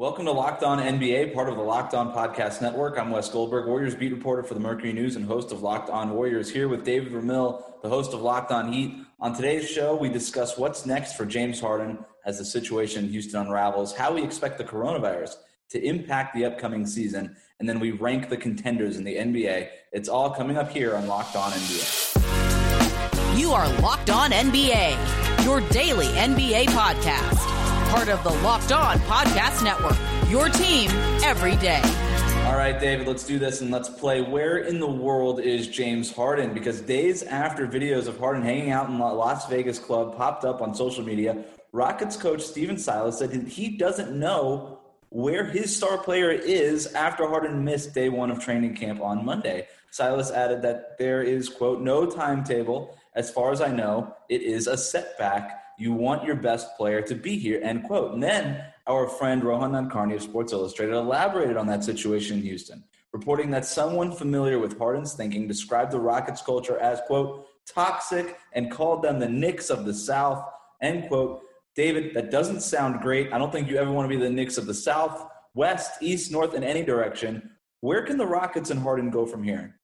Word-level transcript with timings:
Welcome 0.00 0.24
to 0.24 0.32
Locked 0.32 0.62
On 0.62 0.78
NBA, 0.78 1.34
part 1.34 1.50
of 1.50 1.56
the 1.56 1.62
Locked 1.62 1.92
On 1.92 2.10
Podcast 2.10 2.62
Network. 2.62 2.98
I'm 2.98 3.10
Wes 3.10 3.28
Goldberg, 3.28 3.66
Warriors 3.66 3.94
beat 3.94 4.12
reporter 4.12 4.42
for 4.42 4.54
the 4.54 4.60
Mercury 4.60 4.94
News 4.94 5.14
and 5.14 5.26
host 5.26 5.52
of 5.52 5.60
Locked 5.60 5.90
On 5.90 6.14
Warriors, 6.14 6.50
here 6.50 6.68
with 6.68 6.86
David 6.86 7.12
Ramil, 7.12 7.62
the 7.82 7.90
host 7.90 8.14
of 8.14 8.22
Locked 8.22 8.50
On 8.50 8.72
Heat. 8.72 8.94
On 9.20 9.34
today's 9.34 9.68
show, 9.68 9.94
we 9.94 10.08
discuss 10.08 10.56
what's 10.56 10.86
next 10.86 11.18
for 11.18 11.26
James 11.26 11.60
Harden 11.60 11.98
as 12.24 12.38
the 12.38 12.46
situation 12.46 13.04
in 13.04 13.10
Houston 13.10 13.42
unravels, 13.42 13.94
how 13.94 14.14
we 14.14 14.22
expect 14.22 14.56
the 14.56 14.64
coronavirus 14.64 15.34
to 15.68 15.84
impact 15.84 16.34
the 16.34 16.46
upcoming 16.46 16.86
season, 16.86 17.36
and 17.58 17.68
then 17.68 17.78
we 17.78 17.90
rank 17.90 18.30
the 18.30 18.38
contenders 18.38 18.96
in 18.96 19.04
the 19.04 19.16
NBA. 19.16 19.68
It's 19.92 20.08
all 20.08 20.30
coming 20.30 20.56
up 20.56 20.70
here 20.70 20.96
on 20.96 21.08
Locked 21.08 21.36
On 21.36 21.52
NBA. 21.52 23.38
You 23.38 23.52
are 23.52 23.68
Locked 23.80 24.08
On 24.08 24.30
NBA, 24.30 25.44
your 25.44 25.60
daily 25.68 26.06
NBA 26.06 26.68
podcast 26.68 27.59
part 27.90 28.08
of 28.08 28.22
the 28.22 28.30
Locked 28.44 28.70
On 28.70 28.96
Podcast 29.00 29.64
Network. 29.64 29.96
Your 30.30 30.48
team 30.48 30.90
every 31.24 31.56
day. 31.56 31.80
All 32.46 32.54
right, 32.56 32.78
David, 32.78 33.08
let's 33.08 33.24
do 33.24 33.36
this 33.36 33.62
and 33.62 33.72
let's 33.72 33.88
play. 33.88 34.22
Where 34.22 34.58
in 34.58 34.78
the 34.78 34.88
world 34.88 35.40
is 35.40 35.66
James 35.66 36.12
Harden? 36.12 36.54
Because 36.54 36.80
days 36.80 37.24
after 37.24 37.66
videos 37.66 38.06
of 38.06 38.16
Harden 38.16 38.44
hanging 38.44 38.70
out 38.70 38.88
in 38.88 38.96
the 38.96 39.04
Las 39.04 39.48
Vegas 39.48 39.80
club 39.80 40.16
popped 40.16 40.44
up 40.44 40.62
on 40.62 40.72
social 40.72 41.04
media, 41.04 41.44
Rockets 41.72 42.16
coach 42.16 42.42
Stephen 42.42 42.78
Silas 42.78 43.18
said 43.18 43.32
he 43.48 43.76
doesn't 43.76 44.16
know 44.16 44.78
where 45.08 45.44
his 45.44 45.76
star 45.76 45.98
player 45.98 46.30
is 46.30 46.94
after 46.94 47.26
Harden 47.26 47.64
missed 47.64 47.92
day 47.92 48.08
one 48.08 48.30
of 48.30 48.38
training 48.38 48.76
camp 48.76 49.00
on 49.00 49.24
Monday. 49.24 49.66
Silas 49.90 50.30
added 50.30 50.62
that 50.62 50.96
there 50.96 51.24
is, 51.24 51.48
quote, 51.48 51.80
no 51.80 52.06
timetable. 52.06 52.96
As 53.16 53.32
far 53.32 53.50
as 53.50 53.60
I 53.60 53.72
know, 53.72 54.14
it 54.28 54.42
is 54.42 54.68
a 54.68 54.76
setback 54.76 55.59
you 55.80 55.92
want 55.92 56.24
your 56.24 56.36
best 56.36 56.76
player 56.76 57.00
to 57.02 57.14
be 57.14 57.38
here, 57.38 57.60
end 57.62 57.84
quote. 57.84 58.12
And 58.12 58.22
then 58.22 58.64
our 58.86 59.08
friend 59.08 59.42
Rohan 59.42 59.72
Nadkarni 59.72 60.14
of 60.14 60.22
Sports 60.22 60.52
Illustrated 60.52 60.94
elaborated 60.94 61.56
on 61.56 61.66
that 61.68 61.84
situation 61.84 62.38
in 62.38 62.42
Houston, 62.42 62.84
reporting 63.12 63.50
that 63.50 63.64
someone 63.64 64.12
familiar 64.12 64.58
with 64.58 64.78
Harden's 64.78 65.14
thinking 65.14 65.48
described 65.48 65.92
the 65.92 66.00
Rockets 66.00 66.42
culture 66.42 66.78
as, 66.78 67.00
quote, 67.06 67.46
toxic 67.66 68.36
and 68.52 68.70
called 68.70 69.02
them 69.02 69.18
the 69.18 69.28
Knicks 69.28 69.70
of 69.70 69.84
the 69.84 69.94
South, 69.94 70.44
end 70.82 71.08
quote. 71.08 71.42
David, 71.74 72.14
that 72.14 72.30
doesn't 72.30 72.60
sound 72.60 73.00
great. 73.00 73.32
I 73.32 73.38
don't 73.38 73.52
think 73.52 73.68
you 73.68 73.76
ever 73.76 73.90
want 73.90 74.10
to 74.10 74.16
be 74.16 74.22
the 74.22 74.30
Knicks 74.30 74.58
of 74.58 74.66
the 74.66 74.74
South, 74.74 75.30
West, 75.54 76.02
East, 76.02 76.30
North, 76.30 76.54
in 76.54 76.64
any 76.64 76.84
direction. 76.84 77.50
Where 77.80 78.02
can 78.02 78.18
the 78.18 78.26
Rockets 78.26 78.70
and 78.70 78.80
Harden 78.80 79.10
go 79.10 79.24
from 79.24 79.42
here? 79.42 79.79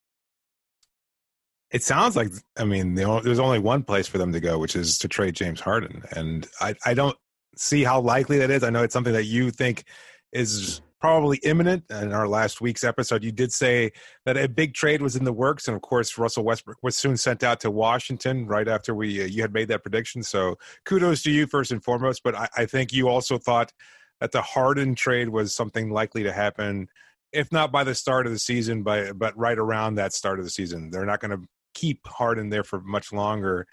It 1.73 1.83
sounds 1.83 2.17
like 2.17 2.29
I 2.57 2.65
mean 2.65 2.95
there's 2.95 3.39
only 3.39 3.59
one 3.59 3.83
place 3.83 4.07
for 4.07 4.19
them 4.19 4.33
to 4.33 4.41
go, 4.41 4.59
which 4.59 4.77
is 4.77 4.99
to 4.99 5.09
trade 5.09 5.35
James 5.35 5.61
Harden, 5.61 6.03
and 6.13 6.47
I 6.61 6.75
I 6.85 6.95
don't 6.95 7.17
see 7.57 7.83
how 7.83 8.01
likely 8.01 8.39
that 8.39 8.51
is. 8.51 8.63
I 8.63 8.71
know 8.71 8.83
it's 8.83 8.93
something 8.93 9.13
that 9.15 9.25
you 9.25 9.51
think 9.51 9.85
is 10.33 10.81
probably 11.01 11.39
imminent. 11.43 11.85
In 11.91 12.13
our 12.13 12.29
last 12.29 12.61
week's 12.61 12.85
episode, 12.85 13.25
you 13.25 13.33
did 13.33 13.53
say 13.53 13.91
that 14.25 14.37
a 14.37 14.49
big 14.49 14.75
trade 14.75 15.03
was 15.03 15.17
in 15.17 15.25
the 15.25 15.33
works, 15.33 15.67
and 15.67 15.75
of 15.75 15.83
course, 15.83 16.17
Russell 16.17 16.45
Westbrook 16.45 16.79
was 16.83 16.97
soon 16.97 17.17
sent 17.17 17.43
out 17.43 17.61
to 17.61 17.71
Washington 17.71 18.47
right 18.47 18.69
after 18.69 18.95
we 18.95 19.23
uh, 19.23 19.27
you 19.27 19.43
had 19.43 19.53
made 19.53 19.69
that 19.69 19.83
prediction. 19.83 20.23
So 20.23 20.57
kudos 20.85 21.23
to 21.25 21.33
you 21.33 21.47
first 21.49 21.73
and 21.73 21.83
foremost. 21.83 22.23
But 22.23 22.37
I, 22.37 22.49
I 22.57 22.67
think 22.67 22.93
you 22.93 23.09
also 23.09 23.39
thought 23.39 23.73
that 24.21 24.31
the 24.31 24.43
Harden 24.43 24.95
trade 24.95 25.31
was 25.31 25.55
something 25.55 25.91
likely 25.91 26.23
to 26.23 26.33
happen 26.33 26.89
if 27.33 27.53
not 27.53 27.71
by 27.71 27.85
the 27.85 27.95
start 27.95 28.27
of 28.27 28.33
the 28.33 28.39
season, 28.39 28.83
by 28.83 29.13
but 29.13 29.37
right 29.37 29.59
around 29.59 29.97
that 29.97 30.15
start 30.15 30.39
of 30.39 30.45
the 30.45 30.51
season. 30.51 30.91
They're 30.91 31.05
not 31.05 31.21
going 31.21 31.33
to 31.33 31.47
keep 31.77 32.07
Harden 32.07 32.49
there 32.49 32.65
for 32.65 32.81
much 32.81 33.13
longer. 33.13 33.67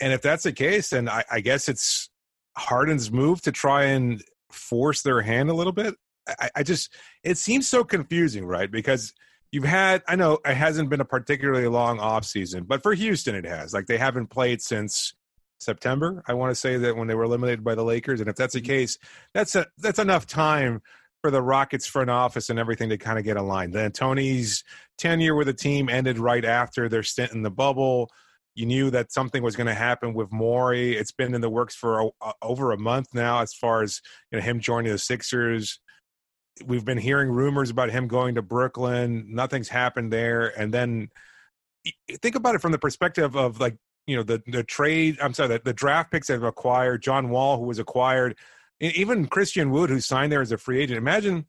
And 0.00 0.12
if 0.12 0.22
that's 0.22 0.44
the 0.44 0.52
case, 0.52 0.90
then 0.90 1.08
I, 1.08 1.24
I 1.30 1.40
guess 1.40 1.68
it's 1.68 2.08
Harden's 2.56 3.10
move 3.10 3.42
to 3.42 3.52
try 3.52 3.84
and 3.84 4.22
force 4.50 5.02
their 5.02 5.20
hand 5.20 5.50
a 5.50 5.54
little 5.54 5.72
bit. 5.72 5.94
I, 6.40 6.50
I 6.56 6.62
just 6.62 6.94
it 7.24 7.36
seems 7.36 7.66
so 7.66 7.82
confusing, 7.82 8.46
right? 8.46 8.70
Because 8.70 9.12
you've 9.50 9.64
had 9.64 10.02
I 10.06 10.14
know 10.14 10.38
it 10.44 10.54
hasn't 10.54 10.88
been 10.88 11.00
a 11.00 11.04
particularly 11.04 11.66
long 11.66 11.98
off 11.98 12.24
season, 12.24 12.64
but 12.64 12.82
for 12.82 12.94
Houston 12.94 13.34
it 13.34 13.44
has. 13.44 13.74
Like 13.74 13.86
they 13.86 13.98
haven't 13.98 14.28
played 14.28 14.62
since 14.62 15.14
September. 15.58 16.22
I 16.28 16.34
want 16.34 16.52
to 16.52 16.54
say 16.54 16.76
that 16.76 16.96
when 16.96 17.08
they 17.08 17.14
were 17.14 17.24
eliminated 17.24 17.64
by 17.64 17.74
the 17.74 17.84
Lakers, 17.84 18.20
and 18.20 18.28
if 18.28 18.36
that's 18.36 18.54
the 18.54 18.60
mm-hmm. 18.60 18.70
case, 18.70 18.98
that's 19.34 19.56
a, 19.56 19.66
that's 19.78 19.98
enough 19.98 20.26
time 20.26 20.80
for 21.22 21.30
the 21.30 21.40
Rockets 21.40 21.86
front 21.86 22.10
office 22.10 22.50
and 22.50 22.58
everything 22.58 22.90
to 22.90 22.98
kind 22.98 23.18
of 23.18 23.24
get 23.24 23.38
aligned. 23.38 23.72
D'Antoni's 23.72 24.64
tenure 24.98 25.34
with 25.34 25.46
the 25.46 25.54
team 25.54 25.88
ended 25.88 26.18
right 26.18 26.44
after 26.44 26.88
their 26.88 27.02
stint 27.02 27.32
in 27.32 27.42
the 27.42 27.50
bubble. 27.50 28.10
You 28.54 28.66
knew 28.66 28.90
that 28.90 29.12
something 29.12 29.42
was 29.42 29.56
going 29.56 29.68
to 29.68 29.74
happen 29.74 30.12
with 30.12 30.30
Morey. 30.30 30.94
It's 30.94 31.12
been 31.12 31.34
in 31.34 31.40
the 31.40 31.48
works 31.48 31.74
for 31.74 32.10
a, 32.20 32.32
over 32.42 32.72
a 32.72 32.78
month 32.78 33.14
now, 33.14 33.40
as 33.40 33.54
far 33.54 33.82
as 33.82 34.02
you 34.30 34.38
know, 34.38 34.44
him 34.44 34.60
joining 34.60 34.92
the 34.92 34.98
Sixers. 34.98 35.80
We've 36.66 36.84
been 36.84 36.98
hearing 36.98 37.30
rumors 37.30 37.70
about 37.70 37.90
him 37.90 38.08
going 38.08 38.34
to 38.34 38.42
Brooklyn. 38.42 39.26
Nothing's 39.30 39.68
happened 39.68 40.12
there. 40.12 40.52
And 40.58 40.74
then 40.74 41.08
think 42.20 42.34
about 42.34 42.56
it 42.56 42.60
from 42.60 42.72
the 42.72 42.78
perspective 42.78 43.36
of 43.36 43.58
like 43.58 43.76
you 44.06 44.16
know 44.16 44.22
the 44.22 44.42
the 44.46 44.64
trade. 44.64 45.18
I'm 45.22 45.32
sorry, 45.32 45.48
the, 45.48 45.60
the 45.64 45.72
draft 45.72 46.10
picks 46.10 46.26
that 46.26 46.34
have 46.34 46.42
acquired 46.42 47.02
John 47.02 47.30
Wall, 47.30 47.58
who 47.58 47.64
was 47.64 47.78
acquired 47.78 48.36
even 48.82 49.26
Christian 49.26 49.70
Wood, 49.70 49.90
who 49.90 50.00
signed 50.00 50.32
there 50.32 50.42
as 50.42 50.52
a 50.52 50.58
free 50.58 50.80
agent. 50.80 50.98
Imagine 50.98 51.46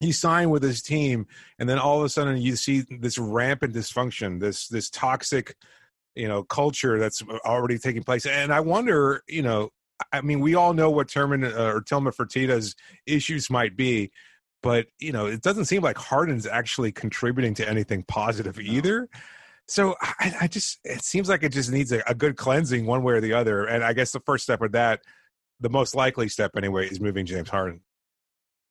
he 0.00 0.12
signed 0.12 0.50
with 0.50 0.62
his 0.62 0.82
team, 0.82 1.26
and 1.58 1.68
then 1.68 1.78
all 1.78 1.98
of 1.98 2.04
a 2.04 2.08
sudden 2.08 2.38
you 2.38 2.56
see 2.56 2.84
this 2.90 3.18
rampant 3.18 3.74
dysfunction, 3.74 4.40
this 4.40 4.68
this 4.68 4.88
toxic, 4.88 5.56
you 6.14 6.26
know, 6.26 6.42
culture 6.42 6.98
that's 6.98 7.22
already 7.44 7.78
taking 7.78 8.02
place. 8.02 8.24
And 8.24 8.52
I 8.52 8.60
wonder, 8.60 9.22
you 9.28 9.42
know, 9.42 9.70
I 10.12 10.22
mean, 10.22 10.40
we 10.40 10.54
all 10.54 10.72
know 10.72 10.90
what 10.90 11.08
Termin 11.08 11.44
uh, 11.44 11.74
or 11.74 11.82
Tilman 11.82 12.12
Fertitta's 12.12 12.74
issues 13.06 13.50
might 13.50 13.76
be, 13.76 14.10
but 14.62 14.86
you 14.98 15.12
know, 15.12 15.26
it 15.26 15.42
doesn't 15.42 15.66
seem 15.66 15.82
like 15.82 15.98
Harden's 15.98 16.46
actually 16.46 16.92
contributing 16.92 17.54
to 17.54 17.68
anything 17.68 18.02
positive 18.04 18.58
either. 18.58 19.08
So 19.68 19.94
I, 20.00 20.34
I, 20.42 20.46
just 20.48 20.80
it 20.84 21.04
seems 21.04 21.28
like 21.28 21.44
it 21.44 21.52
just 21.52 21.70
needs 21.70 21.92
a, 21.92 22.02
a, 22.08 22.14
good 22.14 22.36
cleansing 22.36 22.86
one 22.86 23.04
way 23.04 23.14
or 23.14 23.20
the 23.20 23.34
other. 23.34 23.66
And 23.66 23.84
I 23.84 23.92
guess 23.92 24.10
the 24.10 24.18
first 24.18 24.42
step 24.42 24.62
of 24.62 24.72
that 24.72 25.00
the 25.60 25.70
most 25.70 25.94
likely 25.94 26.28
step 26.28 26.52
anyway 26.56 26.88
is 26.88 27.00
moving 27.00 27.26
James 27.26 27.48
Harden. 27.48 27.80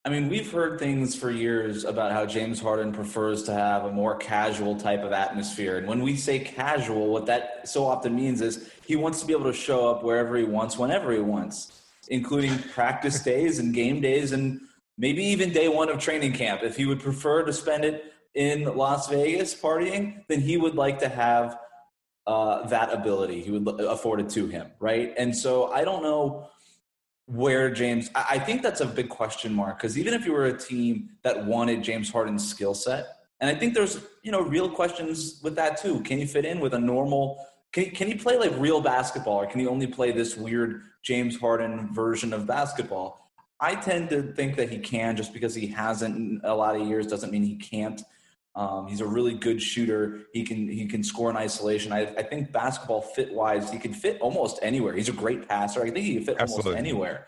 I 0.06 0.10
mean, 0.10 0.30
we've 0.30 0.50
heard 0.50 0.80
things 0.80 1.16
for 1.16 1.30
years 1.30 1.84
about 1.84 2.14
how 2.14 2.26
James 2.26 2.60
Harden 2.62 2.94
prefers 2.94 3.44
to 3.44 3.54
have 3.54 3.84
a 3.84 3.92
more 3.92 4.16
casual 4.16 4.78
type 4.78 5.04
of 5.04 5.12
atmosphere. 5.12 5.78
And 5.78 5.88
when 5.88 6.02
we 6.02 6.16
say 6.16 6.40
casual, 6.40 7.10
what 7.10 7.26
that 7.26 7.68
so 7.68 7.86
often 7.86 8.16
means 8.16 8.42
is 8.42 8.72
he 8.86 8.96
wants 8.96 9.20
to 9.20 9.28
be 9.28 9.34
able 9.34 9.52
to 9.52 9.54
show 9.54 9.90
up 9.90 10.04
wherever 10.04 10.38
he 10.38 10.46
wants, 10.46 10.78
whenever 10.78 11.12
he 11.12 11.20
wants, 11.20 11.82
including 12.08 12.58
practice 12.60 13.22
days 13.22 13.60
and 13.60 13.74
game 13.74 14.00
days 14.00 14.32
and 14.32 14.62
maybe 14.98 15.22
even 15.24 15.52
day 15.52 15.68
one 15.68 15.90
of 15.90 16.00
training 16.00 16.32
camp. 16.32 16.64
If 16.64 16.78
he 16.78 16.86
would 16.86 17.02
prefer 17.02 17.44
to 17.44 17.52
spend 17.52 17.84
it 17.84 18.14
in 18.34 18.64
Las 18.64 19.10
Vegas 19.10 19.54
partying, 19.54 20.24
then 20.30 20.40
he 20.40 20.56
would 20.56 20.76
like 20.76 21.00
to 21.00 21.10
have 21.10 21.60
uh, 22.26 22.68
that 22.68 22.94
ability. 22.94 23.42
He 23.42 23.52
would 23.52 23.82
afford 23.82 24.22
it 24.22 24.30
to 24.30 24.48
him, 24.48 24.72
right? 24.80 25.14
And 25.18 25.36
so 25.36 25.68
I 25.68 25.84
don't 25.84 26.04
know 26.04 26.50
where 27.30 27.70
James, 27.70 28.10
I 28.16 28.40
think 28.40 28.64
that's 28.64 28.82
a 28.82 28.86
big 28.86 29.08
question 29.08 29.54
mark 29.54 29.78
because 29.78 29.98
even 29.98 30.14
if 30.14 30.26
you 30.26 30.34
were 30.34 30.48
a 30.48 30.58
team 30.58 31.10
that 31.22 31.46
wanted 31.46 31.84
James 31.84 32.12
Harden's 32.12 32.48
skill 32.48 32.74
set, 32.74 33.08
and 33.40 33.50
I 33.50 33.58
think 33.58 33.74
there's 33.74 34.00
you 34.24 34.32
know 34.32 34.42
real 34.42 34.70
questions 34.70 35.40
with 35.44 35.56
that 35.56 35.78
too. 35.78 36.02
Can 36.02 36.20
you 36.20 36.28
fit 36.28 36.44
in 36.44 36.60
with 36.60 36.74
a 36.74 36.80
normal? 36.80 37.46
Can 37.72 37.92
can 37.92 38.10
you 38.10 38.18
play 38.18 38.38
like 38.38 38.52
real 38.58 38.82
basketball, 38.82 39.42
or 39.42 39.46
can 39.46 39.60
you 39.60 39.70
only 39.70 39.88
play 39.88 40.12
this 40.12 40.36
weird 40.36 40.82
James 41.04 41.40
Harden 41.40 41.94
version 41.94 42.34
of 42.34 42.48
basketball? 42.48 43.32
I 43.62 43.76
tend 43.76 44.10
to 44.10 44.34
think 44.34 44.56
that 44.56 44.70
he 44.70 44.80
can, 44.80 45.16
just 45.16 45.34
because 45.34 45.54
he 45.54 45.68
hasn't 45.68 46.42
a 46.44 46.54
lot 46.54 46.76
of 46.76 46.88
years 46.88 47.08
doesn't 47.08 47.32
mean 47.32 47.44
he 47.44 47.56
can't. 47.56 48.02
Um, 48.60 48.88
he's 48.88 49.00
a 49.00 49.08
really 49.08 49.36
good 49.36 49.62
shooter. 49.62 50.20
He 50.34 50.44
can 50.44 50.68
he 50.68 50.86
can 50.86 51.02
score 51.02 51.30
in 51.30 51.38
isolation. 51.38 51.94
I, 51.94 52.02
I 52.18 52.24
think 52.24 52.52
basketball 52.52 53.02
fit 53.02 53.34
wise, 53.34 53.72
he 53.72 53.80
can 53.80 53.94
fit 53.94 54.20
almost 54.20 54.60
anywhere. 54.62 54.94
He's 54.94 55.08
a 55.08 55.14
great 55.14 55.48
passer. 55.48 55.82
I 55.82 55.92
think 55.92 56.06
he 56.06 56.16
can 56.16 56.26
fit 56.26 56.36
Absolutely. 56.42 56.72
almost 56.72 56.78
anywhere. 56.78 57.28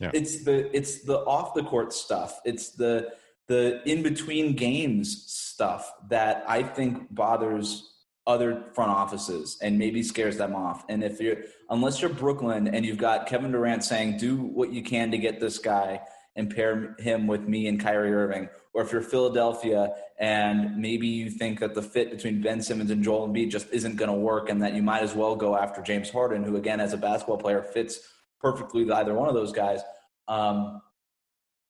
Yeah. 0.00 0.10
It's 0.12 0.42
the 0.42 0.76
it's 0.76 1.02
the 1.04 1.18
off 1.18 1.54
the 1.54 1.62
court 1.62 1.92
stuff. 1.92 2.40
It's 2.44 2.70
the 2.70 3.12
the 3.46 3.80
in 3.88 4.02
between 4.02 4.56
games 4.56 5.24
stuff 5.32 5.88
that 6.08 6.44
I 6.48 6.64
think 6.64 7.14
bothers 7.14 7.88
other 8.26 8.64
front 8.74 8.90
offices 8.90 9.58
and 9.62 9.78
maybe 9.78 10.02
scares 10.02 10.36
them 10.36 10.56
off. 10.56 10.84
And 10.88 11.04
if 11.04 11.20
you're 11.20 11.44
unless 11.70 12.02
you're 12.02 12.10
Brooklyn 12.12 12.66
and 12.66 12.84
you've 12.84 12.98
got 12.98 13.28
Kevin 13.28 13.52
Durant 13.52 13.84
saying 13.84 14.16
do 14.16 14.36
what 14.36 14.72
you 14.72 14.82
can 14.82 15.12
to 15.12 15.18
get 15.18 15.38
this 15.38 15.60
guy 15.60 16.00
and 16.34 16.52
pair 16.52 16.96
him 16.98 17.28
with 17.28 17.42
me 17.42 17.68
and 17.68 17.78
Kyrie 17.78 18.12
Irving 18.12 18.48
or 18.74 18.82
if 18.82 18.92
you're 18.92 19.02
Philadelphia 19.02 19.94
and 20.18 20.76
maybe 20.76 21.06
you 21.06 21.30
think 21.30 21.60
that 21.60 21.74
the 21.74 21.82
fit 21.82 22.10
between 22.10 22.40
Ben 22.40 22.62
Simmons 22.62 22.90
and 22.90 23.02
Joel 23.02 23.28
Embiid 23.28 23.50
just 23.50 23.66
isn't 23.70 23.96
going 23.96 24.10
to 24.10 24.16
work 24.16 24.48
and 24.48 24.62
that 24.62 24.74
you 24.74 24.82
might 24.82 25.02
as 25.02 25.14
well 25.14 25.36
go 25.36 25.56
after 25.56 25.82
James 25.82 26.10
Harden, 26.10 26.42
who 26.42 26.56
again, 26.56 26.80
as 26.80 26.92
a 26.92 26.96
basketball 26.96 27.36
player, 27.36 27.62
fits 27.62 28.00
perfectly 28.40 28.84
with 28.84 28.92
either 28.94 29.14
one 29.14 29.28
of 29.28 29.34
those 29.34 29.52
guys. 29.52 29.80
Um, 30.28 30.80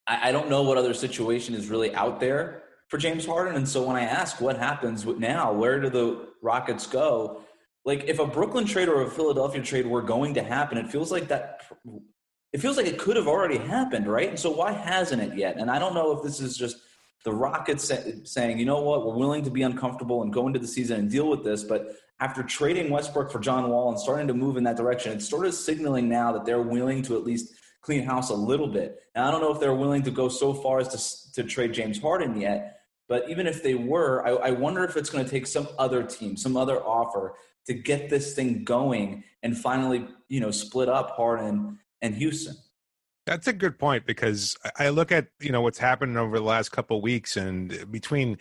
I, 0.07 0.29
I 0.29 0.33
don't 0.33 0.49
know 0.49 0.63
what 0.63 0.79
other 0.79 0.95
situation 0.95 1.55
is 1.55 1.69
really 1.69 1.95
out 1.95 2.21
there 2.21 2.63
for 2.89 2.99
James 2.99 3.27
Harden. 3.27 3.57
And 3.57 3.69
so 3.69 3.83
when 3.83 3.97
I 3.97 4.03
ask 4.03 4.41
what 4.41 4.59
happens 4.59 5.05
now, 5.05 5.53
where 5.53 5.81
do 5.81 5.91
the 5.91 6.29
Rockets 6.41 6.87
go? 6.87 7.43
Like 7.85 8.05
if 8.05 8.21
a 8.21 8.27
Brooklyn 8.27 8.65
trade 8.65 8.89
or 8.89 9.03
a 9.03 9.11
Philadelphia 9.11 9.63
trade 9.63 9.87
were 9.87 10.03
going 10.03 10.35
to 10.35 10.43
happen, 10.43 10.79
it 10.79 10.89
feels 10.91 11.11
like 11.11 11.29
that 11.29 11.63
it 12.53 12.61
feels 12.61 12.77
like 12.77 12.87
it 12.87 12.99
could 12.99 13.17
have 13.17 13.27
already 13.27 13.57
happened, 13.57 14.07
right? 14.07 14.29
And 14.29 14.39
so 14.39 14.51
why 14.51 14.73
hasn't 14.73 15.23
it 15.23 15.37
yet? 15.37 15.57
And 15.57 15.71
I 15.71 15.79
don't 15.79 15.95
know 15.95 16.13
if 16.13 16.23
this 16.23 16.39
is 16.39 16.57
just 16.57 16.77
the 17.25 17.33
Rockets 17.33 17.91
saying, 18.25 18.59
you 18.59 18.65
know 18.65 18.81
what, 18.81 19.07
we're 19.07 19.15
willing 19.15 19.45
to 19.45 19.51
be 19.51 19.63
uncomfortable 19.63 20.23
and 20.23 20.33
go 20.33 20.47
into 20.47 20.59
the 20.59 20.67
season 20.67 21.01
and 21.01 21.11
deal 21.11 21.29
with 21.29 21.45
this. 21.45 21.63
But 21.63 21.97
after 22.21 22.43
trading 22.43 22.91
Westbrook 22.91 23.31
for 23.31 23.39
John 23.39 23.69
Wall 23.69 23.91
and 23.91 23.99
starting 23.99 24.27
to 24.29 24.35
move 24.35 24.57
in 24.57 24.65
that 24.65 24.77
direction, 24.77 25.13
it's 25.13 25.29
sort 25.29 25.47
of 25.47 25.55
signaling 25.55 26.09
now 26.09 26.33
that 26.33 26.45
they're 26.45 26.63
willing 26.63 27.03
to 27.03 27.17
at 27.17 27.25
least 27.25 27.55
clean 27.81 28.03
house 28.03 28.31
a 28.31 28.35
little 28.35 28.69
bit. 28.69 29.01
And 29.15 29.25
I 29.25 29.31
don't 29.31 29.41
know 29.41 29.53
if 29.53 29.61
they're 29.61 29.75
willing 29.75 30.03
to 30.03 30.11
go 30.11 30.29
so 30.29 30.55
far 30.55 30.79
as 30.79 31.33
to, 31.35 31.43
to 31.43 31.49
trade 31.49 31.73
James 31.73 32.01
Harden 32.01 32.41
yet. 32.41 32.81
But 33.09 33.29
even 33.29 33.47
if 33.47 33.63
they 33.63 33.75
were, 33.75 34.27
I, 34.27 34.49
I 34.49 34.51
wonder 34.53 34.85
if 34.85 34.97
it's 34.97 35.11
going 35.11 35.25
to 35.25 35.31
take 35.31 35.47
some 35.47 35.69
other 35.79 36.03
team, 36.03 36.37
some 36.37 36.57
other 36.57 36.81
offer 36.81 37.35
to 37.67 37.75
get 37.75 38.09
this 38.09 38.35
thing 38.35 38.65
going 38.65 39.25
and 39.43 39.57
finally, 39.57 40.07
you 40.29 40.41
know, 40.41 40.51
split 40.51 40.89
up 40.89 41.11
Harden 41.17 41.79
and 42.01 42.15
Houston. 42.15 42.57
That's 43.27 43.47
a 43.47 43.53
good 43.53 43.79
point 43.79 44.05
because 44.05 44.57
I 44.79 44.89
look 44.89 45.13
at 45.13 45.29
you 45.41 45.53
know 45.53 45.61
what's 45.61 45.79
happened 45.79 46.19
over 46.19 46.39
the 46.39 46.45
last 46.45 46.71
couple 46.71 46.97
of 46.97 47.03
weeks 47.03 47.37
and 47.37 47.73
uh, 47.73 47.85
between 47.87 48.39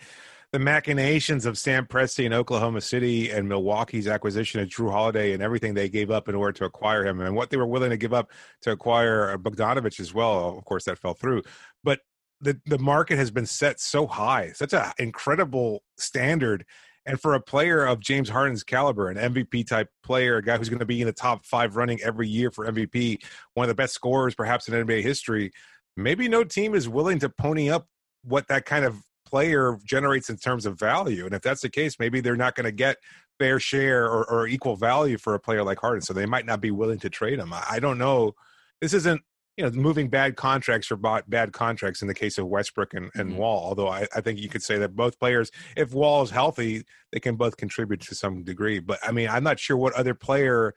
the 0.50 0.58
machinations 0.58 1.46
of 1.46 1.56
Sam 1.56 1.86
Presti 1.86 2.24
in 2.26 2.32
Oklahoma 2.34 2.82
City 2.82 3.30
and 3.30 3.48
Milwaukee's 3.48 4.06
acquisition 4.06 4.60
of 4.60 4.68
Jrue 4.68 4.90
Holiday 4.90 5.32
and 5.32 5.42
everything 5.42 5.72
they 5.72 5.88
gave 5.88 6.10
up 6.10 6.28
in 6.28 6.34
order 6.34 6.52
to 6.58 6.64
acquire 6.66 7.06
him 7.06 7.20
and 7.20 7.34
what 7.34 7.48
they 7.48 7.56
were 7.56 7.66
willing 7.66 7.90
to 7.90 7.96
give 7.96 8.12
up 8.12 8.30
to 8.62 8.72
acquire 8.72 9.30
uh, 9.30 9.38
Bogdanovich 9.38 9.98
as 9.98 10.12
well. 10.12 10.56
Of 10.58 10.64
course, 10.64 10.84
that 10.84 10.98
fell 10.98 11.14
through. 11.14 11.42
But 11.84 12.00
the 12.40 12.60
the 12.66 12.78
market 12.78 13.18
has 13.18 13.30
been 13.30 13.46
set 13.46 13.78
so 13.78 14.06
high, 14.08 14.50
such 14.52 14.74
an 14.74 14.92
incredible 14.98 15.84
standard 15.96 16.66
and 17.06 17.20
for 17.20 17.34
a 17.34 17.40
player 17.40 17.84
of 17.84 18.00
James 18.00 18.28
Harden's 18.28 18.62
caliber, 18.62 19.08
an 19.08 19.16
MVP 19.16 19.66
type 19.66 19.88
player, 20.04 20.36
a 20.36 20.42
guy 20.42 20.56
who's 20.56 20.68
going 20.68 20.78
to 20.78 20.86
be 20.86 21.00
in 21.00 21.06
the 21.06 21.12
top 21.12 21.44
five 21.44 21.76
running 21.76 22.00
every 22.02 22.28
year 22.28 22.50
for 22.50 22.66
MVP, 22.66 23.18
one 23.54 23.64
of 23.64 23.68
the 23.68 23.74
best 23.74 23.94
scorers 23.94 24.34
perhaps 24.34 24.68
in 24.68 24.86
NBA 24.86 25.02
history, 25.02 25.50
maybe 25.96 26.28
no 26.28 26.44
team 26.44 26.74
is 26.74 26.88
willing 26.88 27.18
to 27.18 27.28
pony 27.28 27.70
up 27.70 27.86
what 28.24 28.46
that 28.48 28.64
kind 28.64 28.84
of 28.84 28.96
player 29.26 29.78
generates 29.84 30.30
in 30.30 30.36
terms 30.36 30.66
of 30.66 30.78
value. 30.78 31.24
And 31.24 31.34
if 31.34 31.42
that's 31.42 31.62
the 31.62 31.70
case, 31.70 31.98
maybe 31.98 32.20
they're 32.20 32.36
not 32.36 32.54
going 32.54 32.66
to 32.66 32.72
get 32.72 32.98
fair 33.38 33.58
share 33.58 34.04
or, 34.04 34.30
or, 34.30 34.46
equal 34.46 34.76
value 34.76 35.16
for 35.16 35.34
a 35.34 35.40
player 35.40 35.64
like 35.64 35.80
Harden. 35.80 36.02
So 36.02 36.12
they 36.12 36.26
might 36.26 36.46
not 36.46 36.60
be 36.60 36.70
willing 36.70 36.98
to 37.00 37.10
trade 37.10 37.38
him. 37.38 37.52
I, 37.52 37.64
I 37.70 37.80
don't 37.80 37.98
know. 37.98 38.34
This 38.80 38.92
isn't 38.92 39.22
you 39.56 39.64
know 39.64 39.70
moving 39.70 40.08
bad 40.08 40.36
contracts 40.36 40.86
for 40.86 40.96
bad 40.96 41.52
contracts 41.52 42.02
in 42.02 42.08
the 42.08 42.14
case 42.14 42.38
of 42.38 42.46
Westbrook 42.46 42.94
and, 42.94 43.10
and 43.14 43.30
mm-hmm. 43.30 43.38
Wall. 43.38 43.64
Although 43.68 43.88
I, 43.88 44.06
I, 44.14 44.20
think 44.20 44.38
you 44.38 44.48
could 44.48 44.62
say 44.62 44.78
that 44.78 44.96
both 44.96 45.18
players, 45.18 45.50
if 45.76 45.92
Wall 45.92 46.22
is 46.22 46.30
healthy, 46.30 46.84
they 47.12 47.20
can 47.20 47.36
both 47.36 47.56
contribute 47.56 48.00
to 48.02 48.14
some 48.14 48.44
degree. 48.44 48.78
But 48.78 48.98
I 49.02 49.12
mean, 49.12 49.28
I'm 49.28 49.44
not 49.44 49.58
sure 49.58 49.76
what 49.76 49.94
other 49.94 50.14
player 50.14 50.74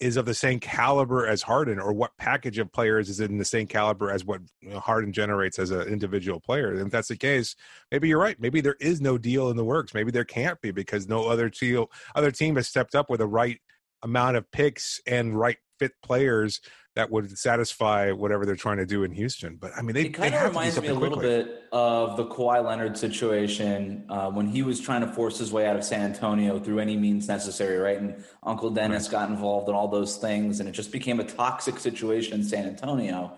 is 0.00 0.16
of 0.16 0.26
the 0.26 0.34
same 0.34 0.58
caliber 0.58 1.28
as 1.28 1.42
Harden, 1.42 1.78
or 1.78 1.92
what 1.92 2.16
package 2.18 2.58
of 2.58 2.72
players 2.72 3.08
is 3.08 3.20
in 3.20 3.38
the 3.38 3.44
same 3.44 3.68
caliber 3.68 4.10
as 4.10 4.24
what 4.24 4.40
Harden 4.74 5.12
generates 5.12 5.60
as 5.60 5.70
an 5.70 5.82
individual 5.82 6.40
player. 6.40 6.72
And 6.72 6.80
if 6.80 6.90
that's 6.90 7.06
the 7.06 7.16
case, 7.16 7.54
maybe 7.92 8.08
you're 8.08 8.18
right. 8.18 8.38
Maybe 8.40 8.60
there 8.60 8.76
is 8.80 9.00
no 9.00 9.16
deal 9.16 9.48
in 9.48 9.56
the 9.56 9.64
works. 9.64 9.94
Maybe 9.94 10.10
there 10.10 10.24
can't 10.24 10.60
be 10.60 10.72
because 10.72 11.06
no 11.06 11.28
other 11.28 11.48
deal, 11.48 11.88
other 12.16 12.32
team 12.32 12.56
has 12.56 12.66
stepped 12.66 12.96
up 12.96 13.08
with 13.10 13.20
the 13.20 13.28
right 13.28 13.60
amount 14.02 14.36
of 14.36 14.50
picks 14.50 15.00
and 15.06 15.38
right 15.38 15.58
fit 15.78 15.92
players 16.02 16.60
that 16.94 17.10
would 17.10 17.38
satisfy 17.38 18.10
whatever 18.10 18.44
they're 18.44 18.54
trying 18.54 18.76
to 18.76 18.84
do 18.84 19.02
in 19.02 19.12
Houston. 19.12 19.56
But 19.56 19.72
I 19.76 19.82
mean, 19.82 19.94
they 19.94 20.06
it 20.06 20.14
kind 20.14 20.34
of 20.34 20.42
reminds 20.42 20.80
me 20.80 20.88
a 20.88 20.94
little 20.94 21.18
bit 21.18 21.64
of 21.72 22.16
the 22.16 22.26
Kawhi 22.26 22.64
Leonard 22.64 22.98
situation 22.98 24.04
uh, 24.10 24.30
when 24.30 24.46
he 24.46 24.62
was 24.62 24.78
trying 24.78 25.00
to 25.00 25.06
force 25.06 25.38
his 25.38 25.52
way 25.52 25.66
out 25.66 25.76
of 25.76 25.84
San 25.84 26.02
Antonio 26.02 26.58
through 26.58 26.80
any 26.80 26.96
means 26.96 27.28
necessary, 27.28 27.78
right? 27.78 27.98
And 27.98 28.22
Uncle 28.42 28.70
Dennis 28.70 29.04
right. 29.04 29.12
got 29.12 29.30
involved 29.30 29.68
in 29.70 29.74
all 29.74 29.88
those 29.88 30.18
things, 30.18 30.60
and 30.60 30.68
it 30.68 30.72
just 30.72 30.92
became 30.92 31.18
a 31.18 31.24
toxic 31.24 31.78
situation 31.78 32.34
in 32.34 32.44
San 32.44 32.66
Antonio. 32.66 33.36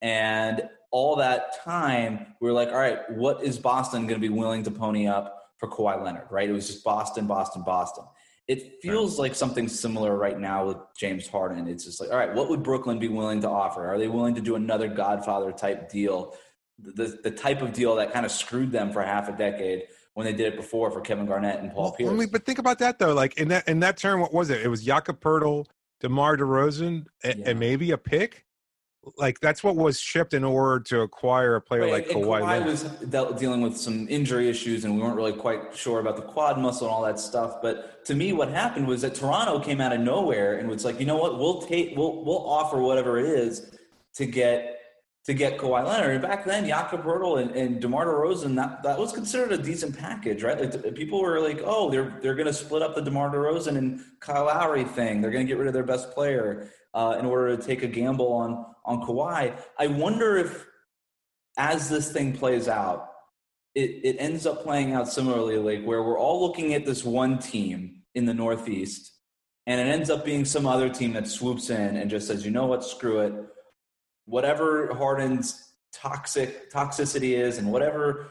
And 0.00 0.68
all 0.90 1.16
that 1.16 1.62
time, 1.64 2.34
we 2.40 2.48
were 2.48 2.54
like, 2.54 2.68
all 2.68 2.78
right, 2.78 3.10
what 3.10 3.42
is 3.42 3.58
Boston 3.58 4.06
going 4.06 4.20
to 4.20 4.26
be 4.26 4.32
willing 4.32 4.62
to 4.62 4.70
pony 4.70 5.06
up 5.06 5.36
for 5.58 5.68
Kawhi 5.68 6.02
Leonard, 6.02 6.28
right? 6.30 6.48
It 6.48 6.52
was 6.52 6.66
just 6.66 6.84
Boston, 6.84 7.26
Boston, 7.26 7.62
Boston. 7.62 8.04
It 8.48 8.80
feels 8.80 9.18
like 9.18 9.34
something 9.34 9.66
similar 9.66 10.16
right 10.16 10.38
now 10.38 10.66
with 10.66 10.76
James 10.96 11.26
Harden. 11.26 11.66
It's 11.66 11.84
just 11.84 12.00
like, 12.00 12.10
all 12.10 12.16
right, 12.16 12.32
what 12.32 12.48
would 12.48 12.62
Brooklyn 12.62 12.98
be 12.98 13.08
willing 13.08 13.40
to 13.40 13.48
offer? 13.48 13.86
Are 13.88 13.98
they 13.98 14.06
willing 14.06 14.36
to 14.36 14.40
do 14.40 14.54
another 14.54 14.86
Godfather 14.86 15.50
type 15.50 15.90
deal? 15.90 16.36
The, 16.78 17.18
the 17.24 17.30
type 17.30 17.60
of 17.60 17.72
deal 17.72 17.96
that 17.96 18.12
kind 18.12 18.24
of 18.24 18.30
screwed 18.30 18.70
them 18.70 18.92
for 18.92 19.02
half 19.02 19.28
a 19.28 19.32
decade 19.32 19.84
when 20.14 20.24
they 20.24 20.32
did 20.32 20.54
it 20.54 20.56
before 20.56 20.90
for 20.90 21.02
Kevin 21.02 21.26
Garnett 21.26 21.58
and 21.58 21.72
Paul 21.72 21.84
well, 21.84 21.92
Pierce. 21.92 22.12
Mean, 22.12 22.28
but 22.30 22.46
think 22.46 22.58
about 22.58 22.78
that 22.78 22.98
though. 22.98 23.12
Like 23.12 23.36
in 23.36 23.48
that 23.48 23.68
in 23.68 23.80
that 23.80 23.98
term, 23.98 24.20
what 24.20 24.32
was 24.32 24.48
it? 24.48 24.62
It 24.62 24.68
was 24.68 24.82
Jakob 24.82 25.20
Poeltl, 25.20 25.66
DeMar 26.00 26.38
DeRozan, 26.38 27.06
and, 27.22 27.38
yeah. 27.38 27.50
and 27.50 27.60
maybe 27.60 27.90
a 27.90 27.98
pick 27.98 28.45
like 29.16 29.40
that's 29.40 29.62
what 29.62 29.76
was 29.76 30.00
shipped 30.00 30.34
in 30.34 30.44
order 30.44 30.82
to 30.82 31.00
acquire 31.02 31.56
a 31.56 31.60
player 31.60 31.82
right. 31.82 31.92
like 31.92 32.10
and 32.10 32.24
Kawhi. 32.24 32.40
Kawhi 32.40 32.64
was 32.64 32.82
dealt, 32.82 33.38
dealing 33.38 33.60
with 33.60 33.76
some 33.76 34.08
injury 34.08 34.48
issues, 34.48 34.84
and 34.84 34.96
we 34.96 35.02
weren't 35.02 35.16
really 35.16 35.32
quite 35.32 35.76
sure 35.76 36.00
about 36.00 36.16
the 36.16 36.22
quad 36.22 36.58
muscle 36.58 36.86
and 36.86 36.94
all 36.94 37.02
that 37.02 37.18
stuff. 37.18 37.62
But 37.62 38.04
to 38.06 38.14
me, 38.14 38.32
what 38.32 38.48
happened 38.48 38.86
was 38.86 39.02
that 39.02 39.14
Toronto 39.14 39.60
came 39.60 39.80
out 39.80 39.92
of 39.92 40.00
nowhere 40.00 40.58
and 40.58 40.68
was 40.68 40.84
like, 40.84 40.98
you 40.98 41.06
know 41.06 41.16
what, 41.16 41.38
we'll 41.38 41.62
take, 41.62 41.96
we'll 41.96 42.24
we'll 42.24 42.48
offer 42.48 42.78
whatever 42.78 43.18
it 43.18 43.26
is 43.26 43.70
to 44.14 44.26
get 44.26 44.76
to 45.26 45.34
get 45.34 45.58
Kawhi 45.58 45.84
Leonard. 45.84 46.12
And 46.12 46.22
back 46.22 46.44
then, 46.44 46.66
Jakob 46.66 47.02
Poeltl 47.02 47.40
and, 47.40 47.50
and 47.50 47.80
DeMar 47.80 48.06
DeRozan, 48.06 48.54
that, 48.54 48.84
that 48.84 48.96
was 48.96 49.12
considered 49.12 49.50
a 49.50 49.58
decent 49.58 49.98
package, 49.98 50.44
right? 50.44 50.60
Like 50.60 50.94
people 50.94 51.20
were 51.20 51.40
like, 51.40 51.60
oh, 51.64 51.90
they're 51.90 52.16
they're 52.22 52.36
going 52.36 52.46
to 52.46 52.52
split 52.52 52.82
up 52.82 52.94
the 52.94 53.02
DeMar 53.02 53.30
DeRozan 53.30 53.76
and 53.76 54.00
Kyle 54.20 54.46
Lowry 54.46 54.84
thing. 54.84 55.20
They're 55.20 55.32
going 55.32 55.44
to 55.44 55.48
get 55.48 55.58
rid 55.58 55.66
of 55.66 55.74
their 55.74 55.82
best 55.82 56.12
player 56.12 56.70
uh, 56.94 57.16
in 57.18 57.26
order 57.26 57.56
to 57.56 57.62
take 57.62 57.82
a 57.82 57.86
gamble 57.86 58.32
on 58.32 58.66
on 58.86 59.02
Kawhi. 59.02 59.58
I 59.78 59.86
wonder 59.88 60.36
if 60.36 60.66
as 61.58 61.88
this 61.88 62.12
thing 62.12 62.32
plays 62.32 62.68
out, 62.68 63.10
it, 63.74 64.00
it 64.04 64.16
ends 64.18 64.46
up 64.46 64.62
playing 64.62 64.94
out 64.94 65.08
similarly, 65.08 65.58
like 65.58 65.84
where 65.84 66.02
we're 66.02 66.18
all 66.18 66.40
looking 66.40 66.74
at 66.74 66.86
this 66.86 67.04
one 67.04 67.38
team 67.38 68.02
in 68.14 68.24
the 68.24 68.34
Northeast, 68.34 69.12
and 69.66 69.80
it 69.80 69.92
ends 69.92 70.08
up 70.08 70.24
being 70.24 70.44
some 70.44 70.66
other 70.66 70.88
team 70.88 71.12
that 71.12 71.26
swoops 71.26 71.70
in 71.70 71.96
and 71.96 72.10
just 72.10 72.26
says, 72.26 72.44
you 72.44 72.50
know 72.50 72.66
what, 72.66 72.84
screw 72.84 73.20
it. 73.20 73.34
Whatever 74.24 74.94
Harden's 74.94 75.74
toxic 75.92 76.70
toxicity 76.72 77.32
is 77.32 77.58
and 77.58 77.70
whatever 77.70 78.28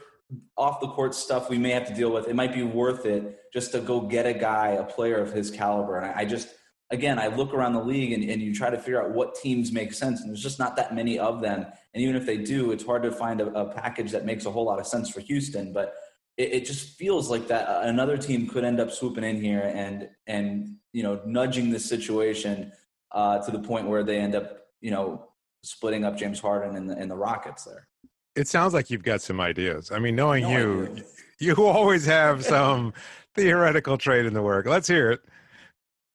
off 0.56 0.80
the 0.80 0.88
court 0.88 1.14
stuff 1.14 1.48
we 1.48 1.58
may 1.58 1.70
have 1.70 1.86
to 1.86 1.94
deal 1.94 2.10
with, 2.10 2.28
it 2.28 2.34
might 2.34 2.52
be 2.52 2.62
worth 2.62 3.06
it 3.06 3.38
just 3.52 3.72
to 3.72 3.80
go 3.80 4.00
get 4.00 4.26
a 4.26 4.34
guy, 4.34 4.70
a 4.70 4.84
player 4.84 5.18
of 5.18 5.32
his 5.32 5.50
caliber. 5.50 5.96
And 5.96 6.06
I, 6.06 6.20
I 6.20 6.24
just 6.24 6.48
again, 6.90 7.18
I 7.18 7.28
look 7.28 7.52
around 7.52 7.74
the 7.74 7.82
league 7.82 8.12
and, 8.12 8.28
and 8.28 8.40
you 8.40 8.54
try 8.54 8.70
to 8.70 8.78
figure 8.78 9.02
out 9.02 9.10
what 9.12 9.34
teams 9.34 9.72
make 9.72 9.92
sense, 9.92 10.20
and 10.20 10.30
there's 10.30 10.42
just 10.42 10.58
not 10.58 10.76
that 10.76 10.94
many 10.94 11.18
of 11.18 11.40
them. 11.40 11.66
And 11.94 12.02
even 12.02 12.16
if 12.16 12.26
they 12.26 12.36
do, 12.36 12.72
it's 12.72 12.84
hard 12.84 13.02
to 13.02 13.12
find 13.12 13.40
a, 13.40 13.48
a 13.58 13.72
package 13.72 14.12
that 14.12 14.24
makes 14.24 14.46
a 14.46 14.50
whole 14.50 14.64
lot 14.64 14.78
of 14.78 14.86
sense 14.86 15.10
for 15.10 15.20
Houston. 15.20 15.72
But 15.72 15.94
it, 16.36 16.52
it, 16.52 16.64
just 16.66 16.96
feels 16.96 17.30
like 17.30 17.48
that 17.48 17.68
uh, 17.68 17.80
another 17.84 18.16
team 18.16 18.48
could 18.48 18.64
end 18.64 18.78
up 18.78 18.90
swooping 18.90 19.24
in 19.24 19.40
here 19.40 19.72
and 19.74 20.08
and 20.26 20.76
you 20.92 21.02
know 21.02 21.20
nudging 21.24 21.70
the 21.70 21.78
situation 21.78 22.72
uh, 23.12 23.38
to 23.38 23.50
the 23.50 23.58
point 23.58 23.88
where 23.88 24.04
they 24.04 24.18
end 24.18 24.34
up 24.34 24.66
you 24.80 24.90
know 24.90 25.28
splitting 25.62 26.04
up 26.04 26.16
James 26.16 26.38
Harden 26.38 26.76
and 26.76 26.88
the, 26.88 26.96
and 26.96 27.10
the 27.10 27.16
Rockets 27.16 27.64
there. 27.64 27.88
It 28.36 28.46
sounds 28.48 28.74
like 28.74 28.90
you've 28.90 29.02
got 29.02 29.22
some 29.22 29.40
ideas. 29.40 29.90
I 29.90 29.98
mean, 29.98 30.14
knowing 30.14 30.44
no 30.44 30.50
you, 30.50 31.04
you 31.38 31.66
always 31.66 32.04
have 32.04 32.44
some 32.44 32.92
theoretical 33.34 33.96
trade 33.96 34.26
in 34.26 34.34
the 34.34 34.42
work. 34.42 34.66
Let's 34.66 34.86
hear 34.86 35.10
it. 35.10 35.20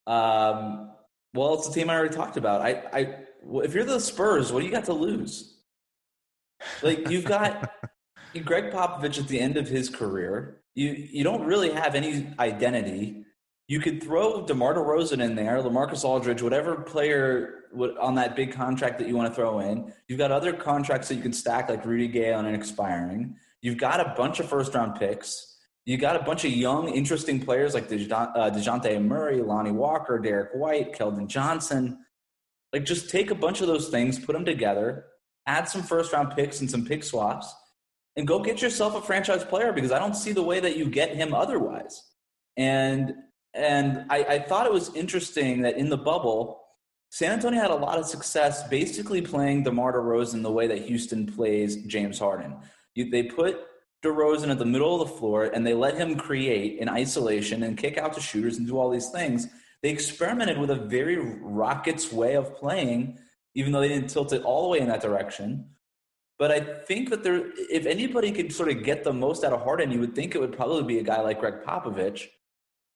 Um, 0.08 0.91
well, 1.34 1.53
it's 1.55 1.67
a 1.67 1.74
team 1.74 1.89
I 1.89 1.96
already 1.96 2.15
talked 2.15 2.38
about. 2.38 2.62
I, 2.62 2.84
I, 2.93 3.15
if 3.63 3.74
you're 3.74 3.86
the 3.86 4.00
Spurs, 4.00 4.51
what 4.51 4.60
do 4.60 4.65
you 4.65 4.72
got 4.72 4.86
to 4.86 4.93
lose? 4.93 5.58
Like 6.81 7.10
you've 7.10 7.25
got 7.25 7.72
Gregg 8.46 8.72
Popovich 8.72 9.20
at 9.20 9.27
the 9.27 9.39
end 9.39 9.58
of 9.58 9.67
his 9.67 9.89
career. 9.89 10.62
You 10.75 10.91
you 10.91 11.24
don't 11.24 11.46
really 11.46 11.72
have 11.72 11.96
any 11.96 12.34
identity. 12.39 13.25
You 13.67 13.79
could 13.79 14.03
throw 14.03 14.46
DeMar 14.46 14.75
DeRozan 14.75 15.24
in 15.24 15.36
there, 15.36 15.62
LaMarcus 15.62 16.03
Aldridge, 16.03 16.41
whatever 16.41 16.75
player 16.75 17.62
on 18.00 18.15
that 18.15 18.36
big 18.36 18.51
contract 18.51 19.00
that 19.00 19.08
you 19.08 19.15
want 19.15 19.29
to 19.29 19.36
throw 19.36 19.60
in. 19.60 19.93
You've 20.08 20.17
got 20.17 20.31
other 20.31 20.51
contracts 20.51 21.08
that 21.08 21.15
you 21.15 21.22
can 21.22 21.31
stack, 21.31 21.70
like 21.70 21.86
Rudy 21.86 22.08
Gay 22.08 22.34
on 22.34 22.46
an 22.46 22.53
expiring. 22.53 23.38
You've 23.62 23.77
got 23.77 24.00
a 24.00 24.13
bunch 24.17 24.39
of 24.39 24.50
first 24.50 24.74
round 24.74 25.00
picks 25.00 25.50
you 25.85 25.97
got 25.97 26.15
a 26.15 26.23
bunch 26.23 26.45
of 26.45 26.51
young, 26.51 26.89
interesting 26.89 27.39
players 27.39 27.73
like 27.73 27.85
uh, 27.85 27.88
DeJounte 27.89 29.03
Murray, 29.03 29.41
Lonnie 29.41 29.71
Walker, 29.71 30.19
Derrick 30.19 30.51
White, 30.53 30.93
Keldon 30.93 31.27
Johnson. 31.27 31.97
Like, 32.71 32.85
just 32.85 33.09
take 33.09 33.31
a 33.31 33.35
bunch 33.35 33.61
of 33.61 33.67
those 33.67 33.89
things, 33.89 34.19
put 34.19 34.33
them 34.33 34.45
together, 34.45 35.05
add 35.47 35.67
some 35.67 35.81
first 35.81 36.13
round 36.13 36.35
picks 36.35 36.61
and 36.61 36.69
some 36.69 36.85
pick 36.85 37.03
swaps, 37.03 37.53
and 38.15 38.27
go 38.27 38.39
get 38.39 38.61
yourself 38.61 38.95
a 38.95 39.01
franchise 39.01 39.43
player 39.43 39.73
because 39.73 39.91
I 39.91 40.00
don't 40.00 40.15
see 40.15 40.31
the 40.31 40.43
way 40.43 40.59
that 40.59 40.77
you 40.77 40.85
get 40.85 41.15
him 41.15 41.33
otherwise. 41.33 42.03
And 42.57 43.15
and 43.53 44.05
I, 44.09 44.23
I 44.23 44.39
thought 44.39 44.65
it 44.65 44.71
was 44.71 44.93
interesting 44.95 45.61
that 45.63 45.77
in 45.77 45.89
the 45.89 45.97
bubble, 45.97 46.61
San 47.09 47.33
Antonio 47.33 47.59
had 47.59 47.71
a 47.71 47.75
lot 47.75 47.97
of 47.97 48.05
success 48.05 48.65
basically 48.69 49.21
playing 49.21 49.63
DeMar 49.63 49.93
DeRozan 49.93 50.41
the 50.41 50.51
way 50.51 50.67
that 50.67 50.85
Houston 50.85 51.25
plays 51.25 51.83
James 51.83 52.17
Harden. 52.17 52.55
You, 52.95 53.09
they 53.09 53.23
put 53.23 53.59
DeRozan 54.03 54.50
at 54.50 54.60
the 54.60 54.65
middle 54.65 55.01
of 55.01 55.08
the 55.08 55.15
floor 55.15 55.46
and 55.46 55.65
they 55.65 55.74
let 55.74 55.96
him 55.96 56.15
create 56.15 56.79
in 56.79 56.89
isolation 56.89 57.63
and 57.63 57.77
kick 57.77 57.98
out 57.98 58.13
to 58.13 58.22
shooters 58.22 58.58
and 58.58 58.67
do 58.67 58.77
all 58.77 58.89
these 58.89 59.10
things. 59.10 59.48
They 59.84 59.89
experimented 59.89 60.58
with 60.58 60.72
a 60.72 60.75
very 60.75 61.17
Rockets 61.17 62.12
way 62.12 62.36
of 62.36 62.55
playing 62.55 63.20
even 63.53 63.72
though 63.72 63.81
they 63.81 63.89
didn't 63.89 64.10
tilt 64.10 64.34
it 64.34 64.43
all 64.43 64.63
the 64.63 64.70
way 64.70 64.79
in 64.79 64.88
that 64.88 65.01
direction. 65.01 65.70
But 66.39 66.51
I 66.51 66.60
think 66.62 67.10
that 67.10 67.24
there, 67.24 67.51
if 67.70 67.86
anybody 67.86 68.31
could 68.31 68.53
sort 68.53 68.70
of 68.70 68.84
get 68.84 69.03
the 69.03 69.13
most 69.13 69.43
out 69.43 69.53
of 69.53 69.62
Harden, 69.62 69.91
you 69.91 70.00
would 70.00 70.15
think 70.15 70.34
it 70.34 70.39
would 70.39 70.55
probably 70.55 70.84
be 70.84 71.00
a 71.00 71.03
guy 71.03 71.22
like 71.22 71.39
Gregg 71.39 71.62
Popovich. 71.65 72.27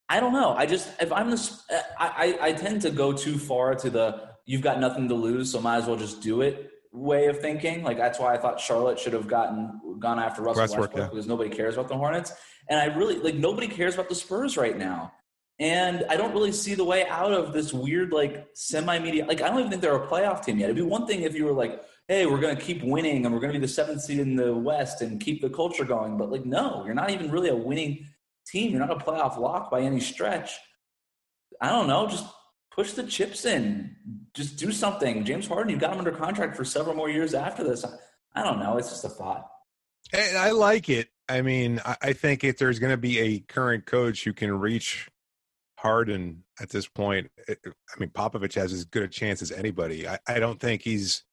I 0.08 0.20
don't 0.20 0.34
know. 0.34 0.54
I 0.54 0.66
just, 0.66 0.90
if 1.02 1.12
I'm 1.12 1.30
the, 1.30 1.60
I, 2.00 2.38
I, 2.42 2.48
I 2.48 2.54
tend 2.54 2.82
to 2.84 2.90
go 2.90 3.12
too 3.12 3.38
far 3.38 3.76
to 3.76 3.90
the 3.90 4.30
you've 4.46 4.62
got 4.62 4.80
nothing 4.80 5.08
to 5.10 5.16
lose, 5.16 5.52
so 5.52 5.60
might 5.60 5.78
as 5.78 5.88
well 5.88 5.98
just 5.98 6.22
do 6.22 6.42
it 6.42 6.72
way 6.96 7.28
of 7.28 7.40
thinking. 7.40 7.84
Like 7.84 7.98
that's 7.98 8.20
why 8.20 8.34
I 8.34 8.38
thought 8.38 8.60
Charlotte 8.60 9.00
should 9.00 9.14
have 9.14 9.28
gotten 9.28 9.80
gone 10.00 10.20
after 10.20 10.42
Russell 10.42 10.64
Westbrook, 10.64 10.82
Westbrook 10.82 11.04
yeah. 11.04 11.10
because 11.10 11.28
nobody 11.28 11.50
cares 11.50 11.76
about 11.76 11.90
the 11.90 11.98
Hornets, 11.98 12.34
and 12.70 12.80
I 12.80 12.96
really 12.96 13.18
like 13.18 13.36
nobody 13.36 13.68
cares 13.68 13.94
about 13.94 14.10
the 14.10 14.16
Spurs 14.16 14.58
right 14.58 14.78
now. 14.78 15.14
And 15.58 16.04
I 16.10 16.18
don't 16.18 16.34
really 16.34 16.52
see 16.52 16.76
the 16.76 16.84
way 16.84 17.08
out 17.08 17.32
of 17.32 17.54
this 17.54 17.72
weird, 17.72 18.12
like 18.12 18.46
semi-media. 18.56 19.26
Like 19.26 19.42
I 19.42 19.48
don't 19.48 19.60
even 19.60 19.70
think 19.70 19.82
they're 19.82 19.96
a 19.96 20.08
playoff 20.08 20.44
team 20.44 20.58
yet. 20.58 20.66
It'd 20.66 20.76
be 20.76 20.82
one 20.82 21.08
thing 21.08 21.22
if 21.22 21.34
you 21.34 21.46
were 21.46 21.54
like, 21.54 21.82
"Hey, 22.08 22.26
we're 22.26 22.42
going 22.42 22.56
to 22.56 22.62
keep 22.62 22.84
winning, 22.84 23.26
and 23.26 23.34
we're 23.34 23.40
going 23.40 23.54
to 23.54 23.60
be 23.60 23.66
the 23.66 23.72
seventh 23.72 24.02
seed 24.02 24.20
in 24.20 24.36
the 24.36 24.54
West 24.54 25.02
and 25.02 25.22
keep 25.22 25.42
the 25.42 25.50
culture 25.50 25.86
going." 25.86 26.18
But 26.18 26.30
like, 26.30 26.46
no, 26.46 26.84
you're 26.86 26.94
not 26.94 27.10
even 27.12 27.32
really 27.32 27.50
a 27.50 27.56
winning 27.56 28.06
team. 28.48 28.72
You're 28.72 28.86
not 28.86 28.92
a 28.92 29.04
playoff 29.04 29.38
lock 29.38 29.72
by 29.72 29.82
any 29.82 30.02
stretch. 30.02 30.52
I 31.62 31.70
don't 31.70 31.88
know. 31.88 32.08
Just 32.08 32.26
push 32.76 32.92
the 32.92 33.04
chips 33.04 33.46
in. 33.46 33.96
Just 34.34 34.58
do 34.58 34.72
something. 34.72 35.24
James 35.24 35.48
Harden, 35.48 35.72
you've 35.72 35.80
got 35.80 35.94
him 35.94 36.00
under 36.00 36.12
contract 36.12 36.58
for 36.58 36.66
several 36.66 36.96
more 36.96 37.10
years 37.10 37.34
after 37.34 37.64
this. 37.64 37.86
I 38.36 38.44
don't 38.44 38.60
know. 38.60 38.78
It's 38.78 38.90
just 38.90 39.06
a 39.06 39.10
thought. 39.10 39.48
And 40.12 40.38
I 40.38 40.52
like 40.52 40.90
it. 40.90 41.08
I 41.28 41.42
mean, 41.42 41.82
I 42.02 42.14
think 42.14 42.44
if 42.44 42.58
there's 42.58 42.78
going 42.78 42.92
to 42.92 42.98
be 42.98 43.20
a 43.20 43.40
current 43.40 43.86
coach 43.86 44.24
who 44.26 44.34
can 44.34 44.60
reach 44.60 45.10
Harden 45.80 46.44
at 46.62 46.70
this 46.70 46.88
point, 46.88 47.32
it, 47.48 47.60
I 47.66 48.00
mean, 48.00 48.10
Popovich 48.10 48.54
has 48.56 48.74
as 48.74 48.86
good 48.86 49.04
a 49.04 49.08
chance 49.08 49.42
as 49.42 49.52
anybody. 49.52 50.08
I, 50.08 50.20
I 50.28 50.40
don't 50.40 50.60
think 50.60 50.82
he's. 50.82 51.24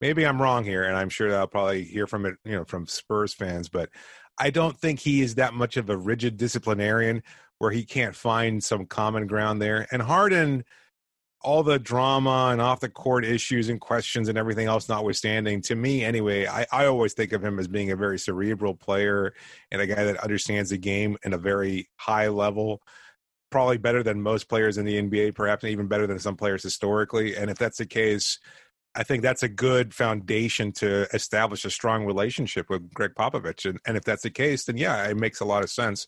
Maybe 0.00 0.24
I'm 0.24 0.40
wrong 0.40 0.64
here, 0.64 0.84
and 0.84 0.96
I'm 0.96 1.10
sure 1.10 1.30
that 1.30 1.38
I'll 1.38 1.46
probably 1.46 1.84
hear 1.84 2.06
from 2.06 2.24
it, 2.24 2.36
you 2.44 2.52
know, 2.52 2.64
from 2.64 2.86
Spurs 2.86 3.34
fans. 3.34 3.68
But 3.68 3.90
I 4.38 4.50
don't 4.50 4.78
think 4.78 5.00
he 5.00 5.20
is 5.20 5.34
that 5.34 5.52
much 5.52 5.76
of 5.76 5.90
a 5.90 5.96
rigid 5.96 6.36
disciplinarian 6.36 7.22
where 7.58 7.70
he 7.70 7.84
can't 7.84 8.16
find 8.16 8.62
some 8.62 8.86
common 8.86 9.26
ground 9.26 9.60
there. 9.60 9.86
And 9.90 10.00
Harden, 10.00 10.64
all 11.42 11.62
the 11.62 11.78
drama 11.78 12.50
and 12.52 12.60
off 12.60 12.80
the 12.80 12.88
court 12.88 13.24
issues 13.24 13.68
and 13.68 13.80
questions 13.80 14.28
and 14.28 14.36
everything 14.36 14.66
else 14.66 14.88
notwithstanding, 14.88 15.62
to 15.62 15.74
me 15.74 16.04
anyway, 16.04 16.46
I, 16.46 16.66
I 16.70 16.86
always 16.86 17.14
think 17.14 17.32
of 17.32 17.42
him 17.42 17.58
as 17.58 17.66
being 17.66 17.90
a 17.90 17.96
very 17.96 18.18
cerebral 18.18 18.74
player 18.74 19.32
and 19.70 19.80
a 19.80 19.86
guy 19.86 20.04
that 20.04 20.18
understands 20.18 20.70
the 20.70 20.78
game 20.78 21.16
in 21.24 21.32
a 21.32 21.38
very 21.38 21.88
high 21.96 22.28
level. 22.28 22.82
Probably 23.50 23.78
better 23.78 24.02
than 24.02 24.22
most 24.22 24.48
players 24.48 24.78
in 24.78 24.84
the 24.84 25.00
NBA, 25.00 25.34
perhaps 25.34 25.64
even 25.64 25.88
better 25.88 26.06
than 26.06 26.18
some 26.18 26.36
players 26.36 26.62
historically. 26.62 27.36
And 27.36 27.50
if 27.50 27.58
that's 27.58 27.78
the 27.78 27.86
case, 27.86 28.38
I 28.94 29.02
think 29.02 29.22
that's 29.22 29.42
a 29.42 29.48
good 29.48 29.94
foundation 29.94 30.72
to 30.72 31.06
establish 31.14 31.64
a 31.64 31.70
strong 31.70 32.04
relationship 32.04 32.68
with 32.68 32.92
Gregg 32.92 33.12
Popovich. 33.18 33.68
And, 33.68 33.80
and 33.86 33.96
if 33.96 34.04
that's 34.04 34.22
the 34.22 34.30
case, 34.30 34.64
then 34.64 34.76
yeah, 34.76 35.08
it 35.08 35.16
makes 35.16 35.40
a 35.40 35.44
lot 35.44 35.62
of 35.62 35.70
sense. 35.70 36.06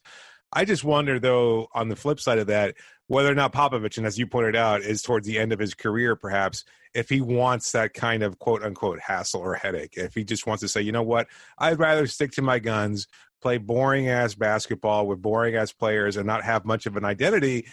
I 0.52 0.64
just 0.64 0.84
wonder, 0.84 1.18
though, 1.18 1.68
on 1.72 1.88
the 1.88 1.96
flip 1.96 2.20
side 2.20 2.38
of 2.38 2.46
that, 2.48 2.74
whether 3.06 3.30
or 3.30 3.34
not 3.34 3.52
Popovich, 3.52 3.96
and 3.96 4.06
as 4.06 4.18
you 4.18 4.26
pointed 4.26 4.56
out, 4.56 4.82
is 4.82 5.02
towards 5.02 5.26
the 5.26 5.38
end 5.38 5.52
of 5.52 5.58
his 5.58 5.74
career, 5.74 6.14
perhaps, 6.14 6.64
if 6.94 7.08
he 7.08 7.20
wants 7.20 7.72
that 7.72 7.94
kind 7.94 8.22
of 8.22 8.38
quote 8.38 8.62
unquote 8.62 9.00
hassle 9.00 9.40
or 9.40 9.54
headache, 9.54 9.94
if 9.96 10.14
he 10.14 10.24
just 10.24 10.46
wants 10.46 10.60
to 10.60 10.68
say, 10.68 10.82
you 10.82 10.92
know 10.92 11.02
what, 11.02 11.26
I'd 11.58 11.78
rather 11.78 12.06
stick 12.06 12.32
to 12.32 12.42
my 12.42 12.58
guns, 12.58 13.06
play 13.40 13.58
boring 13.58 14.08
ass 14.08 14.34
basketball 14.34 15.06
with 15.06 15.22
boring 15.22 15.56
ass 15.56 15.72
players, 15.72 16.16
and 16.16 16.26
not 16.26 16.44
have 16.44 16.64
much 16.64 16.86
of 16.86 16.96
an 16.96 17.04
identity, 17.04 17.66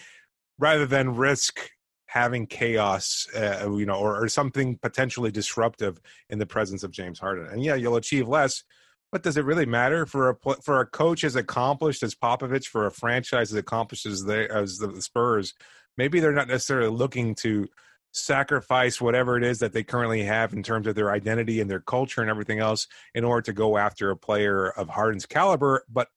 rather 0.58 0.86
than 0.86 1.16
risk 1.16 1.70
having 2.06 2.46
chaos, 2.46 3.28
uh, 3.36 3.70
you 3.70 3.86
know, 3.86 3.94
or, 3.94 4.20
or 4.20 4.28
something 4.28 4.76
potentially 4.78 5.30
disruptive 5.30 6.00
in 6.28 6.38
the 6.38 6.46
presence 6.46 6.82
of 6.82 6.90
James 6.90 7.18
Harden. 7.18 7.46
And 7.46 7.62
yeah, 7.62 7.76
you'll 7.76 7.96
achieve 7.96 8.26
less 8.26 8.64
but 9.12 9.22
does 9.22 9.36
it 9.36 9.44
really 9.44 9.66
matter 9.66 10.06
for 10.06 10.30
a 10.30 10.36
for 10.62 10.80
a 10.80 10.86
coach 10.86 11.24
as 11.24 11.36
accomplished 11.36 12.02
as 12.02 12.14
Popovich, 12.14 12.66
for 12.66 12.86
a 12.86 12.90
franchise 12.90 13.52
as 13.52 13.58
accomplished 13.58 14.06
as 14.06 14.24
they 14.24 14.48
as 14.48 14.78
the 14.78 15.00
Spurs? 15.02 15.54
Maybe 15.96 16.20
they're 16.20 16.32
not 16.32 16.48
necessarily 16.48 16.90
looking 16.90 17.34
to 17.36 17.68
sacrifice 18.12 19.00
whatever 19.00 19.36
it 19.36 19.44
is 19.44 19.60
that 19.60 19.72
they 19.72 19.84
currently 19.84 20.22
have 20.22 20.52
in 20.52 20.62
terms 20.62 20.86
of 20.86 20.94
their 20.94 21.12
identity 21.12 21.60
and 21.60 21.70
their 21.70 21.80
culture 21.80 22.20
and 22.20 22.30
everything 22.30 22.58
else 22.58 22.88
in 23.14 23.24
order 23.24 23.42
to 23.42 23.52
go 23.52 23.76
after 23.76 24.10
a 24.10 24.16
player 24.16 24.70
of 24.70 24.88
Harden's 24.88 25.26
caliber, 25.26 25.84
but 25.88 26.08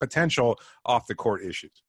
potential 0.00 0.58
off 0.84 1.06
the 1.06 1.14
court 1.14 1.42
issues. 1.42 1.82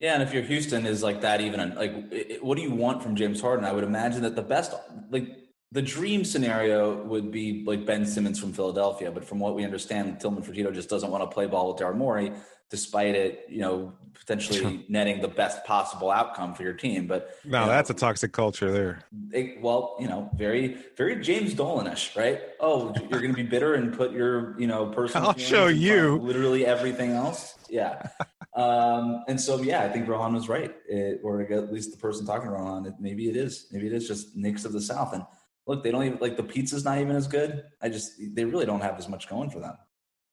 Yeah, 0.00 0.14
and 0.14 0.22
if 0.22 0.32
you're 0.32 0.42
Houston, 0.42 0.86
is 0.86 1.02
like 1.02 1.20
that 1.20 1.42
even 1.42 1.74
like 1.74 2.40
what 2.40 2.56
do 2.56 2.62
you 2.62 2.70
want 2.70 3.02
from 3.02 3.16
James 3.16 3.40
Harden? 3.40 3.66
I 3.66 3.72
would 3.72 3.84
imagine 3.84 4.22
that 4.22 4.34
the 4.34 4.42
best 4.42 4.74
like 5.10 5.28
the 5.72 5.82
dream 5.82 6.24
scenario 6.24 7.02
would 7.04 7.30
be 7.30 7.64
like 7.64 7.86
Ben 7.86 8.04
Simmons 8.04 8.40
from 8.40 8.52
Philadelphia, 8.52 9.10
but 9.10 9.24
from 9.24 9.38
what 9.38 9.54
we 9.54 9.64
understand, 9.64 10.18
Tilman 10.18 10.42
Fertitta 10.42 10.74
just 10.74 10.88
doesn't 10.88 11.10
want 11.10 11.22
to 11.22 11.32
play 11.32 11.46
ball 11.46 11.72
with 11.72 11.80
Daryl 11.80 11.96
Morey, 11.96 12.32
despite 12.70 13.14
it, 13.14 13.46
you 13.48 13.60
know, 13.60 13.92
potentially 14.14 14.84
netting 14.88 15.20
the 15.20 15.28
best 15.28 15.64
possible 15.64 16.10
outcome 16.10 16.54
for 16.54 16.64
your 16.64 16.72
team. 16.72 17.06
But 17.06 17.36
no, 17.44 17.66
that's 17.66 17.88
know, 17.88 17.94
a 17.94 17.98
toxic 17.98 18.32
culture 18.32 18.72
there. 18.72 19.02
It, 19.32 19.60
well, 19.60 19.96
you 20.00 20.08
know, 20.08 20.28
very, 20.34 20.76
very 20.96 21.20
James 21.20 21.54
Dolanish, 21.54 22.16
right? 22.16 22.40
Oh, 22.58 22.92
you're 23.08 23.20
going 23.20 23.30
to 23.30 23.36
be 23.36 23.44
bitter 23.44 23.74
and 23.74 23.96
put 23.96 24.10
your, 24.10 24.58
you 24.58 24.66
know, 24.66 24.86
personal. 24.86 25.28
I'll 25.28 25.38
show 25.38 25.68
you 25.68 26.18
literally 26.18 26.66
everything 26.66 27.12
else. 27.12 27.54
Yeah. 27.68 28.08
um, 28.56 29.22
and 29.28 29.40
so, 29.40 29.62
yeah, 29.62 29.82
I 29.82 29.88
think 29.88 30.08
Rohan 30.08 30.34
was 30.34 30.48
right, 30.48 30.74
it, 30.88 31.20
or 31.22 31.42
at 31.42 31.72
least 31.72 31.92
the 31.92 31.96
person 31.96 32.26
talking 32.26 32.48
to 32.48 32.54
Rohan, 32.54 32.86
it, 32.86 32.94
maybe 32.98 33.28
it 33.28 33.36
is, 33.36 33.68
maybe 33.70 33.86
it 33.86 33.92
is 33.92 34.08
just 34.08 34.36
Knicks 34.36 34.64
of 34.64 34.72
the 34.72 34.80
South 34.80 35.12
and 35.12 35.24
look, 35.70 35.82
they 35.84 35.90
don't 35.90 36.04
even 36.04 36.18
like 36.20 36.36
the 36.36 36.42
pizza's 36.42 36.84
not 36.84 36.98
even 36.98 37.16
as 37.16 37.26
good. 37.26 37.64
I 37.80 37.88
just 37.88 38.12
they 38.34 38.44
really 38.44 38.66
don't 38.66 38.80
have 38.80 38.98
as 38.98 39.08
much 39.08 39.28
going 39.28 39.50
for 39.50 39.60
them 39.60 39.76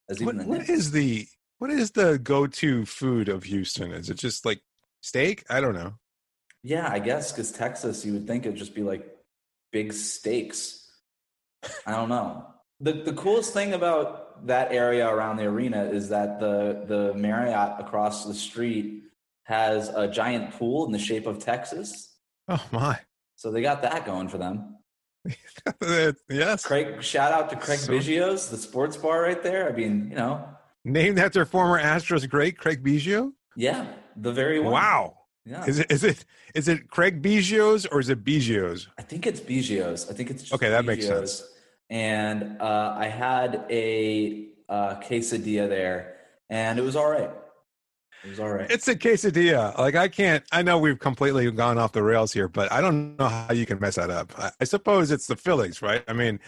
as 0.10 0.22
even 0.22 0.38
what, 0.38 0.44
the 0.46 0.50
what 0.50 0.70
is 0.70 0.92
the 0.92 1.28
what 1.60 1.70
is 1.72 1.92
the 1.92 2.20
go 2.20 2.48
to 2.48 2.86
food 2.86 3.30
of 3.30 3.44
Houston? 3.44 3.92
Is 3.92 4.10
it 4.10 4.18
just 4.18 4.46
like 4.46 4.62
steak? 5.02 5.44
I 5.50 5.62
don't 5.62 5.74
know. 5.74 5.94
Yeah, 6.64 6.90
I 6.92 7.00
guess 7.00 7.32
because 7.32 7.52
Texas, 7.52 8.06
you 8.06 8.14
would 8.14 8.28
think 8.28 8.46
it'd 8.46 8.58
just 8.58 8.76
be 8.76 8.84
like 8.84 9.06
big 9.72 9.94
steaks. 9.94 10.90
I 11.86 11.92
don't 11.92 12.10
know. 12.10 12.46
The 12.80 12.94
the 12.94 13.14
coolest 13.14 13.54
thing 13.54 13.74
about 13.74 14.48
that 14.48 14.72
area 14.72 15.08
around 15.08 15.38
the 15.38 15.46
arena 15.46 15.86
is 15.86 16.10
that 16.10 16.40
the 16.40 16.84
the 16.88 17.14
Marriott 17.16 17.80
across 17.80 18.26
the 18.26 18.34
street 18.34 19.04
has 19.44 19.90
a 19.90 20.08
giant 20.08 20.52
pool 20.52 20.86
in 20.86 20.92
the 20.92 21.00
shape 21.00 21.26
of 21.26 21.40
Texas. 21.40 22.14
Oh 22.48 22.64
my! 22.72 23.00
So 23.36 23.52
they 23.52 23.62
got 23.62 23.82
that 23.82 24.06
going 24.06 24.28
for 24.28 24.38
them. 24.38 24.78
yes. 26.30 26.66
Craig, 26.66 27.02
shout 27.04 27.32
out 27.32 27.50
to 27.50 27.56
Craig 27.56 27.80
so, 27.80 27.92
Biggio's, 27.92 28.50
the 28.50 28.58
sports 28.58 28.98
bar 28.98 29.22
right 29.22 29.42
there. 29.42 29.68
I 29.68 29.72
mean, 29.72 30.08
you 30.10 30.16
know, 30.16 30.48
named 30.84 31.20
after 31.20 31.46
former 31.46 31.82
Astros 31.82 32.28
great 32.30 32.58
Craig 32.58 32.84
Biggio. 32.84 33.34
Yeah, 33.56 33.86
the 34.16 34.32
very 34.32 34.60
one. 34.60 34.74
Wow. 34.74 35.18
Yeah. 35.46 35.66
Is 35.66 35.80
it 35.80 35.92
is 35.92 36.04
it 36.04 36.26
is 36.54 36.68
it 36.68 36.90
Craig 36.90 37.22
Biggio's 37.22 37.86
or 37.86 38.00
is 38.00 38.10
it 38.10 38.24
Biggio's? 38.24 38.88
I 38.98 39.02
think 39.02 39.26
it's 39.26 39.40
Biggio's. 39.40 40.10
I 40.10 40.14
think 40.14 40.30
it's 40.30 40.52
okay. 40.52 40.70
That 40.70 40.84
Biggio's. 40.84 40.88
makes 40.88 41.06
sense. 41.06 41.44
And 41.90 42.62
uh, 42.62 42.96
I 42.98 43.08
had 43.08 43.66
a 43.70 44.50
uh, 44.68 44.96
quesadilla 44.96 45.70
there, 45.70 46.18
and 46.50 46.78
it 46.78 46.82
was 46.82 46.98
all 46.98 47.10
right. 47.10 47.32
It 48.24 48.30
was 48.30 48.40
all 48.40 48.50
right. 48.50 48.70
It's 48.70 48.88
a 48.88 48.96
quesadilla. 48.96 49.78
Like 49.78 49.96
I 49.96 50.08
can't. 50.08 50.44
I 50.52 50.62
know 50.62 50.78
we've 50.78 51.00
completely 51.00 51.50
gone 51.52 51.78
off 51.78 51.92
the 51.92 52.04
rails 52.04 52.34
here, 52.34 52.48
but 52.48 52.72
I 52.72 52.82
don't 52.82 53.18
know 53.18 53.28
how 53.28 53.54
you 53.54 53.66
can 53.66 53.80
mess 53.80 53.96
that 53.96 54.10
up. 54.10 54.38
I, 54.38 54.52
I 54.60 54.64
suppose 54.64 55.12
it's 55.12 55.28
the 55.28 55.36
fillings, 55.36 55.82
right? 55.82 56.04
I 56.08 56.14
mean, 56.14 56.40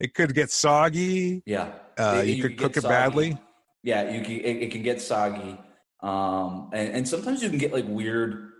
it 0.00 0.14
could 0.14 0.34
get 0.34 0.50
soggy. 0.50 1.42
Yeah, 1.46 1.72
uh, 1.98 2.20
it, 2.22 2.28
you, 2.28 2.34
you, 2.34 2.42
could 2.42 2.58
cook 2.58 2.76
it 2.76 2.82
badly. 2.82 3.38
Yeah, 3.82 4.10
you 4.10 4.22
can. 4.22 4.32
It, 4.32 4.62
it 4.62 4.70
can 4.72 4.82
get 4.82 5.00
soggy, 5.00 5.58
um, 6.00 6.70
and, 6.72 6.96
and 6.96 7.08
sometimes 7.08 7.42
you 7.42 7.50
can 7.50 7.58
get 7.58 7.72
like 7.72 7.84
weird 7.86 8.52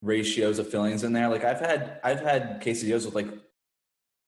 ratios 0.00 0.58
of 0.58 0.68
fillings 0.68 1.04
in 1.04 1.12
there. 1.12 1.28
Like 1.28 1.44
I've 1.44 1.60
had, 1.60 2.00
I've 2.02 2.20
had 2.20 2.62
quesadillas 2.62 3.04
with 3.04 3.14
like 3.14 3.28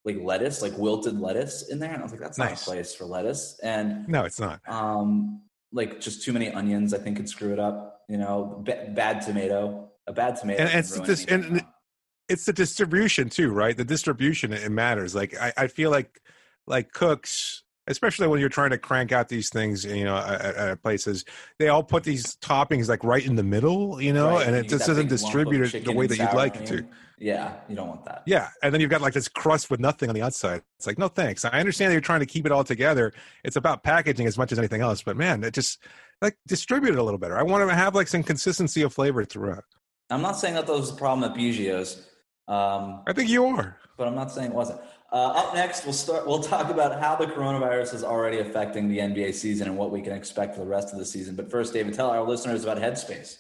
like 0.05 0.19
lettuce, 0.21 0.61
like 0.63 0.77
wilted 0.77 1.19
lettuce 1.19 1.69
in 1.69 1.79
there, 1.79 1.93
and 1.93 2.01
I 2.01 2.03
was 2.03 2.13
like, 2.13 2.21
that's 2.21 2.39
nice. 2.39 2.51
not 2.51 2.61
a 2.61 2.65
place 2.65 2.95
for 2.95 3.05
lettuce. 3.05 3.59
And 3.63 4.07
no, 4.09 4.25
it's 4.25 4.39
not. 4.39 4.61
Um, 4.69 5.41
like 5.75 6.01
just 6.01 6.23
too 6.23 6.33
many 6.33 6.51
onions, 6.51 6.95
I 6.95 6.99
think 6.99 7.19
could 7.19 7.29
screw 7.29 7.53
it 7.53 7.59
up. 7.59 8.03
You 8.09 8.17
know, 8.17 8.63
b- 8.65 8.73
bad 8.89 9.23
tomato, 9.23 9.91
a 10.07 10.13
bad 10.13 10.37
tomato. 10.37 10.63
And, 10.63 10.79
it's 10.79 10.99
this, 11.01 11.25
and 11.27 11.65
it's 12.29 12.47
the 12.47 12.53
distribution 12.53 13.29
too, 13.29 13.51
right? 13.51 13.77
The 13.77 13.85
distribution 13.85 14.53
it 14.53 14.71
matters. 14.71 15.15
Like 15.15 15.39
I, 15.39 15.53
I 15.57 15.67
feel 15.67 15.91
like 15.91 16.21
like 16.67 16.93
cooks 16.93 17.65
especially 17.87 18.27
when 18.27 18.41
you're 18.41 18.49
trying 18.49 18.71
to 18.71 18.79
crank 18.79 19.13
out 19.13 19.29
these 19.29 19.51
things, 19.51 19.85
you 19.85 20.05
know, 20.05 20.17
at, 20.17 20.41
at 20.57 20.83
places, 20.83 21.25
they 21.59 21.69
all 21.69 21.83
put 21.83 22.05
these 22.05 22.37
toppings 22.37 22.89
like 22.89 23.05
right 23.05 23.25
in 23.25 23.37
the 23.37 23.43
middle, 23.43 24.01
you 24.01 24.13
know, 24.13 24.31
right. 24.31 24.47
and 24.47 24.57
it 24.57 24.69
just 24.69 24.87
doesn't 24.87 25.09
distribute 25.09 25.75
it 25.75 25.85
the 25.85 25.93
way 25.93 26.07
that 26.07 26.19
you'd 26.19 26.33
like 26.33 26.57
it 26.57 26.67
to. 26.67 26.87
Yeah, 27.19 27.55
you 27.69 27.77
don't 27.77 27.89
want 27.89 28.05
that. 28.07 28.23
Yeah, 28.27 28.49
and 28.63 28.73
then 28.73 28.81
you've 28.81 28.91
got 28.91 29.01
like 29.01 29.13
this 29.13 29.29
crust 29.29 29.71
with 29.71 29.81
nothing 29.81 30.09
on 30.09 30.15
the 30.15 30.23
outside. 30.23 30.63
It's 30.79 30.87
like, 30.87 30.99
no 30.99 31.09
thanks. 31.09 31.45
I 31.45 31.61
understand 31.61 31.91
that 31.91 31.95
you're 31.95 32.01
trying 32.01 32.21
to 32.21 32.27
keep 32.27 32.47
it 32.47 32.53
all 32.53 32.65
together. 32.65 33.13
It's 33.45 33.57
about 33.57 33.83
packaging 33.83 34.27
as 34.27 34.37
much 34.37 34.53
as 34.53 34.59
anything 34.59 34.81
else, 34.81 35.03
but 35.03 35.17
man, 35.17 35.45
it 35.45 35.55
just 35.55 35.79
like 36.21 36.37
distribute 36.47 36.93
it 36.93 36.99
a 36.99 37.03
little 37.03 37.19
better. 37.19 37.39
I 37.39 37.43
want 37.43 37.69
to 37.69 37.75
have 37.75 37.95
like 37.95 38.09
some 38.09 38.23
consistency 38.23 38.83
of 38.83 38.93
flavor 38.93 39.25
throughout. 39.25 39.65
I'm 40.11 40.23
not 40.23 40.37
saying 40.37 40.55
that 40.55 40.67
that 40.67 40.73
was 40.73 40.91
the 40.91 40.97
problem 40.97 41.31
at 41.31 41.37
Biggio's. 41.37 42.07
Um, 42.47 43.03
I 43.07 43.13
think 43.13 43.31
you 43.31 43.47
are, 43.47 43.79
but 43.97 44.07
I'm 44.07 44.15
not 44.15 44.31
saying 44.31 44.51
it 44.51 44.55
wasn't. 44.55 44.81
Uh, 45.13 45.33
up 45.37 45.55
next, 45.55 45.85
we'll 45.85 45.95
start. 45.95 46.27
We'll 46.27 46.43
talk 46.43 46.71
about 46.71 47.01
how 47.01 47.15
the 47.17 47.27
coronavirus 47.27 47.95
is 47.95 48.05
already 48.05 48.41
affecting 48.41 48.89
the 48.89 48.99
NBA 48.99 49.33
season 49.35 49.69
and 49.69 49.79
what 49.79 49.93
we 49.93 50.03
can 50.03 50.13
expect 50.13 50.55
for 50.55 50.61
the 50.61 50.67
rest 50.67 50.93
of 50.93 50.99
the 50.99 51.05
season. 51.05 51.37
But 51.37 51.51
first, 51.51 51.73
David, 51.73 51.95
tell 51.95 52.11
our 52.11 52.23
listeners 52.23 52.65
about 52.65 52.79
Headspace. 52.79 53.39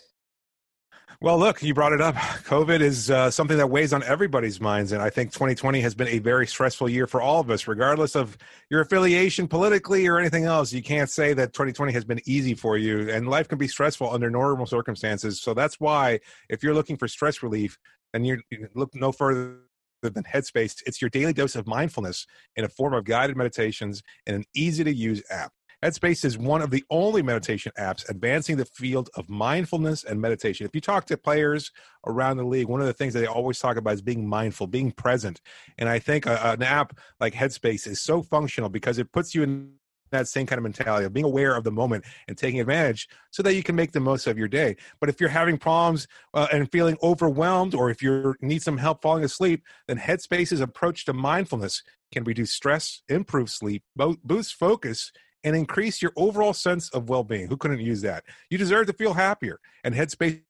Well, 1.24 1.38
look, 1.38 1.62
you 1.62 1.72
brought 1.72 1.94
it 1.94 2.02
up. 2.02 2.16
COVID 2.16 2.80
is 2.80 3.10
uh, 3.10 3.30
something 3.30 3.56
that 3.56 3.70
weighs 3.70 3.94
on 3.94 4.02
everybody's 4.02 4.60
minds. 4.60 4.92
And 4.92 5.00
I 5.00 5.08
think 5.08 5.32
2020 5.32 5.80
has 5.80 5.94
been 5.94 6.08
a 6.08 6.18
very 6.18 6.46
stressful 6.46 6.86
year 6.86 7.06
for 7.06 7.22
all 7.22 7.40
of 7.40 7.48
us, 7.48 7.66
regardless 7.66 8.14
of 8.14 8.36
your 8.68 8.82
affiliation 8.82 9.48
politically 9.48 10.06
or 10.06 10.18
anything 10.18 10.44
else. 10.44 10.70
You 10.70 10.82
can't 10.82 11.08
say 11.08 11.32
that 11.32 11.54
2020 11.54 11.94
has 11.94 12.04
been 12.04 12.20
easy 12.26 12.52
for 12.52 12.76
you. 12.76 13.08
And 13.08 13.26
life 13.26 13.48
can 13.48 13.56
be 13.56 13.66
stressful 13.66 14.10
under 14.10 14.28
normal 14.28 14.66
circumstances. 14.66 15.40
So 15.40 15.54
that's 15.54 15.80
why, 15.80 16.20
if 16.50 16.62
you're 16.62 16.74
looking 16.74 16.98
for 16.98 17.08
stress 17.08 17.42
relief, 17.42 17.78
then 18.12 18.26
you 18.26 18.42
look 18.74 18.94
no 18.94 19.10
further 19.10 19.60
than 20.02 20.24
Headspace. 20.24 20.82
It's 20.84 21.00
your 21.00 21.08
daily 21.08 21.32
dose 21.32 21.56
of 21.56 21.66
mindfulness 21.66 22.26
in 22.56 22.66
a 22.66 22.68
form 22.68 22.92
of 22.92 23.04
guided 23.04 23.38
meditations 23.38 24.02
and 24.26 24.36
an 24.36 24.44
easy 24.54 24.84
to 24.84 24.92
use 24.92 25.22
app. 25.30 25.52
Headspace 25.84 26.24
is 26.24 26.38
one 26.38 26.62
of 26.62 26.70
the 26.70 26.82
only 26.88 27.20
meditation 27.20 27.70
apps 27.78 28.08
advancing 28.08 28.56
the 28.56 28.64
field 28.64 29.10
of 29.16 29.28
mindfulness 29.28 30.02
and 30.02 30.18
meditation. 30.18 30.64
If 30.64 30.74
you 30.74 30.80
talk 30.80 31.04
to 31.06 31.18
players 31.18 31.72
around 32.06 32.38
the 32.38 32.44
league, 32.44 32.68
one 32.68 32.80
of 32.80 32.86
the 32.86 32.94
things 32.94 33.12
that 33.12 33.20
they 33.20 33.26
always 33.26 33.58
talk 33.58 33.76
about 33.76 33.92
is 33.92 34.00
being 34.00 34.26
mindful, 34.26 34.66
being 34.66 34.92
present. 34.92 35.42
And 35.76 35.86
I 35.86 35.98
think 35.98 36.24
a, 36.24 36.52
an 36.52 36.62
app 36.62 36.98
like 37.20 37.34
Headspace 37.34 37.86
is 37.86 38.00
so 38.00 38.22
functional 38.22 38.70
because 38.70 38.96
it 38.96 39.12
puts 39.12 39.34
you 39.34 39.42
in 39.42 39.74
that 40.10 40.26
same 40.26 40.46
kind 40.46 40.58
of 40.58 40.62
mentality 40.62 41.04
of 41.04 41.12
being 41.12 41.26
aware 41.26 41.54
of 41.54 41.64
the 41.64 41.70
moment 41.70 42.06
and 42.28 42.38
taking 42.38 42.62
advantage 42.62 43.06
so 43.30 43.42
that 43.42 43.54
you 43.54 43.62
can 43.62 43.76
make 43.76 43.92
the 43.92 44.00
most 44.00 44.26
of 44.26 44.38
your 44.38 44.48
day. 44.48 44.76
But 45.00 45.10
if 45.10 45.20
you're 45.20 45.28
having 45.28 45.58
problems 45.58 46.08
uh, 46.32 46.46
and 46.50 46.72
feeling 46.72 46.96
overwhelmed, 47.02 47.74
or 47.74 47.90
if 47.90 48.02
you 48.02 48.34
need 48.40 48.62
some 48.62 48.78
help 48.78 49.02
falling 49.02 49.24
asleep, 49.24 49.62
then 49.86 49.98
Headspace's 49.98 50.62
approach 50.62 51.04
to 51.04 51.12
mindfulness 51.12 51.82
can 52.10 52.24
reduce 52.24 52.52
stress, 52.52 53.02
improve 53.10 53.50
sleep, 53.50 53.82
boost 53.96 54.54
focus, 54.54 55.12
and 55.44 55.54
increase 55.54 56.02
your 56.02 56.12
overall 56.16 56.52
sense 56.52 56.88
of 56.90 57.08
well-being. 57.08 57.48
Who 57.48 57.56
couldn't 57.56 57.80
use 57.80 58.00
that? 58.02 58.24
You 58.50 58.58
deserve 58.58 58.86
to 58.88 58.92
feel 58.92 59.14
happier. 59.14 59.60
And 59.84 59.94
Headspace 59.94 60.40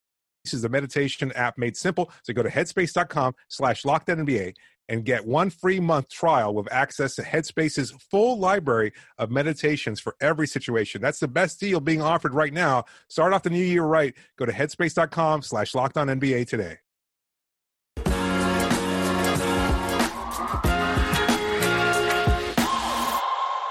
is 0.52 0.62
the 0.62 0.68
meditation 0.68 1.32
app 1.32 1.58
made 1.58 1.76
simple. 1.76 2.10
So 2.22 2.32
go 2.32 2.42
to 2.42 2.50
headspace.com 2.50 3.34
slash 3.48 3.84
NBA 3.84 4.54
and 4.88 5.04
get 5.04 5.26
one 5.26 5.50
free 5.50 5.80
month 5.80 6.08
trial 6.10 6.54
with 6.54 6.70
access 6.70 7.14
to 7.16 7.22
Headspace's 7.22 7.92
full 8.10 8.38
library 8.38 8.92
of 9.18 9.30
meditations 9.30 10.00
for 10.00 10.14
every 10.20 10.46
situation. 10.46 11.00
That's 11.00 11.20
the 11.20 11.28
best 11.28 11.60
deal 11.60 11.80
being 11.80 12.02
offered 12.02 12.34
right 12.34 12.52
now. 12.52 12.84
Start 13.08 13.32
off 13.32 13.42
the 13.42 13.50
new 13.50 13.64
year 13.64 13.84
right. 13.84 14.14
Go 14.36 14.44
to 14.44 14.52
headspace.com 14.52 15.42
slash 15.42 15.72
NBA 15.72 16.46
today. 16.46 16.78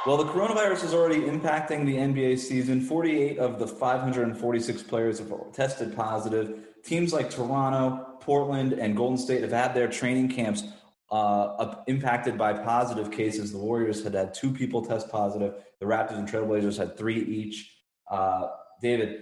Well, 0.06 0.18
the 0.18 0.26
coronavirus 0.26 0.84
is 0.84 0.94
already 0.94 1.22
impacting 1.22 1.86
the 1.86 1.96
NBA 1.96 2.38
season. 2.38 2.82
48 2.82 3.40
of 3.40 3.58
the 3.58 3.66
546 3.66 4.84
players 4.84 5.20
have 5.20 5.32
tested 5.54 5.96
positive. 5.96 6.60
Teams 6.84 7.14
like 7.14 7.30
Toronto, 7.30 8.18
Portland, 8.20 8.74
and 8.74 8.98
Golden 8.98 9.18
State 9.18 9.44
have 9.44 9.54
had 9.54 9.74
their 9.74 9.88
training 9.88 10.28
camps 10.28 10.66
uh, 11.10 11.76
impacted 11.88 12.38
by 12.38 12.52
positive 12.52 13.12
cases. 13.12 13.54
The 13.54 13.58
Warriors 13.58 14.04
had 14.04 14.14
had 14.14 14.34
two 14.34 14.52
people 14.52 14.86
test 14.86 15.10
positive. 15.10 15.54
The 15.80 15.86
Raptors 15.86 16.18
and 16.18 16.28
Trailblazers 16.28 16.78
had 16.78 16.98
three 16.98 17.22
each. 17.22 17.74
Uh, 18.12 18.48
David, 18.82 19.22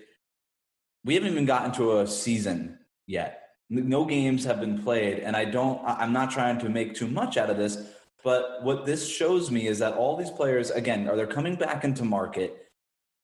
we 1.05 1.13
haven't 1.13 1.31
even 1.31 1.45
gotten 1.45 1.71
to 1.73 1.99
a 1.99 2.07
season 2.07 2.79
yet. 3.05 3.43
No 3.69 4.03
games 4.03 4.45
have 4.45 4.59
been 4.59 4.81
played, 4.81 5.19
and 5.19 5.35
I 5.35 5.45
don't. 5.45 5.79
I'm 5.85 6.11
not 6.11 6.31
trying 6.31 6.59
to 6.59 6.69
make 6.69 6.95
too 6.95 7.07
much 7.07 7.37
out 7.37 7.51
of 7.51 7.57
this 7.57 7.90
but 8.23 8.63
what 8.63 8.85
this 8.85 9.07
shows 9.07 9.49
me 9.49 9.67
is 9.67 9.79
that 9.79 9.93
all 9.93 10.15
these 10.15 10.29
players, 10.29 10.69
again, 10.69 11.07
are 11.07 11.15
they're 11.15 11.27
coming 11.27 11.55
back 11.55 11.83
into 11.83 12.03
market, 12.03 12.67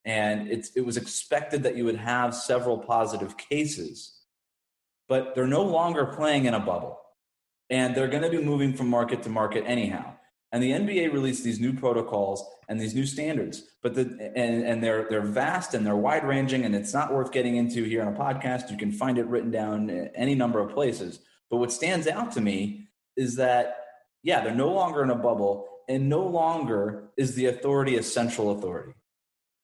and 0.06 0.50
it's 0.50 0.72
it 0.76 0.86
was 0.86 0.98
expected 0.98 1.64
that 1.64 1.76
you 1.76 1.86
would 1.86 1.98
have 1.98 2.34
several 2.34 2.78
positive 2.78 3.38
cases, 3.38 4.20
but 5.08 5.36
they're 5.36 5.48
no 5.48 5.64
longer 5.64 6.06
playing 6.06 6.46
in 6.46 6.54
a 6.54 6.60
bubble, 6.60 7.00
and 7.70 7.96
they're 7.96 8.08
going 8.08 8.24
to 8.24 8.30
be 8.30 8.42
moving 8.42 8.74
from 8.74 8.90
market 8.90 9.24
to 9.24 9.30
market 9.30 9.64
anyhow. 9.68 10.14
And 10.52 10.64
the 10.64 10.72
NBA 10.72 11.12
released 11.12 11.44
these 11.44 11.60
new 11.60 11.74
protocols 11.74 12.44
and 12.70 12.80
these 12.80 12.96
new 12.96 13.06
standards, 13.06 13.64
but 13.84 13.96
the 13.96 14.32
and, 14.36 14.64
and 14.64 14.84
they're 14.84 15.08
they're 15.10 15.22
vast 15.22 15.74
and 15.74 15.86
they're 15.86 15.96
wide 15.96 16.26
ranging, 16.26 16.66
and 16.66 16.74
it's 16.74 16.94
not 16.94 17.14
worth 17.14 17.32
getting 17.32 17.58
into 17.58 17.84
here 17.84 18.02
on 18.02 18.14
a 18.14 18.18
podcast. 18.18 18.72
You 18.72 18.78
can 18.78 18.92
find 18.92 19.18
it 19.18 19.28
written 19.28 19.52
down 19.52 19.90
any 20.16 20.34
number 20.34 20.60
of 20.60 20.74
places. 20.74 21.20
But 21.50 21.58
what 21.58 21.72
stands 21.72 22.08
out 22.08 22.32
to 22.34 22.42
me 22.42 22.88
is 23.16 23.36
that 23.36 23.87
yeah, 24.24 24.42
they're 24.42 24.54
no 24.54 24.72
longer 24.72 25.04
in 25.04 25.10
a 25.10 25.16
bubble, 25.16 25.68
and 25.88 26.10
no 26.10 26.26
longer 26.26 27.10
is 27.18 27.36
the 27.36 27.46
authority 27.46 27.98
a 27.98 28.04
central 28.04 28.52
authority. 28.52 28.94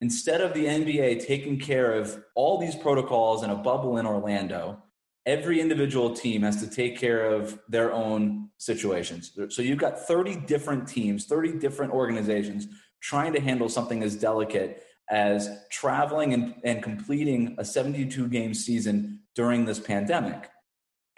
Instead 0.01 0.41
of 0.41 0.53
the 0.53 0.65
NBA 0.65 1.25
taking 1.25 1.59
care 1.59 1.93
of 1.93 2.23
all 2.35 2.57
these 2.57 2.75
protocols 2.75 3.43
in 3.43 3.49
a 3.49 3.55
bubble 3.55 3.97
in 3.97 4.05
Orlando, 4.05 4.83
every 5.25 5.61
individual 5.61 6.13
team 6.13 6.41
has 6.41 6.61
to 6.61 6.69
take 6.69 6.97
care 6.97 7.25
of 7.25 7.57
their 7.69 7.93
own 7.93 8.49
situations. 8.57 9.37
So 9.49 9.61
you've 9.61 9.77
got 9.77 9.99
30 9.99 10.41
different 10.41 10.87
teams, 10.87 11.25
30 11.25 11.53
different 11.59 11.93
organizations 11.93 12.67
trying 13.01 13.33
to 13.33 13.39
handle 13.39 13.69
something 13.69 14.01
as 14.03 14.15
delicate 14.15 14.83
as 15.09 15.49
traveling 15.69 16.33
and, 16.33 16.55
and 16.63 16.81
completing 16.81 17.55
a 17.57 17.65
72 17.65 18.27
game 18.29 18.53
season 18.53 19.19
during 19.35 19.65
this 19.65 19.79
pandemic. 19.79 20.49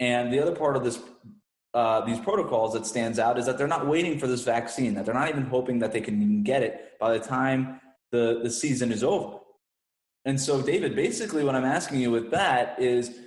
And 0.00 0.32
the 0.32 0.40
other 0.40 0.54
part 0.54 0.76
of 0.76 0.84
this 0.84 1.00
uh, 1.76 2.00
these 2.06 2.18
protocols 2.18 2.72
that 2.72 2.86
stands 2.86 3.18
out 3.18 3.38
is 3.38 3.44
that 3.44 3.58
they're 3.58 3.68
not 3.68 3.86
waiting 3.86 4.18
for 4.18 4.26
this 4.26 4.42
vaccine, 4.42 4.94
that 4.94 5.04
they're 5.04 5.12
not 5.12 5.28
even 5.28 5.44
hoping 5.44 5.78
that 5.78 5.92
they 5.92 6.00
can 6.00 6.42
get 6.42 6.62
it 6.62 6.98
by 6.98 7.12
the 7.12 7.22
time 7.22 7.78
the, 8.12 8.40
the 8.42 8.48
season 8.48 8.90
is 8.90 9.04
over. 9.04 9.36
And 10.24 10.40
so, 10.40 10.62
David, 10.62 10.96
basically, 10.96 11.44
what 11.44 11.54
I'm 11.54 11.66
asking 11.66 12.00
you 12.00 12.10
with 12.10 12.30
that 12.30 12.80
is 12.80 13.18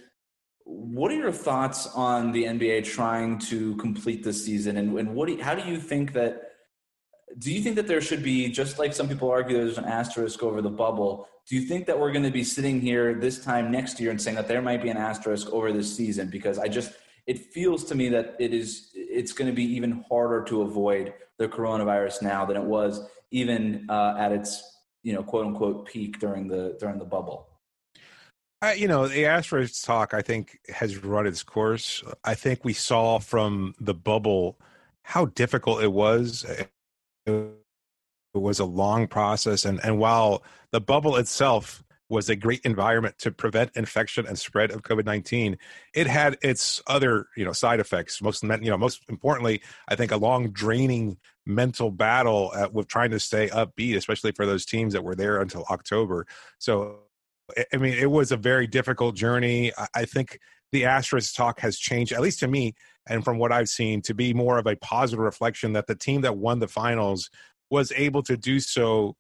what 0.66 1.12
are 1.12 1.16
your 1.16 1.32
thoughts 1.32 1.86
on 1.94 2.32
the 2.32 2.46
NBA 2.46 2.86
trying 2.86 3.38
to 3.52 3.76
complete 3.76 4.24
this 4.24 4.44
season? 4.44 4.78
And, 4.78 4.98
and 4.98 5.14
what 5.14 5.28
do 5.28 5.34
you, 5.34 5.44
how 5.44 5.54
do 5.54 5.70
you 5.70 5.78
think 5.78 6.14
that? 6.14 6.42
Do 7.38 7.54
you 7.54 7.62
think 7.62 7.76
that 7.76 7.88
there 7.88 8.02
should 8.02 8.24
be, 8.24 8.50
just 8.50 8.80
like 8.80 8.96
some 8.96 9.08
people 9.08 9.30
argue 9.30 9.58
there's 9.58 9.78
an 9.78 9.86
asterisk 9.86 10.42
over 10.42 10.64
the 10.64 10.72
bubble, 10.72 11.28
do 11.48 11.56
you 11.56 11.62
think 11.62 11.86
that 11.86 12.00
we're 12.00 12.12
going 12.12 12.26
to 12.26 12.32
be 12.32 12.44
sitting 12.44 12.82
here 12.82 13.14
this 13.14 13.44
time 13.46 13.70
next 13.70 14.00
year 14.00 14.10
and 14.10 14.20
saying 14.20 14.36
that 14.38 14.48
there 14.48 14.64
might 14.64 14.82
be 14.82 14.90
an 14.90 14.98
asterisk 14.98 15.48
over 15.52 15.72
this 15.72 15.96
season? 15.96 16.32
Because 16.32 16.58
I 16.58 16.68
just, 16.68 16.92
it 17.30 17.38
feels 17.54 17.84
to 17.84 17.94
me 17.94 18.10
that 18.10 18.36
it 18.39 18.56
is 18.56 18.89
it's 18.96 19.34
going 19.34 19.48
to 19.48 19.56
be 19.56 19.63
even 19.63 20.04
harder 20.10 20.44
to 20.46 20.63
avoid 20.63 21.13
the 21.38 21.48
coronavirus 21.48 22.24
now 22.24 22.44
than 22.44 22.58
it 22.58 22.63
was 22.63 23.08
even 23.30 23.86
uh, 23.88 24.15
at 24.18 24.32
its 24.32 24.63
you 25.04 25.13
know 25.13 25.22
quote 25.22 25.46
unquote 25.46 25.86
peak 25.86 26.20
during 26.20 26.48
the 26.48 26.76
during 26.80 26.98
the 26.98 27.06
bubble. 27.06 27.46
Uh, 28.63 28.74
you 28.76 28.88
know, 28.88 29.08
the 29.08 29.26
asterisk 29.28 29.86
talk 29.86 30.15
I 30.15 30.24
think 30.24 30.60
has 30.70 30.98
run 30.98 31.28
its 31.28 31.44
course. 31.44 32.04
I 32.24 32.34
think 32.34 32.65
we 32.65 32.74
saw 32.74 33.20
from 33.20 33.76
the 33.80 33.94
bubble 33.94 34.58
how 35.04 35.26
difficult 35.28 35.84
it 35.84 35.94
was. 35.94 36.46
It 37.28 37.54
was 38.34 38.60
a 38.60 38.65
long 38.65 39.08
process, 39.08 39.65
and 39.65 39.80
and 39.84 40.00
while 40.00 40.42
the 40.72 40.82
bubble 40.82 41.15
itself 41.15 41.84
was 42.10 42.28
a 42.28 42.36
great 42.36 42.62
environment 42.65 43.17
to 43.19 43.32
prevent 43.32 43.72
infection 43.76 44.26
and 44.26 44.38
spread 44.38 44.72
of 44.72 44.82
COVID-19. 44.82 45.58
It 45.93 46.08
had 46.08 46.38
its 46.41 46.82
other, 46.88 47.28
you 47.38 47.45
know, 47.45 47.54
side 47.54 47.80
effects. 47.80 48.22
Most, 48.22 48.41
you 48.43 48.69
know, 48.69 48.78
most 48.78 49.04
importantly, 49.10 49.62
I 49.88 49.95
think 49.95 50.12
a 50.12 50.17
long 50.17 50.50
draining 50.50 51.17
mental 51.45 51.91
battle 51.91 52.52
uh, 52.56 52.67
with 52.72 52.88
trying 52.88 53.12
to 53.12 53.19
stay 53.19 53.50
upbeat, 53.50 53.95
especially 53.95 54.32
for 54.32 54.45
those 54.45 54.65
teams 54.65 54.93
that 54.93 55.04
were 55.04 55.15
there 55.15 55.39
until 55.39 55.65
October. 55.69 56.26
So, 56.58 57.00
I 57.74 57.78
mean, 57.78 57.93
it 57.93 58.10
was 58.10 58.32
a 58.32 58.38
very 58.38 58.67
difficult 58.67 59.15
journey. 59.15 59.72
I 59.95 60.06
think 60.06 60.39
the 60.72 60.86
asterisk 60.86 61.36
talk 61.36 61.60
has 61.62 61.78
changed, 61.78 62.12
at 62.12 62.22
least 62.22 62.39
to 62.39 62.48
me, 62.48 62.74
and 63.08 63.24
from 63.24 63.38
what 63.38 63.52
I've 63.52 63.69
seen, 63.69 64.02
to 64.04 64.13
be 64.13 64.34
more 64.34 64.58
of 64.58 64.67
a 64.67 64.76
positive 64.76 65.24
reflection 65.24 65.74
that 65.74 65.88
the 65.88 65.95
team 65.95 66.22
that 66.22 66.38
won 66.38 66.60
the 66.60 66.67
finals 66.67 67.30
was 67.69 67.91
able 67.95 68.24
to 68.24 68.38
do 68.38 68.60
so 68.60 69.15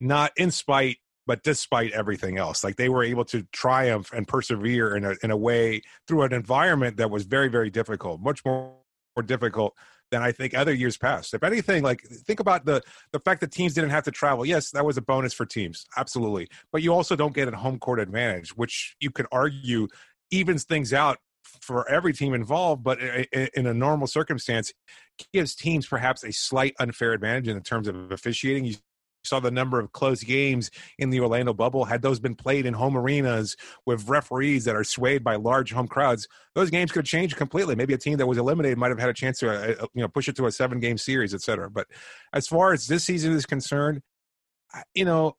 not 0.00 0.32
in 0.36 0.50
spite 0.50 0.98
but 1.26 1.42
despite 1.42 1.92
everything 1.92 2.38
else 2.38 2.64
like 2.64 2.76
they 2.76 2.88
were 2.88 3.02
able 3.02 3.24
to 3.24 3.42
triumph 3.52 4.12
and 4.12 4.28
persevere 4.28 4.96
in 4.96 5.04
a, 5.04 5.14
in 5.22 5.30
a 5.30 5.36
way 5.36 5.80
through 6.06 6.22
an 6.22 6.32
environment 6.32 6.96
that 6.96 7.10
was 7.10 7.24
very 7.24 7.48
very 7.48 7.70
difficult 7.70 8.20
much 8.20 8.44
more, 8.44 8.74
more 9.16 9.22
difficult 9.24 9.74
than 10.10 10.22
i 10.22 10.30
think 10.30 10.54
other 10.54 10.72
years 10.74 10.96
past 10.96 11.34
if 11.34 11.42
anything 11.42 11.82
like 11.82 12.02
think 12.02 12.40
about 12.40 12.64
the 12.64 12.82
the 13.12 13.20
fact 13.20 13.40
that 13.40 13.50
teams 13.50 13.74
didn't 13.74 13.90
have 13.90 14.04
to 14.04 14.10
travel 14.10 14.44
yes 14.44 14.70
that 14.70 14.84
was 14.84 14.96
a 14.96 15.02
bonus 15.02 15.32
for 15.32 15.46
teams 15.46 15.86
absolutely 15.96 16.48
but 16.72 16.82
you 16.82 16.92
also 16.92 17.16
don't 17.16 17.34
get 17.34 17.48
a 17.48 17.56
home 17.56 17.78
court 17.78 18.00
advantage 18.00 18.56
which 18.56 18.96
you 19.00 19.10
could 19.10 19.26
argue 19.32 19.88
evens 20.30 20.64
things 20.64 20.92
out 20.92 21.18
for 21.60 21.88
every 21.88 22.12
team 22.12 22.34
involved, 22.34 22.82
but 22.82 23.00
in 23.00 23.66
a 23.66 23.74
normal 23.74 24.06
circumstance, 24.06 24.72
gives 25.32 25.54
teams 25.54 25.86
perhaps 25.86 26.24
a 26.24 26.32
slight 26.32 26.74
unfair 26.78 27.12
advantage 27.12 27.48
in 27.48 27.60
terms 27.62 27.88
of 27.88 28.10
officiating. 28.10 28.64
You 28.64 28.74
saw 29.24 29.40
the 29.40 29.50
number 29.50 29.80
of 29.80 29.92
close 29.92 30.22
games 30.22 30.70
in 30.98 31.10
the 31.10 31.20
Orlando 31.20 31.52
bubble. 31.52 31.84
Had 31.84 32.02
those 32.02 32.20
been 32.20 32.34
played 32.34 32.66
in 32.66 32.74
home 32.74 32.96
arenas 32.96 33.56
with 33.86 34.08
referees 34.08 34.64
that 34.64 34.76
are 34.76 34.84
swayed 34.84 35.24
by 35.24 35.36
large 35.36 35.72
home 35.72 35.88
crowds, 35.88 36.28
those 36.54 36.70
games 36.70 36.92
could 36.92 37.06
change 37.06 37.36
completely. 37.36 37.74
Maybe 37.74 37.94
a 37.94 37.98
team 37.98 38.18
that 38.18 38.26
was 38.26 38.38
eliminated 38.38 38.78
might 38.78 38.90
have 38.90 38.98
had 38.98 39.08
a 39.08 39.14
chance 39.14 39.38
to, 39.40 39.50
uh, 39.50 39.74
uh 39.82 39.86
you 39.94 40.02
know, 40.02 40.08
push 40.08 40.28
it 40.28 40.36
to 40.36 40.46
a 40.46 40.52
seven 40.52 40.80
game 40.80 40.98
series, 40.98 41.34
et 41.34 41.42
cetera. 41.42 41.70
But 41.70 41.86
as 42.32 42.46
far 42.46 42.72
as 42.72 42.86
this 42.86 43.04
season 43.04 43.32
is 43.32 43.46
concerned, 43.46 44.02
you 44.94 45.04
know, 45.04 45.36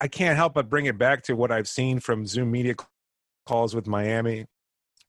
I 0.00 0.08
can't 0.08 0.36
help 0.36 0.54
but 0.54 0.68
bring 0.68 0.86
it 0.86 0.98
back 0.98 1.22
to 1.24 1.34
what 1.34 1.50
I've 1.50 1.68
seen 1.68 2.00
from 2.00 2.26
Zoom 2.26 2.50
media 2.50 2.74
calls 3.46 3.74
with 3.74 3.86
Miami. 3.86 4.46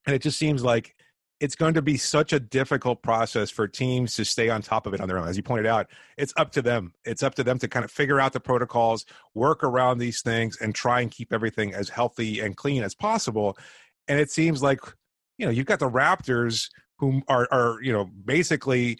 And 0.05 0.15
it 0.15 0.21
just 0.21 0.37
seems 0.37 0.63
like 0.63 0.94
it's 1.39 1.55
going 1.55 1.73
to 1.73 1.81
be 1.81 1.97
such 1.97 2.31
a 2.31 2.39
difficult 2.39 3.01
process 3.01 3.49
for 3.49 3.67
teams 3.67 4.15
to 4.15 4.23
stay 4.23 4.49
on 4.49 4.61
top 4.61 4.85
of 4.85 4.93
it 4.93 5.01
on 5.01 5.07
their 5.07 5.17
own. 5.17 5.27
As 5.27 5.35
you 5.35 5.43
pointed 5.43 5.65
out, 5.65 5.87
it's 6.17 6.33
up 6.37 6.51
to 6.53 6.61
them. 6.61 6.93
It's 7.03 7.23
up 7.23 7.35
to 7.35 7.43
them 7.43 7.59
to 7.59 7.67
kind 7.67 7.83
of 7.83 7.91
figure 7.91 8.21
out 8.21 8.31
the 8.31 8.39
protocols, 8.39 9.05
work 9.33 9.63
around 9.63 9.97
these 9.97 10.21
things, 10.21 10.57
and 10.61 10.73
try 10.73 11.01
and 11.01 11.11
keep 11.11 11.33
everything 11.33 11.73
as 11.73 11.89
healthy 11.89 12.39
and 12.39 12.55
clean 12.55 12.83
as 12.83 12.95
possible. 12.95 13.57
And 14.07 14.19
it 14.19 14.31
seems 14.31 14.63
like, 14.63 14.79
you 15.37 15.45
know, 15.45 15.51
you've 15.51 15.65
got 15.65 15.79
the 15.79 15.89
Raptors 15.89 16.69
who 16.99 17.21
are, 17.27 17.47
are 17.51 17.81
you 17.81 17.91
know, 17.91 18.05
basically 18.05 18.97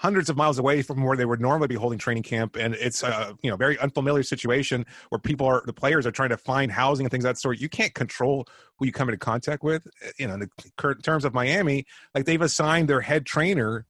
hundreds 0.00 0.30
of 0.30 0.36
miles 0.36 0.58
away 0.58 0.80
from 0.80 1.04
where 1.04 1.14
they 1.14 1.26
would 1.26 1.42
normally 1.42 1.68
be 1.68 1.74
holding 1.74 1.98
training 1.98 2.22
camp. 2.22 2.56
And 2.56 2.74
it's 2.74 3.02
a 3.02 3.36
you 3.42 3.50
know 3.50 3.56
very 3.56 3.78
unfamiliar 3.78 4.22
situation 4.22 4.86
where 5.10 5.18
people 5.18 5.46
are 5.46 5.62
the 5.66 5.74
players 5.74 6.06
are 6.06 6.10
trying 6.10 6.30
to 6.30 6.38
find 6.38 6.72
housing 6.72 7.04
and 7.04 7.10
things 7.10 7.24
of 7.24 7.30
that 7.30 7.38
sort. 7.38 7.60
You 7.60 7.68
can't 7.68 7.94
control 7.94 8.46
who 8.78 8.86
you 8.86 8.92
come 8.92 9.08
into 9.08 9.18
contact 9.18 9.62
with. 9.62 9.86
You 10.18 10.26
know 10.26 10.34
in 10.34 10.40
the 10.40 10.94
terms 11.02 11.24
of 11.24 11.34
miami 11.34 11.84
like 12.14 12.24
they've 12.24 12.40
assigned 12.40 12.88
their 12.88 13.02
head 13.02 13.26
trainer 13.26 13.86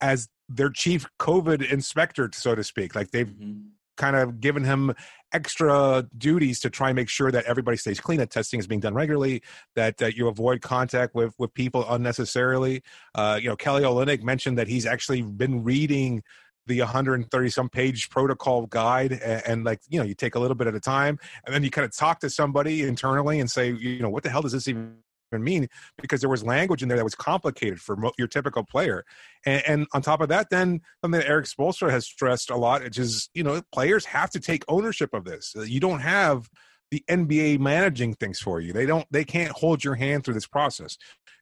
as 0.00 0.28
their 0.48 0.70
chief 0.70 1.06
covid 1.18 1.66
inspector 1.70 2.28
so 2.34 2.54
to 2.54 2.62
speak. 2.62 2.94
Like 2.94 3.10
they've 3.10 3.26
mm-hmm. 3.26 3.60
kind 3.96 4.16
of 4.16 4.40
given 4.40 4.64
him 4.64 4.94
extra 5.32 6.06
duties 6.16 6.60
to 6.60 6.70
try 6.70 6.90
and 6.90 6.96
make 6.96 7.08
sure 7.08 7.30
that 7.30 7.44
everybody 7.44 7.76
stays 7.76 8.00
clean, 8.00 8.18
that 8.18 8.30
testing 8.30 8.60
is 8.60 8.66
being 8.66 8.80
done 8.80 8.94
regularly, 8.94 9.42
that, 9.76 9.96
that 9.98 10.16
you 10.16 10.28
avoid 10.28 10.60
contact 10.60 11.14
with, 11.14 11.34
with 11.38 11.52
people 11.54 11.84
unnecessarily. 11.88 12.82
Uh, 13.14 13.38
you 13.40 13.48
know, 13.48 13.56
Kelly 13.56 13.82
Olynyk 13.82 14.22
mentioned 14.22 14.58
that 14.58 14.68
he's 14.68 14.86
actually 14.86 15.22
been 15.22 15.62
reading 15.62 16.22
the 16.66 16.80
130 16.80 17.50
some 17.50 17.68
page 17.68 18.10
protocol 18.10 18.66
guide 18.66 19.12
and, 19.12 19.42
and, 19.46 19.64
like 19.64 19.80
you 19.88 19.98
know 19.98 20.04
you 20.04 20.14
take 20.14 20.34
a 20.34 20.38
little 20.38 20.54
bit 20.54 20.66
at 20.66 20.74
a 20.74 20.80
time 20.80 21.18
and 21.44 21.54
then 21.54 21.64
you 21.64 21.70
kind 21.70 21.84
of 21.84 21.96
talk 21.96 22.20
to 22.20 22.30
somebody 22.30 22.82
internally 22.82 23.40
and 23.40 23.50
say 23.50 23.72
you 23.72 24.00
know 24.00 24.10
what 24.10 24.22
the 24.22 24.30
hell 24.30 24.42
does 24.42 24.52
this 24.52 24.68
even 24.68 24.94
mean 25.38 25.68
because 26.00 26.20
there 26.20 26.30
was 26.30 26.42
language 26.42 26.82
in 26.82 26.88
there 26.88 26.96
that 26.96 27.04
was 27.04 27.14
complicated 27.14 27.80
for 27.80 27.96
your 28.18 28.28
typical 28.28 28.64
player. 28.64 29.04
And, 29.46 29.62
and, 29.66 29.86
on 29.92 30.02
top 30.02 30.20
of 30.20 30.28
that, 30.28 30.50
then 30.50 30.80
something 31.00 31.20
that 31.20 31.28
Erik 31.28 31.46
Spoelstra 31.46 31.90
has 31.90 32.06
stressed 32.06 32.50
a 32.50 32.56
lot, 32.56 32.82
which 32.82 32.98
is, 32.98 33.30
you 33.34 33.42
know, 33.42 33.62
players 33.72 34.04
have 34.06 34.30
to 34.30 34.40
take 34.40 34.64
ownership 34.68 35.14
of 35.14 35.24
this. 35.24 35.54
You 35.56 35.80
don't 35.80 36.00
have 36.00 36.48
the 36.90 37.04
NBA 37.08 37.60
managing 37.60 38.14
things 38.14 38.40
for 38.40 38.60
you. 38.60 38.72
They 38.72 38.86
don't, 38.86 39.06
they 39.10 39.24
can't 39.24 39.52
hold 39.52 39.84
your 39.84 39.94
hand 39.94 40.24
through 40.24 40.34
this 40.34 40.46
process. 40.46 40.96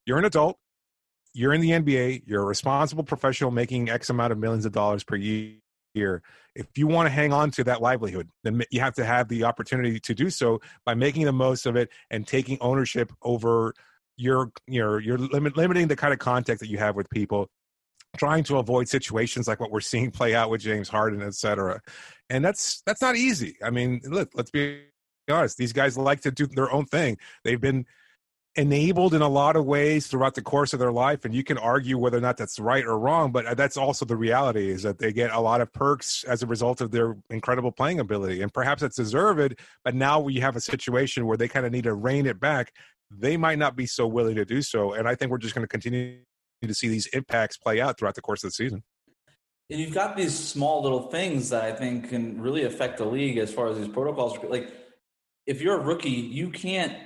You're 0.05 0.19
an 0.19 0.25
adult. 0.25 0.59
You're 1.35 1.55
in 1.55 1.61
the 1.61 1.71
NBA. 1.71 2.23
You're 2.27 2.43
a 2.43 2.47
responsible 2.47 3.05
professional 3.05 3.51
making 3.51 3.89
X 3.89 4.11
amount 4.11 4.33
of 4.33 4.39
millions 4.39 4.67
of 4.67 4.73
dollars 4.73 5.05
per 5.05 5.17
year 5.17 5.55
if 6.55 6.67
you 6.77 6.87
want 6.87 7.07
to 7.07 7.11
hang 7.11 7.33
on 7.33 7.51
to 7.51 7.63
that 7.65 7.81
livelihood 7.81 8.29
then 8.45 8.63
you 8.71 8.81
have 8.81 8.95
to 8.95 9.05
have 9.05 9.29
the 9.29 9.45
opportunity 9.45 10.01
to 10.01 10.15
do 10.15 10.31
so 10.31 10.61
by 10.85 10.95
making 10.95 11.25
the 11.25 11.33
most 11.33 11.67
of 11.67 11.77
it 11.77 11.89
and 12.11 12.27
taking 12.27 12.59
ownership 12.61 13.13
over 13.23 13.75
your 14.17 14.51
your 14.67 15.01
you're 15.01 15.19
limit, 15.19 15.57
limiting 15.57 15.89
the 15.89 15.97
kind 15.97 16.13
of 16.13 16.19
contact 16.19 16.61
that 16.61 16.69
you 16.69 16.79
have 16.79 16.97
with 16.97 17.09
people 17.11 17.49
trying 18.17 18.43
to 18.43 18.59
avoid 18.59 18.89
situations 18.89 19.47
like 19.47 19.61
what 19.61 19.71
we're 19.71 19.81
seeing 19.81 20.11
play 20.11 20.35
out 20.35 20.51
with 20.51 20.61
James 20.61 20.89
Harden, 20.89 21.23
et 21.23 21.35
cetera. 21.35 21.81
And 22.31 22.45
that's 22.45 22.83
that's 22.87 23.01
not 23.01 23.17
easy. 23.17 23.57
I 23.63 23.71
mean, 23.71 24.01
look, 24.05 24.31
let's 24.35 24.51
be 24.51 24.83
honest. 25.31 25.57
These 25.57 25.73
guys 25.73 25.97
like 25.97 26.21
to 26.23 26.31
do 26.31 26.47
their 26.47 26.73
own 26.73 26.87
thing. 26.87 27.19
They've 27.45 27.61
been 27.61 27.87
enabled 28.59 29.15
in 29.15 29.23
a 29.23 29.29
lot 29.29 29.55
of 29.55 29.65
ways 29.67 30.09
throughout 30.09 30.35
the 30.35 30.43
course 30.43 30.73
of 30.73 30.81
their 30.81 30.91
life 30.91 31.25
and 31.25 31.33
you 31.33 31.45
can 31.45 31.57
argue 31.57 31.97
whether 31.97 32.19
or 32.19 32.21
not 32.21 32.37
that's 32.37 32.59
right 32.59 32.85
or 32.85 32.99
wrong 32.99 33.31
but 33.31 33.47
uh, 33.47 33.55
that's 33.55 33.77
also 33.77 34.05
the 34.05 34.17
reality 34.17 34.69
is 34.69 34.83
that 34.83 34.99
they 34.99 35.13
get 35.13 35.31
a 35.31 35.39
lot 35.39 35.61
of 35.61 35.73
perks 35.73 36.25
as 36.25 36.43
a 36.43 36.47
result 36.47 36.81
of 36.81 36.91
their 36.91 37.17
incredible 37.31 37.71
playing 37.71 38.01
ability 38.01 38.43
and 38.43 38.53
perhaps 38.53 38.83
it's 38.83 38.97
deserved 38.97 39.55
but 39.85 39.95
now 39.95 40.19
we 40.19 40.41
have 40.41 40.57
a 40.57 40.61
situation 40.61 41.25
where 41.25 41.37
they 41.37 41.47
kind 41.47 41.65
of 41.67 41.71
need 41.71 41.85
to 41.85 41.95
rein 41.95 42.27
it 42.27 42.41
back. 42.41 42.73
They 43.11 43.37
might 43.37 43.59
not 43.59 43.77
be 43.77 43.87
so 43.87 44.09
willing 44.09 44.35
to 44.35 44.45
do 44.45 44.61
so 44.61 44.93
and 44.93 45.07
i 45.07 45.15
think 45.15 45.31
we're 45.31 45.39
just 45.39 45.55
going 45.55 45.65
to 45.65 45.69
continue 45.69 46.19
to 46.61 46.75
see 46.75 46.89
these 46.89 47.07
impacts 47.09 47.57
play 47.57 47.81
out 47.81 47.97
throughout 47.97 48.17
the 48.17 48.23
course 48.23 48.43
of 48.43 48.51
the 48.51 48.55
season. 48.55 48.83
And 49.71 49.79
you've 49.79 49.95
got 49.95 50.17
these 50.17 50.37
small 50.37 50.83
little 50.83 51.11
things 51.11 51.51
that 51.51 51.63
i 51.63 51.73
think 51.73 52.09
can 52.09 52.41
really 52.41 52.65
affect 52.65 52.99
the 52.99 53.05
league 53.05 53.39
as 53.39 53.55
far 53.55 53.69
as 53.69 53.79
these 53.79 53.87
protocols 53.87 54.37
like 54.49 54.73
if 55.47 55.63
you're 55.63 55.77
a 55.77 55.85
rookie 55.85 56.11
you 56.11 56.51
can't 56.51 56.97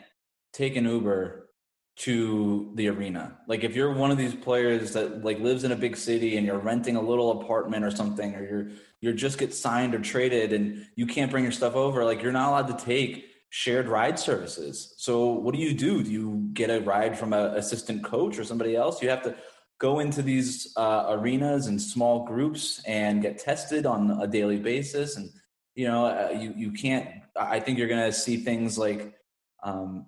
take 0.54 0.76
an 0.76 0.86
uber 0.86 1.41
to 2.02 2.72
the 2.74 2.88
arena. 2.88 3.38
Like 3.46 3.62
if 3.62 3.76
you're 3.76 3.94
one 3.94 4.10
of 4.10 4.18
these 4.18 4.34
players 4.34 4.92
that 4.94 5.22
like 5.22 5.38
lives 5.38 5.62
in 5.62 5.70
a 5.70 5.76
big 5.76 5.96
city 5.96 6.36
and 6.36 6.44
you're 6.44 6.58
renting 6.58 6.96
a 6.96 7.00
little 7.00 7.40
apartment 7.40 7.84
or 7.84 7.92
something, 7.92 8.34
or 8.34 8.44
you're 8.44 8.70
you're 9.00 9.12
just 9.12 9.38
get 9.38 9.54
signed 9.54 9.94
or 9.94 10.00
traded 10.00 10.52
and 10.52 10.86
you 10.96 11.06
can't 11.06 11.30
bring 11.30 11.44
your 11.44 11.52
stuff 11.52 11.76
over, 11.76 12.04
like 12.04 12.20
you're 12.20 12.32
not 12.32 12.48
allowed 12.48 12.76
to 12.76 12.84
take 12.84 13.26
shared 13.50 13.86
ride 13.86 14.18
services. 14.18 14.94
So 14.96 15.26
what 15.26 15.54
do 15.54 15.60
you 15.60 15.74
do? 15.74 16.02
Do 16.02 16.10
you 16.10 16.48
get 16.52 16.70
a 16.70 16.80
ride 16.80 17.16
from 17.16 17.32
an 17.32 17.54
assistant 17.54 18.02
coach 18.02 18.36
or 18.36 18.44
somebody 18.44 18.74
else? 18.74 19.00
You 19.00 19.08
have 19.10 19.22
to 19.22 19.36
go 19.78 20.00
into 20.00 20.22
these 20.22 20.72
uh, 20.76 21.06
arenas 21.10 21.68
in 21.68 21.78
small 21.78 22.24
groups 22.24 22.82
and 22.84 23.22
get 23.22 23.38
tested 23.38 23.86
on 23.86 24.10
a 24.20 24.26
daily 24.26 24.58
basis. 24.58 25.16
And 25.16 25.30
you 25.76 25.86
know, 25.86 26.06
uh, 26.06 26.30
you 26.36 26.52
you 26.56 26.72
can't. 26.72 27.08
I 27.36 27.60
think 27.60 27.78
you're 27.78 27.88
going 27.88 28.06
to 28.06 28.12
see 28.12 28.38
things 28.38 28.76
like 28.76 29.14
um, 29.62 30.06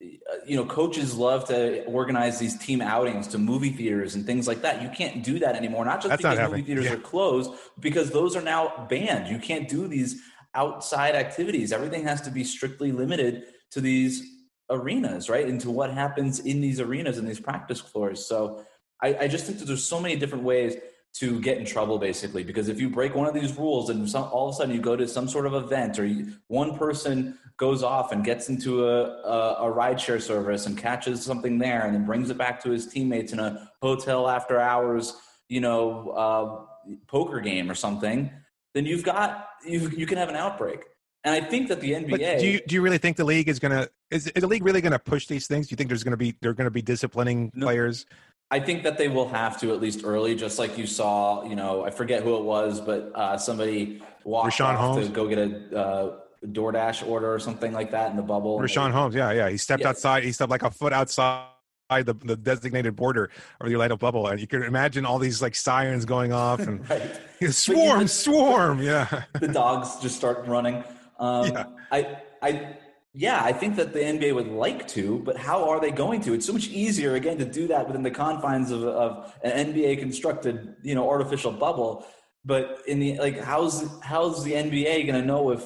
you 0.00 0.56
know 0.56 0.64
coaches 0.64 1.16
love 1.16 1.44
to 1.46 1.84
organize 1.84 2.38
these 2.38 2.56
team 2.58 2.80
outings 2.80 3.26
to 3.28 3.38
movie 3.38 3.70
theaters 3.70 4.14
and 4.14 4.24
things 4.24 4.46
like 4.46 4.62
that. 4.62 4.82
You 4.82 4.88
can't 4.88 5.24
do 5.24 5.38
that 5.40 5.56
anymore 5.56 5.84
not 5.84 6.00
just 6.00 6.10
That's 6.10 6.22
because 6.22 6.38
not 6.38 6.50
movie 6.50 6.62
theaters 6.62 6.84
yeah. 6.84 6.92
are 6.92 6.98
closed 6.98 7.52
because 7.80 8.10
those 8.10 8.36
are 8.36 8.42
now 8.42 8.86
banned. 8.88 9.28
You 9.28 9.38
can't 9.38 9.68
do 9.68 9.88
these 9.88 10.20
outside 10.54 11.14
activities. 11.14 11.72
Everything 11.72 12.04
has 12.04 12.20
to 12.22 12.30
be 12.30 12.44
strictly 12.44 12.92
limited 12.92 13.44
to 13.72 13.80
these 13.80 14.22
arenas 14.70 15.30
right 15.30 15.48
and 15.48 15.60
to 15.62 15.70
what 15.70 15.90
happens 15.90 16.40
in 16.40 16.60
these 16.60 16.78
arenas 16.78 17.18
and 17.18 17.26
these 17.26 17.40
practice 17.40 17.80
floors. 17.80 18.24
So 18.24 18.64
I, 19.02 19.16
I 19.20 19.28
just 19.28 19.46
think 19.46 19.58
that 19.58 19.64
there's 19.64 19.84
so 19.84 20.00
many 20.00 20.16
different 20.16 20.44
ways 20.44 20.76
to 21.14 21.40
get 21.40 21.58
in 21.58 21.64
trouble 21.64 21.98
basically 21.98 22.44
because 22.44 22.68
if 22.68 22.80
you 22.80 22.88
break 22.88 23.14
one 23.14 23.26
of 23.26 23.34
these 23.34 23.56
rules 23.56 23.90
and 23.90 24.08
some, 24.08 24.24
all 24.24 24.48
of 24.48 24.54
a 24.54 24.56
sudden 24.56 24.74
you 24.74 24.80
go 24.80 24.94
to 24.94 25.08
some 25.08 25.26
sort 25.28 25.46
of 25.46 25.54
event 25.54 25.98
or 25.98 26.06
you, 26.06 26.32
one 26.48 26.76
person 26.76 27.38
goes 27.56 27.82
off 27.82 28.12
and 28.12 28.24
gets 28.24 28.48
into 28.48 28.86
a, 28.88 29.04
a, 29.24 29.68
a 29.68 29.72
rideshare 29.74 30.20
service 30.20 30.66
and 30.66 30.78
catches 30.78 31.22
something 31.22 31.58
there 31.58 31.86
and 31.86 31.94
then 31.94 32.04
brings 32.04 32.30
it 32.30 32.38
back 32.38 32.62
to 32.62 32.70
his 32.70 32.86
teammates 32.86 33.32
in 33.32 33.40
a 33.40 33.70
hotel 33.82 34.28
after 34.28 34.60
hours 34.60 35.16
you 35.48 35.60
know 35.60 36.10
uh, 36.10 36.92
poker 37.06 37.40
game 37.40 37.70
or 37.70 37.74
something 37.74 38.30
then 38.74 38.86
you've 38.86 39.02
got 39.02 39.48
you, 39.66 39.88
you 39.90 40.06
can 40.06 40.18
have 40.18 40.28
an 40.28 40.36
outbreak 40.36 40.84
and 41.24 41.34
I 41.34 41.46
think 41.46 41.68
that 41.68 41.80
the 41.80 41.92
NBA. 41.92 42.10
But 42.10 42.20
do 42.40 42.46
you 42.46 42.60
do 42.66 42.74
you 42.74 42.80
really 42.80 42.98
think 42.98 43.16
the 43.16 43.24
league 43.24 43.48
is 43.48 43.58
going 43.58 43.72
to 43.72 43.90
is, 44.10 44.28
is 44.28 44.40
the 44.40 44.46
league 44.46 44.64
really 44.64 44.80
going 44.80 44.92
to 44.92 44.98
push 44.98 45.26
these 45.26 45.46
things? 45.46 45.66
Do 45.66 45.72
you 45.72 45.76
think 45.76 45.88
there's 45.88 46.04
going 46.04 46.12
to 46.12 46.18
be 46.18 46.36
they're 46.40 46.54
going 46.54 46.66
to 46.66 46.70
be 46.70 46.82
disciplining 46.82 47.50
no, 47.54 47.66
players? 47.66 48.06
I 48.50 48.60
think 48.60 48.82
that 48.84 48.96
they 48.96 49.08
will 49.08 49.28
have 49.28 49.60
to 49.60 49.72
at 49.72 49.80
least 49.80 50.02
early, 50.04 50.34
just 50.34 50.58
like 50.58 50.78
you 50.78 50.86
saw. 50.86 51.44
You 51.44 51.54
know, 51.54 51.84
I 51.84 51.90
forget 51.90 52.22
who 52.22 52.36
it 52.36 52.44
was, 52.44 52.80
but 52.80 53.12
uh, 53.14 53.36
somebody 53.36 54.02
walked 54.24 54.54
Richaun 54.54 54.74
off 54.74 54.78
Holmes? 54.78 55.06
to 55.06 55.12
go 55.12 55.28
get 55.28 55.38
a 55.38 55.76
uh, 55.76 56.16
DoorDash 56.46 57.06
order 57.06 57.32
or 57.32 57.38
something 57.38 57.72
like 57.72 57.90
that 57.90 58.10
in 58.10 58.16
the 58.16 58.22
bubble. 58.22 58.58
Richaun 58.58 58.90
Holmes, 58.90 59.14
yeah, 59.14 59.32
yeah, 59.32 59.50
he 59.50 59.58
stepped 59.58 59.82
yeah. 59.82 59.90
outside. 59.90 60.24
He 60.24 60.32
stepped 60.32 60.50
like 60.50 60.62
a 60.62 60.70
foot 60.70 60.92
outside 60.94 61.48
the, 61.90 62.14
the 62.24 62.36
designated 62.36 62.94
border 62.96 63.30
of 63.60 63.66
the 63.66 63.74
Orlando 63.74 63.96
bubble, 63.96 64.26
and 64.28 64.40
you 64.40 64.46
can 64.46 64.62
imagine 64.62 65.04
all 65.04 65.18
these 65.18 65.42
like 65.42 65.54
sirens 65.54 66.04
going 66.04 66.32
off 66.32 66.60
and 66.60 66.88
right. 66.90 67.20
swarm, 67.50 68.06
swarm, 68.06 68.82
yeah. 68.82 69.24
the 69.40 69.48
dogs 69.48 69.96
just 70.00 70.16
start 70.16 70.46
running. 70.46 70.84
Um, 71.18 71.50
yeah. 71.50 71.64
I, 71.90 72.18
I 72.42 72.76
yeah, 73.14 73.42
I 73.42 73.52
think 73.52 73.76
that 73.76 73.92
the 73.92 74.00
NBA 74.00 74.34
would 74.34 74.48
like 74.48 74.86
to, 74.88 75.20
but 75.20 75.36
how 75.36 75.68
are 75.68 75.80
they 75.80 75.90
going 75.90 76.20
to? 76.22 76.34
It's 76.34 76.46
so 76.46 76.52
much 76.52 76.68
easier 76.68 77.14
again 77.14 77.38
to 77.38 77.44
do 77.44 77.66
that 77.68 77.86
within 77.86 78.02
the 78.02 78.10
confines 78.10 78.70
of, 78.70 78.84
of 78.84 79.34
an 79.42 79.72
NBA 79.72 79.98
constructed, 79.98 80.76
you 80.82 80.94
know, 80.94 81.08
artificial 81.08 81.50
bubble. 81.50 82.06
But 82.44 82.82
in 82.86 83.00
the 83.00 83.18
like, 83.18 83.40
how's 83.40 83.88
how's 84.02 84.44
the 84.44 84.52
NBA 84.52 85.06
going 85.06 85.20
to 85.20 85.26
know 85.26 85.50
if 85.50 85.64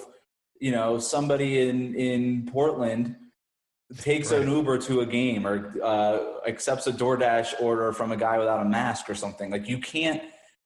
you 0.60 0.70
know 0.70 0.98
somebody 0.98 1.68
in 1.68 1.94
in 1.94 2.46
Portland 2.46 3.16
takes 3.98 4.32
right. 4.32 4.42
an 4.42 4.50
Uber 4.50 4.78
to 4.78 5.00
a 5.00 5.06
game 5.06 5.46
or 5.46 5.74
uh, 5.82 6.48
accepts 6.48 6.86
a 6.86 6.92
DoorDash 6.92 7.60
order 7.60 7.92
from 7.92 8.12
a 8.12 8.16
guy 8.16 8.38
without 8.38 8.64
a 8.64 8.68
mask 8.68 9.10
or 9.10 9.14
something? 9.14 9.50
Like, 9.50 9.68
you 9.68 9.78
can't. 9.78 10.22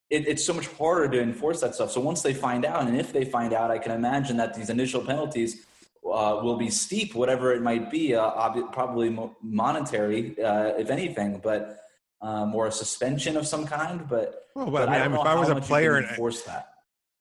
It, 0.09 0.29
it's 0.29 0.45
so 0.45 0.55
much 0.55 0.69
harder 0.69 1.09
to 1.09 1.21
enforce 1.21 1.61
that 1.63 1.75
stuff. 1.75 1.91
So 1.91 2.01
once 2.01 2.23
they 2.23 2.33
find 2.33 2.65
out, 2.65 2.87
and 2.87 2.97
if 2.97 3.13
they 3.13 3.25
find 3.25 3.53
out, 3.53 3.73
I 3.73 3.79
can 3.79 3.91
imagine 3.91 4.37
that 4.37 4.55
these 4.55 4.71
initial 4.71 5.01
penalties 5.05 5.67
uh, 6.13 6.41
will 6.43 6.57
be 6.57 6.71
steep, 6.71 7.15
whatever 7.15 7.53
it 7.53 7.63
might 7.63 7.91
be, 7.91 8.15
uh, 8.15 8.23
ob- 8.23 8.73
probably 8.73 9.17
monetary, 9.43 10.41
uh, 10.43 10.73
if 10.79 10.91
anything, 10.91 11.41
but 11.43 11.81
um, 12.23 12.55
or 12.55 12.67
a 12.67 12.73
suspension 12.73 13.37
of 13.37 13.47
some 13.47 13.67
kind. 13.67 14.09
But, 14.09 14.47
well, 14.55 14.67
but, 14.67 14.87
but 14.87 14.89
I 14.89 15.09
mean, 15.09 15.17
I 15.17 15.21
if 15.21 15.27
I 15.27 15.35
was 15.35 15.49
a 15.49 15.57
player 15.57 15.97
and 15.97 16.07
force 16.17 16.43
that. 16.43 16.69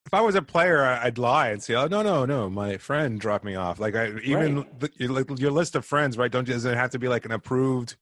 if 0.06 0.14
I 0.14 0.22
was 0.22 0.36
a 0.36 0.42
player, 0.42 0.84
I'd 0.84 1.18
lie 1.18 1.50
and 1.50 1.62
say, 1.62 1.76
"Oh 1.76 1.88
no, 1.88 2.02
no, 2.02 2.26
no, 2.26 2.50
my 2.50 2.78
friend 2.78 3.20
dropped 3.20 3.46
me 3.46 3.56
off." 3.56 3.80
Like 3.80 3.96
I 3.96 4.14
even 4.24 4.58
right. 4.58 4.80
the, 4.80 4.92
your, 4.98 5.26
your 5.38 5.52
list 5.52 5.76
of 5.76 5.86
friends, 5.86 6.18
right? 6.18 6.32
Don't 6.32 6.48
does 6.48 6.66
it 6.66 6.76
have 6.76 6.92
to 6.92 7.00
be 7.00 7.08
like 7.08 7.26
an 7.26 7.32
approved 7.32 7.96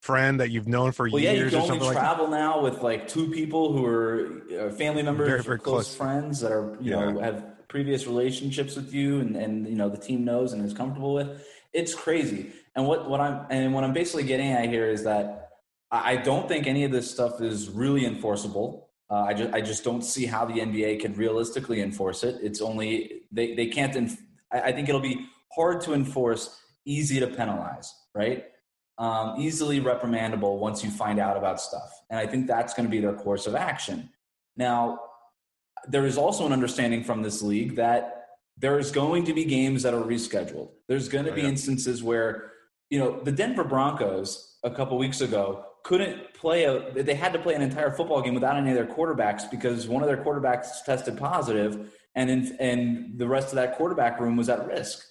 friend 0.00 0.40
that 0.40 0.50
you've 0.50 0.68
known 0.68 0.92
for 0.92 1.08
well, 1.10 1.20
years? 1.20 1.52
Yeah, 1.52 1.60
you 1.60 1.66
can 1.66 1.82
only 1.82 1.94
travel 1.94 2.24
like 2.24 2.40
now 2.40 2.60
with 2.60 2.82
like 2.82 3.06
two 3.06 3.30
people 3.30 3.72
who 3.72 3.84
are 3.84 4.42
uh, 4.58 4.70
family 4.70 5.02
members, 5.02 5.28
very, 5.28 5.42
very 5.42 5.58
close, 5.58 5.94
close, 5.94 5.96
friends 5.96 6.40
that 6.40 6.52
are 6.52 6.76
you 6.80 6.92
yeah. 6.92 7.10
know 7.10 7.20
have 7.20 7.44
previous 7.70 8.06
relationships 8.06 8.76
with 8.76 8.92
you, 8.92 9.20
and 9.20 9.36
and 9.36 9.66
you 9.66 9.76
know 9.76 9.88
the 9.88 9.96
team 9.96 10.24
knows 10.24 10.52
and 10.52 10.62
is 10.62 10.74
comfortable 10.74 11.14
with. 11.14 11.46
It's 11.72 11.94
crazy, 11.94 12.52
and 12.74 12.86
what 12.86 13.08
what 13.08 13.20
I'm 13.20 13.46
and 13.48 13.72
what 13.72 13.84
I'm 13.84 13.94
basically 13.94 14.24
getting 14.24 14.48
at 14.52 14.68
here 14.68 14.90
is 14.90 15.04
that 15.04 15.48
I 15.90 16.16
don't 16.16 16.46
think 16.46 16.66
any 16.66 16.84
of 16.84 16.92
this 16.92 17.10
stuff 17.10 17.40
is 17.40 17.70
really 17.70 18.04
enforceable. 18.04 18.90
Uh, 19.08 19.22
I 19.22 19.34
just 19.34 19.54
I 19.54 19.60
just 19.60 19.84
don't 19.84 20.02
see 20.02 20.26
how 20.26 20.44
the 20.44 20.54
NBA 20.54 21.00
can 21.00 21.14
realistically 21.14 21.80
enforce 21.80 22.22
it. 22.22 22.36
It's 22.42 22.60
only 22.60 23.22
they 23.32 23.54
they 23.54 23.66
can't. 23.66 23.94
Inf- 23.96 24.20
I, 24.52 24.60
I 24.60 24.72
think 24.72 24.88
it'll 24.88 25.00
be 25.00 25.26
hard 25.52 25.80
to 25.82 25.94
enforce, 25.94 26.60
easy 26.84 27.18
to 27.20 27.28
penalize, 27.28 27.92
right? 28.14 28.44
Um, 28.98 29.36
easily 29.38 29.80
reprimandable 29.80 30.58
once 30.58 30.84
you 30.84 30.90
find 30.90 31.18
out 31.18 31.36
about 31.36 31.60
stuff, 31.60 32.02
and 32.10 32.20
I 32.20 32.26
think 32.26 32.46
that's 32.46 32.74
going 32.74 32.86
to 32.86 32.90
be 32.90 33.00
their 33.00 33.14
course 33.14 33.46
of 33.46 33.54
action. 33.54 34.10
Now, 34.56 35.00
there 35.88 36.06
is 36.06 36.18
also 36.18 36.46
an 36.46 36.52
understanding 36.52 37.04
from 37.04 37.22
this 37.22 37.42
league 37.42 37.76
that 37.76 38.26
there 38.56 38.78
is 38.78 38.90
going 38.90 39.24
to 39.24 39.32
be 39.32 39.44
games 39.44 39.82
that 39.82 39.94
are 39.94 40.02
rescheduled. 40.02 40.70
There's 40.88 41.08
going 41.08 41.24
to 41.24 41.32
oh, 41.32 41.34
be 41.34 41.42
yeah. 41.42 41.48
instances 41.48 42.02
where, 42.02 42.52
you 42.90 42.98
know, 42.98 43.20
the 43.22 43.32
Denver 43.32 43.64
Broncos 43.64 44.58
a 44.62 44.70
couple 44.70 44.98
weeks 44.98 45.20
ago 45.20 45.64
couldn't 45.82 46.34
play 46.34 46.64
a 46.64 46.92
they 46.92 47.14
had 47.14 47.32
to 47.32 47.38
play 47.38 47.54
an 47.54 47.62
entire 47.62 47.90
football 47.90 48.20
game 48.20 48.34
without 48.34 48.56
any 48.56 48.70
of 48.70 48.76
their 48.76 48.86
quarterbacks 48.86 49.50
because 49.50 49.88
one 49.88 50.02
of 50.02 50.08
their 50.08 50.22
quarterbacks 50.22 50.84
tested 50.84 51.16
positive 51.16 51.90
and 52.14 52.28
in, 52.28 52.56
and 52.60 53.18
the 53.18 53.26
rest 53.26 53.48
of 53.48 53.54
that 53.54 53.76
quarterback 53.76 54.20
room 54.20 54.36
was 54.36 54.48
at 54.48 54.66
risk. 54.66 55.02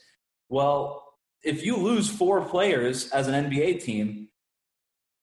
Well, 0.49 1.03
if 1.43 1.63
you 1.63 1.77
lose 1.77 2.09
four 2.09 2.41
players 2.41 3.09
as 3.11 3.27
an 3.27 3.49
NBA 3.49 3.83
team, 3.83 4.27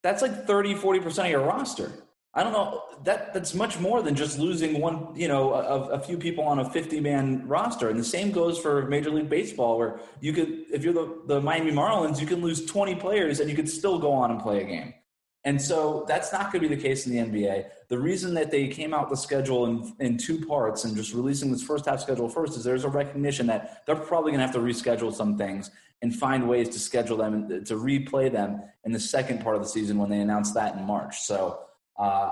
that's 0.03 0.21
like 0.21 0.45
30 0.45 0.75
40% 0.75 1.25
of 1.25 1.29
your 1.29 1.45
roster. 1.45 2.06
I 2.37 2.43
don't 2.43 2.53
know 2.53 2.83
that 3.03 3.33
that's 3.33 3.55
much 3.55 3.79
more 3.79 4.03
than 4.03 4.13
just 4.13 4.37
losing 4.37 4.79
one, 4.79 5.07
you 5.15 5.27
know, 5.27 5.53
a, 5.53 5.89
a 5.93 5.99
few 5.99 6.19
people 6.19 6.43
on 6.43 6.59
a 6.59 6.69
50 6.69 6.99
man 6.99 7.47
roster. 7.47 7.89
And 7.89 7.99
the 7.99 8.03
same 8.03 8.31
goes 8.31 8.59
for 8.59 8.85
Major 8.85 9.09
League 9.09 9.27
Baseball, 9.27 9.75
where 9.79 9.99
you 10.21 10.33
could, 10.33 10.65
if 10.71 10.83
you're 10.83 10.93
the, 10.93 11.23
the 11.25 11.41
Miami 11.41 11.71
Marlins, 11.71 12.21
you 12.21 12.27
can 12.27 12.43
lose 12.43 12.63
20 12.63 12.93
players 12.95 13.39
and 13.39 13.49
you 13.49 13.55
could 13.55 13.67
still 13.67 13.97
go 13.97 14.13
on 14.13 14.29
and 14.29 14.39
play 14.39 14.61
a 14.61 14.65
game. 14.65 14.93
And 15.45 15.59
so 15.59 16.05
that's 16.07 16.31
not 16.31 16.51
going 16.51 16.61
to 16.61 16.69
be 16.69 16.75
the 16.75 16.81
case 16.81 17.07
in 17.07 17.13
the 17.13 17.19
NBA. 17.19 17.69
The 17.87 17.97
reason 17.97 18.35
that 18.35 18.51
they 18.51 18.67
came 18.67 18.93
out 18.93 19.09
the 19.09 19.17
schedule 19.17 19.65
in, 19.65 19.95
in 19.99 20.17
two 20.17 20.45
parts 20.45 20.83
and 20.83 20.95
just 20.95 21.15
releasing 21.15 21.51
this 21.51 21.63
first 21.63 21.85
half 21.85 22.01
schedule 22.01 22.29
first 22.29 22.55
is 22.55 22.63
there's 22.63 22.83
a 22.83 22.89
recognition 22.89 23.47
that 23.47 23.83
they're 23.87 23.95
probably 23.95 24.31
going 24.31 24.41
to 24.41 24.45
have 24.45 24.55
to 24.55 24.61
reschedule 24.61 25.11
some 25.11 25.39
things 25.39 25.71
and 26.03 26.15
find 26.15 26.47
ways 26.47 26.69
to 26.69 26.79
schedule 26.79 27.17
them 27.17 27.33
and 27.33 27.65
to 27.65 27.73
replay 27.73 28.31
them 28.31 28.61
in 28.83 28.91
the 28.91 28.99
second 28.99 29.41
part 29.41 29.55
of 29.55 29.63
the 29.63 29.67
season 29.67 29.97
when 29.97 30.09
they 30.09 30.19
announce 30.19 30.51
that 30.51 30.75
in 30.75 30.83
March. 30.83 31.21
So 31.21 31.61
uh, 31.99 32.31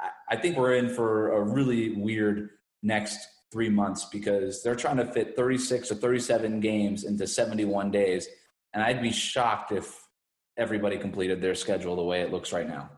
I, 0.00 0.10
I 0.30 0.36
think 0.36 0.56
we're 0.56 0.74
in 0.74 0.88
for 0.88 1.32
a 1.32 1.42
really 1.42 1.90
weird 1.90 2.50
next 2.82 3.18
three 3.52 3.68
months 3.68 4.06
because 4.06 4.62
they're 4.62 4.74
trying 4.74 4.96
to 4.96 5.06
fit 5.06 5.36
36 5.36 5.92
or 5.92 5.94
37 5.94 6.60
games 6.60 7.04
into 7.04 7.26
71 7.26 7.90
days. 7.90 8.28
And 8.72 8.82
I'd 8.82 9.00
be 9.00 9.12
shocked 9.12 9.70
if 9.70 9.96
everybody 10.56 10.98
completed 10.98 11.40
their 11.40 11.54
schedule 11.54 11.96
the 11.96 12.02
way 12.02 12.20
it 12.22 12.32
looks 12.32 12.52
right 12.52 12.68
now. 12.68 12.90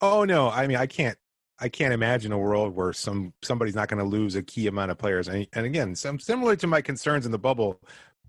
Oh 0.00 0.24
no, 0.24 0.50
I 0.50 0.66
mean 0.66 0.76
I 0.76 0.86
can't 0.86 1.16
I 1.58 1.68
can't 1.68 1.94
imagine 1.94 2.32
a 2.32 2.38
world 2.38 2.74
where 2.74 2.92
some 2.92 3.32
somebody's 3.42 3.74
not 3.74 3.88
going 3.88 4.02
to 4.02 4.08
lose 4.08 4.34
a 4.34 4.42
key 4.42 4.66
amount 4.66 4.90
of 4.90 4.98
players. 4.98 5.28
And, 5.28 5.46
and 5.54 5.64
again, 5.64 5.94
some 5.94 6.18
similar 6.18 6.56
to 6.56 6.66
my 6.66 6.82
concerns 6.82 7.24
in 7.24 7.32
the 7.32 7.38
bubble, 7.38 7.80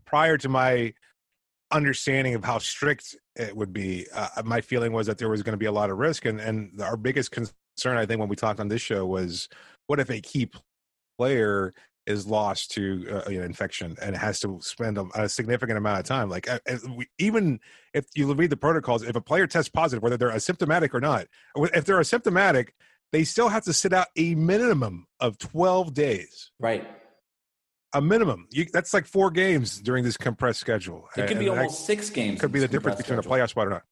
prior 0.06 0.38
to 0.38 0.50
my 0.50 0.94
understanding 1.72 2.36
of 2.36 2.44
how 2.44 2.58
strict 2.58 3.16
it 3.36 3.56
would 3.56 3.74
be, 3.74 4.06
uh, 4.14 4.42
my 4.46 4.62
feeling 4.62 4.94
was 4.94 5.08
that 5.08 5.18
there 5.18 5.30
was 5.30 5.44
going 5.44 5.54
to 5.54 5.58
be 5.58 5.66
a 5.66 5.72
lot 5.72 5.90
of 5.90 5.98
risk. 5.98 6.26
And 6.26 6.40
and 6.40 6.82
our 6.82 6.98
biggest 6.98 7.32
concern, 7.32 7.98
I 7.98 8.06
think, 8.06 8.20
when 8.20 8.30
we 8.30 8.36
talked 8.36 8.60
on 8.60 8.68
this 8.68 8.82
show 8.82 9.06
was, 9.06 9.50
what 9.88 10.00
if 10.00 10.10
a 10.10 10.22
key 10.22 10.50
player 11.18 11.74
is 12.08 12.26
lost 12.26 12.72
to 12.72 13.06
uh, 13.12 13.30
you 13.30 13.38
know, 13.38 13.44
infection 13.44 13.96
and 14.02 14.16
has 14.16 14.40
to 14.40 14.58
spend 14.62 14.98
a, 14.98 15.06
a 15.14 15.28
significant 15.28 15.78
amount 15.78 16.00
of 16.00 16.06
time. 16.06 16.30
Like 16.30 16.50
uh, 16.50 16.60
we, 16.96 17.06
even 17.20 17.60
if 17.94 18.06
you 18.16 18.34
read 18.34 18.50
the 18.50 18.58
protocols, 18.58 19.04
if 19.04 19.16
a 19.16 19.22
player 19.22 19.46
tests 19.46 19.70
positive, 19.70 20.02
whether 20.02 20.18
they're 20.18 20.32
asymptomatic 20.32 20.94
or 20.94 21.02
not, 21.02 21.28
if 21.58 21.84
they're 21.84 22.00
asymptomatic, 22.00 22.70
they 23.12 23.24
still 23.24 23.50
have 23.50 23.64
to 23.66 23.74
sit 23.74 23.94
out 23.94 24.08
a 24.16 24.36
minimum 24.36 25.06
of 25.20 25.38
12 25.38 25.94
days. 25.94 26.52
Right. 26.60 26.88
A 27.94 28.02
minimum. 28.02 28.48
You, 28.52 28.66
that's 28.72 28.94
like 28.94 29.06
four 29.06 29.32
games 29.32 29.80
during 29.80 30.04
this 30.04 30.18
compressed 30.18 30.60
schedule. 30.60 31.08
It 31.16 31.28
could 31.28 31.40
be 31.40 31.50
almost 31.50 31.86
six 31.86 32.10
games. 32.10 32.42
Could 32.42 32.52
be 32.52 32.60
the 32.60 32.68
difference 32.68 32.98
between 32.98 33.22
schedule. 33.22 33.34
a 33.34 33.40
playoff 33.40 33.50
spot 33.50 33.68
or 33.68 33.70
not. 33.72 33.84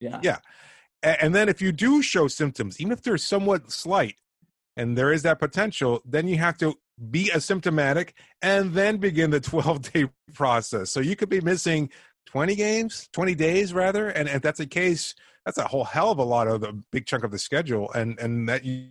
Yeah. 0.00 0.20
Yeah. 0.22 0.38
And 1.02 1.34
then 1.34 1.48
if 1.48 1.60
you 1.60 1.70
do 1.70 2.02
show 2.02 2.28
symptoms, 2.28 2.80
even 2.80 2.92
if 2.92 3.02
they're 3.02 3.18
somewhat 3.18 3.70
slight, 3.70 4.16
and 4.76 4.96
there 4.98 5.12
is 5.12 5.22
that 5.22 5.38
potential, 5.38 6.02
then 6.04 6.26
you 6.26 6.36
have 6.38 6.58
to 6.58 6.74
be 7.10 7.30
asymptomatic, 7.32 8.10
and 8.42 8.72
then 8.72 8.96
begin 8.96 9.30
the 9.30 9.40
12 9.40 9.92
day 9.92 10.08
process. 10.32 10.90
So 10.90 11.00
you 11.00 11.16
could 11.16 11.28
be 11.28 11.40
missing 11.40 11.90
20 12.26 12.54
games, 12.54 13.08
20 13.12 13.34
days 13.34 13.72
rather. 13.72 14.08
And 14.08 14.28
if 14.28 14.42
that's 14.42 14.58
the 14.58 14.66
case, 14.66 15.14
that's 15.44 15.58
a 15.58 15.66
whole 15.66 15.84
hell 15.84 16.10
of 16.10 16.18
a 16.18 16.24
lot 16.24 16.48
of 16.48 16.60
the 16.60 16.72
big 16.90 17.06
chunk 17.06 17.24
of 17.24 17.30
the 17.30 17.38
schedule. 17.38 17.90
And, 17.92 18.18
and 18.18 18.48
that 18.48 18.64
you, 18.64 18.88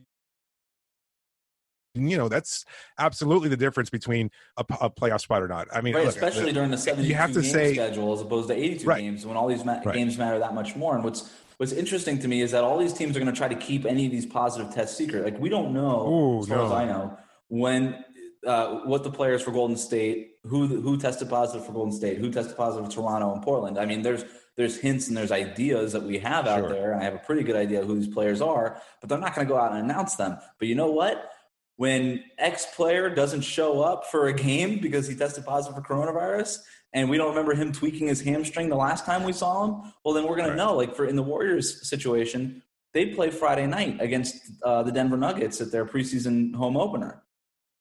you 1.95 2.17
know 2.17 2.27
that's 2.27 2.65
absolutely 2.97 3.49
the 3.49 3.57
difference 3.57 3.89
between 3.89 4.31
a, 4.57 4.65
a 4.81 4.89
playoff 4.89 5.21
spot 5.21 5.41
or 5.41 5.47
not. 5.47 5.67
I 5.73 5.81
mean, 5.81 5.93
right, 5.93 6.05
look, 6.05 6.15
especially 6.15 6.45
the, 6.45 6.53
during 6.53 6.71
the 6.71 6.77
72 6.77 7.07
you 7.07 7.15
have 7.15 7.33
to 7.33 7.43
say, 7.43 7.73
schedule 7.73 8.13
as 8.13 8.21
opposed 8.21 8.47
to 8.49 8.55
82 8.55 8.85
right, 8.85 9.01
games 9.01 9.25
when 9.25 9.37
all 9.37 9.47
these 9.47 9.63
ma- 9.63 9.79
right. 9.85 9.93
games 9.93 10.17
matter 10.17 10.39
that 10.39 10.55
much 10.55 10.75
more. 10.75 10.95
And 10.95 11.03
what's 11.03 11.31
what's 11.57 11.71
interesting 11.71 12.19
to 12.19 12.27
me 12.27 12.41
is 12.41 12.51
that 12.51 12.63
all 12.63 12.77
these 12.77 12.93
teams 12.93 13.15
are 13.15 13.19
going 13.19 13.31
to 13.31 13.37
try 13.37 13.47
to 13.47 13.55
keep 13.55 13.85
any 13.85 14.05
of 14.05 14.11
these 14.11 14.25
positive 14.25 14.73
tests 14.73 14.97
secret. 14.97 15.23
Like 15.23 15.39
we 15.39 15.49
don't 15.49 15.73
know, 15.73 16.07
Ooh, 16.07 16.39
as 16.39 16.47
far 16.47 16.57
no. 16.57 16.65
as 16.65 16.71
I 16.71 16.85
know, 16.85 17.17
when 17.49 18.03
uh, 18.45 18.79
what 18.81 19.03
the 19.03 19.11
players 19.11 19.41
for 19.41 19.51
Golden 19.51 19.77
State, 19.77 20.37
who 20.45 20.65
who 20.67 20.97
tested 20.97 21.29
positive 21.29 21.65
for 21.65 21.73
Golden 21.73 21.93
State, 21.93 22.17
who 22.17 22.31
tested 22.31 22.57
positive 22.57 22.87
for 22.87 22.91
Toronto 22.91 23.33
and 23.33 23.41
Portland. 23.43 23.77
I 23.77 23.85
mean, 23.85 24.01
there's 24.01 24.25
there's 24.55 24.77
hints 24.77 25.07
and 25.07 25.17
there's 25.17 25.31
ideas 25.31 25.93
that 25.93 26.03
we 26.03 26.17
have 26.19 26.47
out 26.47 26.61
sure. 26.61 26.69
there, 26.69 26.91
and 26.91 27.01
I 27.01 27.03
have 27.03 27.15
a 27.15 27.19
pretty 27.19 27.43
good 27.43 27.55
idea 27.55 27.83
who 27.83 27.95
these 27.95 28.07
players 28.07 28.41
are, 28.41 28.81
but 28.99 29.09
they're 29.09 29.19
not 29.19 29.35
going 29.35 29.47
to 29.47 29.53
go 29.53 29.59
out 29.59 29.71
and 29.71 29.83
announce 29.83 30.15
them. 30.15 30.37
But 30.59 30.67
you 30.67 30.75
know 30.75 30.91
what? 30.91 31.31
When 31.75 32.23
X 32.37 32.67
player 32.75 33.09
doesn't 33.13 33.41
show 33.41 33.81
up 33.81 34.05
for 34.11 34.27
a 34.27 34.33
game 34.33 34.79
because 34.79 35.07
he 35.07 35.15
tested 35.15 35.45
positive 35.45 35.75
for 35.75 35.81
coronavirus, 35.81 36.59
and 36.93 37.09
we 37.09 37.17
don't 37.17 37.29
remember 37.29 37.55
him 37.55 37.71
tweaking 37.71 38.07
his 38.07 38.21
hamstring 38.21 38.69
the 38.69 38.75
last 38.75 39.05
time 39.05 39.23
we 39.23 39.33
saw 39.33 39.65
him, 39.65 39.93
well, 40.05 40.13
then 40.13 40.23
we're 40.23 40.35
going 40.35 40.49
right. 40.49 40.55
to 40.55 40.55
know. 40.55 40.75
Like 40.75 40.95
for 40.95 41.05
in 41.05 41.15
the 41.15 41.23
Warriors 41.23 41.87
situation, 41.89 42.61
they 42.93 43.07
play 43.07 43.31
Friday 43.31 43.65
night 43.65 43.97
against 43.99 44.35
uh, 44.63 44.83
the 44.83 44.91
Denver 44.91 45.17
Nuggets 45.17 45.59
at 45.59 45.71
their 45.71 45.85
preseason 45.85 46.53
home 46.55 46.77
opener. 46.77 47.23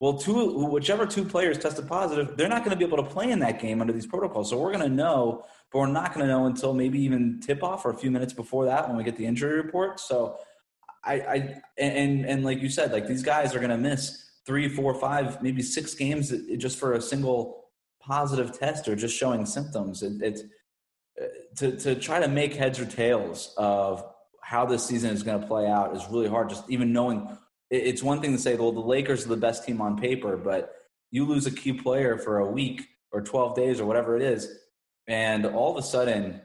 Well, 0.00 0.14
two 0.14 0.66
whichever 0.68 1.07
two 1.07 1.24
players 1.24 1.59
tested 1.59 1.87
positive, 1.87 2.37
they're 2.37 2.48
not 2.48 2.64
going 2.64 2.70
to 2.70 2.76
be 2.76 2.85
able 2.85 2.96
to 2.96 3.09
play 3.09 3.31
in 3.31 3.38
that 3.38 3.61
game 3.61 3.81
under 3.81 3.92
these 3.92 4.07
protocols. 4.07 4.50
So 4.50 4.59
we're 4.59 4.72
going 4.72 4.88
to 4.88 4.92
know, 4.92 5.44
but 5.70 5.78
we're 5.78 5.87
not 5.87 6.12
going 6.12 6.26
to 6.26 6.33
know 6.33 6.46
until 6.46 6.74
maybe 6.74 6.98
even 7.02 7.38
tip 7.40 7.62
off 7.62 7.85
or 7.85 7.90
a 7.90 7.96
few 7.96 8.11
minutes 8.11 8.33
before 8.33 8.64
that 8.64 8.88
when 8.88 8.96
we 8.96 9.05
get 9.05 9.16
the 9.16 9.26
injury 9.26 9.59
report. 9.59 10.00
So 10.00 10.38
I, 11.05 11.15
I 11.15 11.62
and 11.79 12.25
and 12.25 12.45
like 12.45 12.61
you 12.61 12.69
said, 12.69 12.93
like 12.93 13.07
these 13.07 13.23
guys 13.23 13.55
are 13.55 13.59
going 13.59 13.71
to 13.71 13.79
miss 13.79 14.31
three, 14.47 14.69
four, 14.69 14.95
five, 14.95 15.43
maybe 15.43 15.62
six 15.62 15.95
games 15.95 16.33
just 16.57 16.79
for 16.79 16.95
a 16.95 17.01
single 17.01 17.65
positive 18.01 18.59
test 18.59 18.88
or 18.88 18.97
just 18.97 19.17
showing 19.17 19.47
symptoms. 19.47 20.03
It, 20.03 20.23
it's 20.23 20.43
uh, 21.21 21.27
to 21.57 21.77
to 21.79 21.95
try 21.95 22.21
to 22.21 22.29
make 22.29 22.55
heads 22.55 22.79
or 22.79 22.87
tails 22.87 23.55
of 23.57 24.05
how 24.43 24.67
this 24.67 24.85
season 24.85 25.11
is 25.11 25.23
going 25.23 25.41
to 25.41 25.47
play 25.47 25.67
out 25.67 25.97
is 25.97 26.05
really 26.11 26.29
hard. 26.29 26.49
Just 26.49 26.69
even 26.69 26.93
knowing 26.93 27.37
it's 27.71 28.03
one 28.03 28.21
thing 28.21 28.33
to 28.33 28.38
say, 28.38 28.55
well, 28.55 28.73
the 28.73 28.81
Lakers 28.81 29.25
are 29.25 29.31
the 29.31 29.37
best 29.37 29.65
team 29.65 29.81
on 29.81 29.99
paper, 29.99 30.37
but 30.37 30.75
you 31.11 31.25
lose 31.25 31.47
a 31.47 31.51
key 31.51 31.73
player 31.73 32.19
for 32.19 32.38
a 32.38 32.51
week 32.51 32.83
or 33.12 33.23
12 33.23 33.57
days 33.57 33.81
or 33.81 33.87
whatever 33.87 34.17
it 34.17 34.23
is, 34.23 34.49
and 35.07 35.47
all 35.47 35.77
of 35.77 35.83
a 35.83 35.87
sudden, 35.87 36.41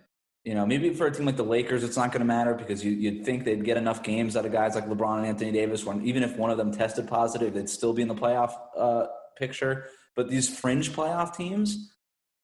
you 0.48 0.56
know, 0.56 0.66
maybe 0.66 0.94
for 0.94 1.08
a 1.08 1.12
team 1.12 1.26
like 1.26 1.36
the 1.36 1.44
Lakers, 1.44 1.84
it's 1.84 1.98
not 1.98 2.14
going 2.14 2.22
to 2.22 2.26
matter 2.26 2.54
because 2.54 2.82
you, 2.82 3.12
would 3.12 3.26
think 3.26 3.44
they'd 3.44 3.66
get 3.66 3.76
enough 3.76 4.02
games 4.02 4.38
out 4.38 4.46
of 4.46 4.54
guys 4.54 4.76
like 4.76 4.88
LeBron 4.88 5.18
and 5.18 5.26
Anthony 5.26 5.52
Davis 5.52 5.84
when 5.84 6.02
even 6.06 6.24
if 6.24 6.38
one 6.38 6.50
of 6.50 6.58
them 6.58 6.72
tested 6.72 7.06
positive, 7.06 7.54
they'd 7.54 7.70
still 7.70 7.92
be 7.92 8.02
in 8.02 8.08
the 8.08 8.16
playoff 8.16 8.54
uh, 8.78 9.08
picture. 9.38 9.88
But 10.16 10.30
these 10.30 10.58
fringe 10.58 10.94
playoff 10.94 11.36
teams, 11.36 11.92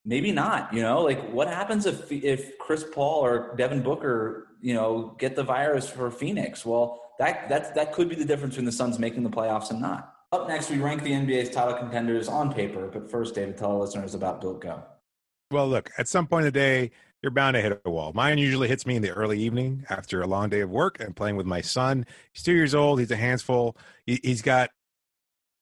maybe 0.03 0.33
not. 0.33 0.73
You 0.73 0.81
know, 0.81 1.01
like 1.01 1.31
what 1.31 1.47
happens 1.47 1.85
if 1.85 2.11
if 2.11 2.57
Chris 2.57 2.83
Paul 2.93 3.21
or 3.21 3.55
Devin 3.55 3.81
Booker, 3.81 4.49
you 4.59 4.73
know, 4.73 5.15
get 5.17 5.37
the 5.37 5.43
virus 5.43 5.89
for 5.89 6.11
Phoenix? 6.11 6.65
Well, 6.65 7.01
that 7.19 7.47
that 7.47 7.73
that 7.75 7.93
could 7.93 8.09
be 8.09 8.15
the 8.15 8.25
difference 8.25 8.55
between 8.55 8.65
the 8.65 8.73
Suns 8.73 8.99
making 8.99 9.23
the 9.23 9.29
playoffs 9.29 9.71
and 9.71 9.79
not. 9.79 10.13
Up 10.33 10.49
next, 10.49 10.69
we 10.69 10.77
rank 10.77 11.03
the 11.03 11.11
NBA's 11.11 11.51
title 11.51 11.75
contenders 11.75 12.27
on 12.27 12.53
paper. 12.53 12.89
But 12.91 13.09
first, 13.09 13.33
David, 13.33 13.57
tell 13.57 13.71
our 13.71 13.79
listeners 13.79 14.13
about 14.13 14.41
Built 14.41 14.59
Go. 14.59 14.83
Well, 15.51 15.69
look, 15.69 15.89
at 15.97 16.09
some 16.09 16.27
point 16.27 16.41
in 16.41 16.51
the 16.51 16.59
day, 16.59 16.91
you're 17.23 17.31
bound 17.31 17.55
to 17.55 17.61
hit 17.61 17.81
a 17.85 17.89
wall. 17.89 18.11
Mine 18.13 18.37
usually 18.37 18.67
hits 18.67 18.85
me 18.85 18.97
in 18.97 19.01
the 19.01 19.11
early 19.11 19.39
evening 19.39 19.85
after 19.89 20.21
a 20.21 20.27
long 20.27 20.49
day 20.49 20.59
of 20.59 20.69
work 20.69 20.99
and 20.99 21.15
playing 21.15 21.37
with 21.37 21.45
my 21.45 21.61
son. 21.61 22.05
He's 22.33 22.43
two 22.43 22.51
years 22.51 22.75
old. 22.75 22.99
He's 22.99 23.11
a 23.11 23.15
handful. 23.15 23.77
He, 24.05 24.19
has 24.25 24.41
got 24.41 24.71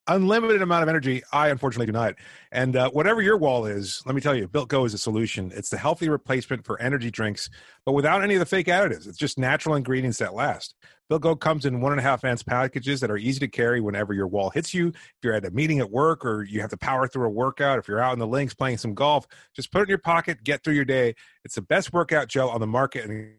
unlimited 0.08 0.62
amount 0.62 0.84
of 0.84 0.90
energy. 0.90 1.22
I 1.32 1.50
unfortunately 1.50 1.86
do 1.86 1.92
not. 1.92 2.16
And 2.52 2.76
uh, 2.76 2.90
whatever 2.90 3.22
your 3.22 3.38
wall 3.38 3.66
is, 3.66 4.02
let 4.06 4.16
me 4.16 4.22
tell 4.22 4.36
you, 4.36 4.48
Built 4.48 4.70
Go 4.70 4.86
is 4.86 4.94
a 4.94 4.98
solution. 4.98 5.52
It's 5.56 5.70
the 5.70 5.78
healthy 5.78 6.10
replacement 6.10 6.66
for 6.66 6.80
energy 6.82 7.12
drinks, 7.12 7.50
but 7.86 7.94
without 7.94 8.24
any 8.24 8.36
of 8.36 8.40
the 8.40 8.46
fake 8.46 8.68
additives. 8.68 9.08
It's 9.08 9.18
just 9.18 9.38
natural 9.38 9.76
ingredients 9.76 10.18
that 10.18 10.34
last. 10.34 10.76
Built 11.10 11.22
Go 11.22 11.36
comes 11.36 11.66
in 11.66 11.82
one 11.82 11.92
and 11.92 12.00
a 12.00 12.04
half 12.04 12.24
ounce 12.24 12.42
packages 12.42 13.02
that 13.02 13.12
are 13.12 13.18
easy 13.18 13.40
to 13.42 13.48
carry 13.48 13.82
whenever 13.82 14.14
your 14.14 14.28
wall 14.28 14.50
hits 14.50 14.74
you. 14.74 14.88
If 14.88 15.18
you're 15.24 15.34
at 15.34 15.46
a 15.46 15.52
meeting 15.52 15.80
at 15.80 15.92
work 15.92 16.26
or 16.26 16.44
you 16.44 16.62
have 16.62 16.70
to 16.70 16.78
power 16.78 17.08
through 17.08 17.28
a 17.28 17.30
workout, 17.30 17.80
if 17.80 17.88
you're 17.88 18.00
out 18.00 18.14
in 18.14 18.20
the 18.20 18.28
links 18.28 18.54
playing 18.54 18.78
some 18.78 18.94
golf, 18.94 19.28
just 19.56 19.72
put 19.72 19.80
it 19.80 19.84
in 19.84 19.90
your 19.90 19.98
pocket, 19.98 20.44
get 20.44 20.64
through 20.64 20.76
your 20.76 20.86
day. 20.86 21.16
It's 21.44 21.56
the 21.56 21.62
best 21.62 21.92
workout 21.94 22.28
gel 22.28 22.50
on 22.50 22.62
the 22.62 22.68
market 22.68 23.10
and 23.10 23.36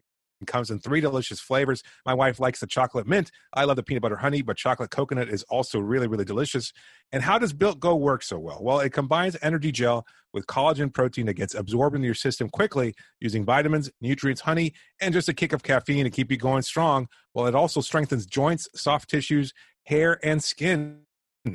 comes 0.47 0.71
in 0.71 0.79
three 0.79 1.01
delicious 1.01 1.41
flavors. 1.41 1.83
My 2.05 2.15
wife 2.15 2.41
likes 2.41 2.61
the 2.61 2.67
chocolate 2.67 3.07
mint. 3.07 3.31
I 3.53 3.65
love 3.65 3.77
the 3.77 3.83
peanut 3.83 4.03
butter 4.03 4.17
honey, 4.17 4.43
but 4.43 4.57
chocolate 4.57 4.91
coconut 4.91 5.29
is 5.29 5.43
also 5.45 5.79
really, 5.79 6.07
really 6.07 6.25
delicious. 6.25 6.73
And 7.13 7.23
how 7.23 7.39
does 7.39 7.53
Built 7.53 7.81
Go 7.81 7.95
work 7.97 8.23
so 8.23 8.39
well? 8.39 8.59
Well, 8.63 8.81
it 8.81 8.93
combines 8.93 9.37
energy 9.43 9.73
gel 9.73 10.07
with 10.33 10.47
collagen 10.47 10.93
protein 10.93 11.27
that 11.27 11.35
gets 11.35 11.55
absorbed 11.55 11.95
into 11.95 12.07
your 12.07 12.15
system 12.15 12.49
quickly 12.49 12.95
using 13.21 13.45
vitamins, 13.45 13.91
nutrients, 14.01 14.41
honey, 14.41 14.73
and 15.01 15.13
just 15.13 15.29
a 15.29 15.35
kick 15.35 15.53
of 15.53 15.63
caffeine 15.63 16.05
to 16.05 16.11
keep 16.11 16.31
you 16.31 16.37
going 16.37 16.63
strong. 16.63 17.09
Well, 17.35 17.47
it 17.47 17.55
also 17.55 17.81
strengthens 17.81 18.27
joints, 18.27 18.69
soft 18.75 19.11
tissues, 19.11 19.53
hair, 19.85 20.19
and 20.25 20.43
skin. 20.43 21.01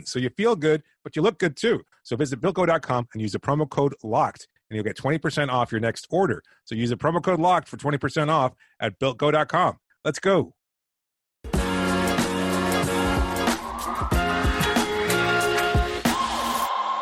So 0.04 0.20
you 0.20 0.30
feel 0.30 0.56
good, 0.56 0.84
but 1.04 1.16
you 1.16 1.22
look 1.22 1.40
good 1.40 1.56
too. 1.56 1.82
So 2.04 2.16
visit 2.16 2.42
BuiltGo.com 2.42 3.08
and 3.14 3.22
use 3.22 3.32
the 3.32 3.40
promo 3.40 3.70
code 3.70 3.96
LOCKED 4.04 4.48
and 4.70 4.76
you'll 4.76 4.84
get 4.84 4.98
20% 4.98 5.50
off 5.50 5.72
your 5.72 5.82
next 5.82 6.08
order. 6.10 6.44
So 6.66 6.76
use 6.76 6.90
the 6.90 6.98
promo 6.98 7.24
code 7.24 7.40
LOCKED 7.40 7.68
for 7.68 7.78
20% 7.78 8.30
off 8.30 8.54
at 8.80 9.00
BuiltGo.com. 9.00 9.78
Let's 10.04 10.20
go. 10.20 10.54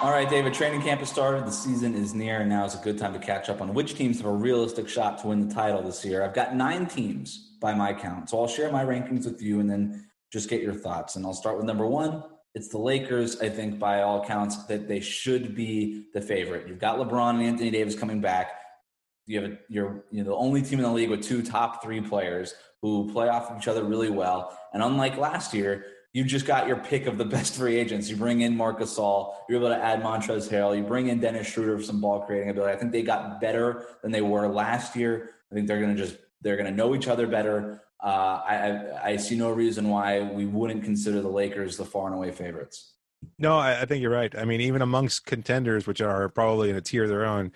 All 0.06 0.12
right, 0.12 0.30
David, 0.30 0.54
training 0.54 0.84
camp 0.84 1.00
has 1.00 1.10
started. 1.10 1.48
The 1.48 1.52
season 1.52 1.96
is 1.96 2.14
near, 2.14 2.42
and 2.42 2.50
now 2.50 2.64
is 2.64 2.76
a 2.76 2.78
good 2.78 2.98
time 3.00 3.12
to 3.14 3.20
catch 3.20 3.50
up 3.50 3.60
on 3.60 3.74
which 3.74 3.96
teams 3.96 4.18
have 4.18 4.28
a 4.28 4.32
realistic 4.32 4.88
shot 4.88 5.18
to 5.20 5.28
win 5.30 5.48
the 5.48 5.54
title 5.54 5.82
this 5.82 6.06
year. 6.06 6.24
I've 6.24 6.34
got 6.36 6.56
nine 6.56 6.86
teams 6.86 7.58
by 7.60 7.74
my 7.74 7.92
count. 7.92 8.30
So 8.30 8.40
I'll 8.40 8.48
share 8.48 8.72
my 8.72 8.86
rankings 8.86 9.26
with 9.26 9.42
you 9.42 9.60
and 9.60 9.68
then 9.68 10.06
just 10.32 10.48
get 10.48 10.62
your 10.62 10.76
thoughts. 10.76 11.16
And 11.16 11.26
I'll 11.26 11.34
start 11.34 11.58
with 11.58 11.66
number 11.66 11.88
one. 11.88 12.24
It's 12.56 12.70
the 12.70 12.78
Lakers, 12.78 13.42
I 13.42 13.50
think, 13.50 13.80
by 13.80 14.02
all 14.02 14.24
accounts, 14.24 14.64
that 14.68 14.88
they 14.88 15.02
should 15.02 15.56
be 15.56 16.06
the 16.14 16.22
favorite. 16.22 16.68
You've 16.68 16.80
got 16.80 16.98
LeBron 16.98 17.32
and 17.32 17.44
Anthony 17.44 17.70
Davis 17.70 17.96
coming 17.96 18.22
back. 18.22 18.52
You 19.28 19.42
have 19.42 19.52
a, 19.52 19.58
you're 19.68 20.06
you 20.10 20.24
know 20.24 20.30
the 20.30 20.36
only 20.36 20.62
team 20.62 20.80
in 20.80 20.86
the 20.86 20.92
league 20.92 21.10
with 21.10 21.22
two 21.22 21.44
top 21.44 21.84
three 21.84 22.00
players 22.00 22.54
who 22.82 23.12
play 23.12 23.28
off 23.28 23.52
of 23.52 23.58
each 23.58 23.68
other 23.68 23.84
really 23.84 24.10
well. 24.10 24.58
And 24.74 24.82
unlike 24.82 25.18
last 25.18 25.54
year, 25.54 25.86
you 26.14 26.24
just 26.24 26.46
got 26.46 26.66
your 26.66 26.78
pick 26.78 27.08
of 27.08 27.18
the 27.18 27.26
best 27.36 27.56
free 27.56 27.76
agents. 27.76 28.10
You 28.10 28.16
bring 28.16 28.40
in 28.40 28.56
Marcus 28.56 28.98
Gasol, 28.98 29.34
you're 29.50 29.60
able 29.60 29.70
to 29.70 29.76
add 29.76 30.02
Montrezl 30.02 30.50
Harrell, 30.50 30.78
you 30.78 30.84
bring 30.84 31.10
in 31.10 31.20
Dennis 31.20 31.48
Schroeder 31.48 31.78
for 31.78 31.84
some 31.84 32.00
ball 32.00 32.22
creating 32.22 32.50
ability. 32.52 32.74
I 32.74 32.78
think 32.78 32.94
they 32.94 33.02
got 33.02 33.42
better 33.42 33.86
than 34.02 34.14
they 34.14 34.22
were 34.22 34.48
last 34.48 34.96
year. 34.96 35.32
I 35.52 35.56
think 35.56 35.68
they're 35.68 35.82
going 35.82 35.96
to 35.96 36.02
just 36.02 36.18
they're 36.42 36.56
going 36.56 36.70
to 36.70 36.76
know 36.76 36.96
each 36.96 37.10
other 37.10 37.28
better. 37.28 37.82
Uh, 38.04 38.42
I, 38.46 39.12
I 39.12 39.16
see 39.18 39.36
no 39.36 39.50
reason 39.50 39.90
why 39.90 40.22
we 40.22 40.46
wouldn't 40.46 40.84
consider 40.84 41.22
the 41.22 41.30
Lakers 41.30 41.78
the 41.78 41.86
far 41.86 42.08
and 42.08 42.16
away 42.16 42.32
favorites. 42.32 42.94
No, 43.40 43.58
I, 43.58 43.82
I 43.82 43.86
think 43.86 44.02
you're 44.02 44.12
right. 44.12 44.34
I 44.38 44.46
mean, 44.46 44.62
even 44.62 44.82
amongst 44.82 45.26
contenders, 45.26 45.88
which 45.88 46.02
are 46.02 46.30
probably 46.30 46.70
in 46.70 46.76
a 46.76 46.82
tier 46.82 47.04
of 47.04 47.10
their 47.10 47.26
own, 47.26 47.52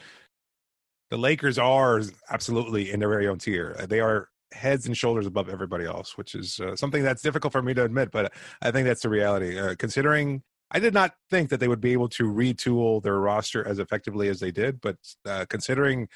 the 1.11 1.17
Lakers 1.17 1.57
are 1.57 2.01
absolutely 2.29 2.91
in 2.91 2.99
their 2.99 3.09
very 3.09 3.27
own 3.27 3.37
tier. 3.37 3.75
They 3.87 3.99
are 3.99 4.29
heads 4.51 4.87
and 4.87 4.97
shoulders 4.97 5.27
above 5.27 5.49
everybody 5.49 5.85
else, 5.85 6.17
which 6.17 6.35
is 6.35 6.59
uh, 6.59 6.75
something 6.75 7.03
that's 7.03 7.21
difficult 7.21 7.53
for 7.53 7.61
me 7.61 7.73
to 7.73 7.83
admit, 7.83 8.11
but 8.11 8.33
I 8.61 8.71
think 8.71 8.87
that's 8.87 9.01
the 9.01 9.09
reality. 9.09 9.59
Uh, 9.59 9.75
considering 9.77 10.41
I 10.71 10.79
did 10.79 10.93
not 10.93 11.13
think 11.29 11.49
that 11.49 11.59
they 11.59 11.67
would 11.67 11.81
be 11.81 11.93
able 11.93 12.09
to 12.09 12.23
retool 12.23 13.01
their 13.01 13.19
roster 13.19 13.67
as 13.67 13.79
effectively 13.79 14.27
as 14.27 14.39
they 14.39 14.51
did, 14.51 14.81
but 14.81 14.97
uh, 15.25 15.45
considering 15.49 16.07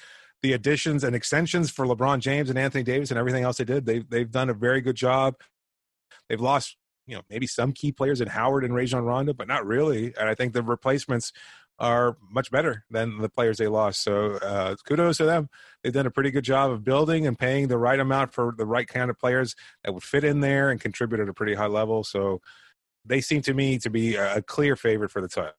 the 0.43 0.53
additions 0.53 1.03
and 1.03 1.15
extensions 1.15 1.71
for 1.71 1.85
LeBron 1.85 2.19
James 2.19 2.49
and 2.49 2.59
Anthony 2.59 2.83
Davis 2.83 3.09
and 3.09 3.17
everything 3.17 3.43
else 3.43 3.57
they 3.57 3.63
did, 3.63 3.85
they've 3.85 4.07
they've 4.09 4.29
done 4.29 4.49
a 4.49 4.53
very 4.53 4.81
good 4.81 4.95
job. 4.95 5.35
They've 6.29 6.39
lost, 6.39 6.77
you 7.07 7.15
know, 7.15 7.21
maybe 7.29 7.47
some 7.47 7.71
key 7.71 7.91
players 7.91 8.21
in 8.21 8.27
Howard 8.27 8.63
and 8.63 8.75
Rajon 8.75 9.03
Rondo, 9.03 9.33
but 9.33 9.47
not 9.47 9.65
really. 9.65 10.13
And 10.19 10.29
I 10.29 10.35
think 10.35 10.53
the 10.53 10.61
replacements 10.61 11.31
are 11.79 12.17
much 12.29 12.51
better 12.51 12.85
than 12.91 13.17
the 13.17 13.29
players 13.29 13.57
they 13.57 13.67
lost. 13.67 14.03
So 14.03 14.33
uh, 14.33 14.75
kudos 14.85 15.17
to 15.17 15.25
them. 15.25 15.49
They've 15.81 15.93
done 15.93 16.05
a 16.05 16.11
pretty 16.11 16.29
good 16.29 16.43
job 16.43 16.71
of 16.71 16.83
building 16.83 17.25
and 17.25 17.39
paying 17.39 17.67
the 17.67 17.77
right 17.77 17.99
amount 17.99 18.33
for 18.33 18.53
the 18.55 18.65
right 18.65 18.87
kind 18.87 19.09
of 19.09 19.17
players 19.17 19.55
that 19.83 19.93
would 19.93 20.03
fit 20.03 20.23
in 20.23 20.41
there 20.41 20.69
and 20.69 20.79
contribute 20.79 21.19
at 21.19 21.29
a 21.29 21.33
pretty 21.33 21.55
high 21.55 21.67
level. 21.67 22.03
So 22.03 22.41
they 23.05 23.21
seem 23.21 23.41
to 23.43 23.53
me 23.53 23.79
to 23.79 23.89
be 23.89 24.15
a 24.15 24.41
clear 24.41 24.75
favorite 24.75 25.11
for 25.11 25.21
the 25.21 25.27
title. 25.27 25.53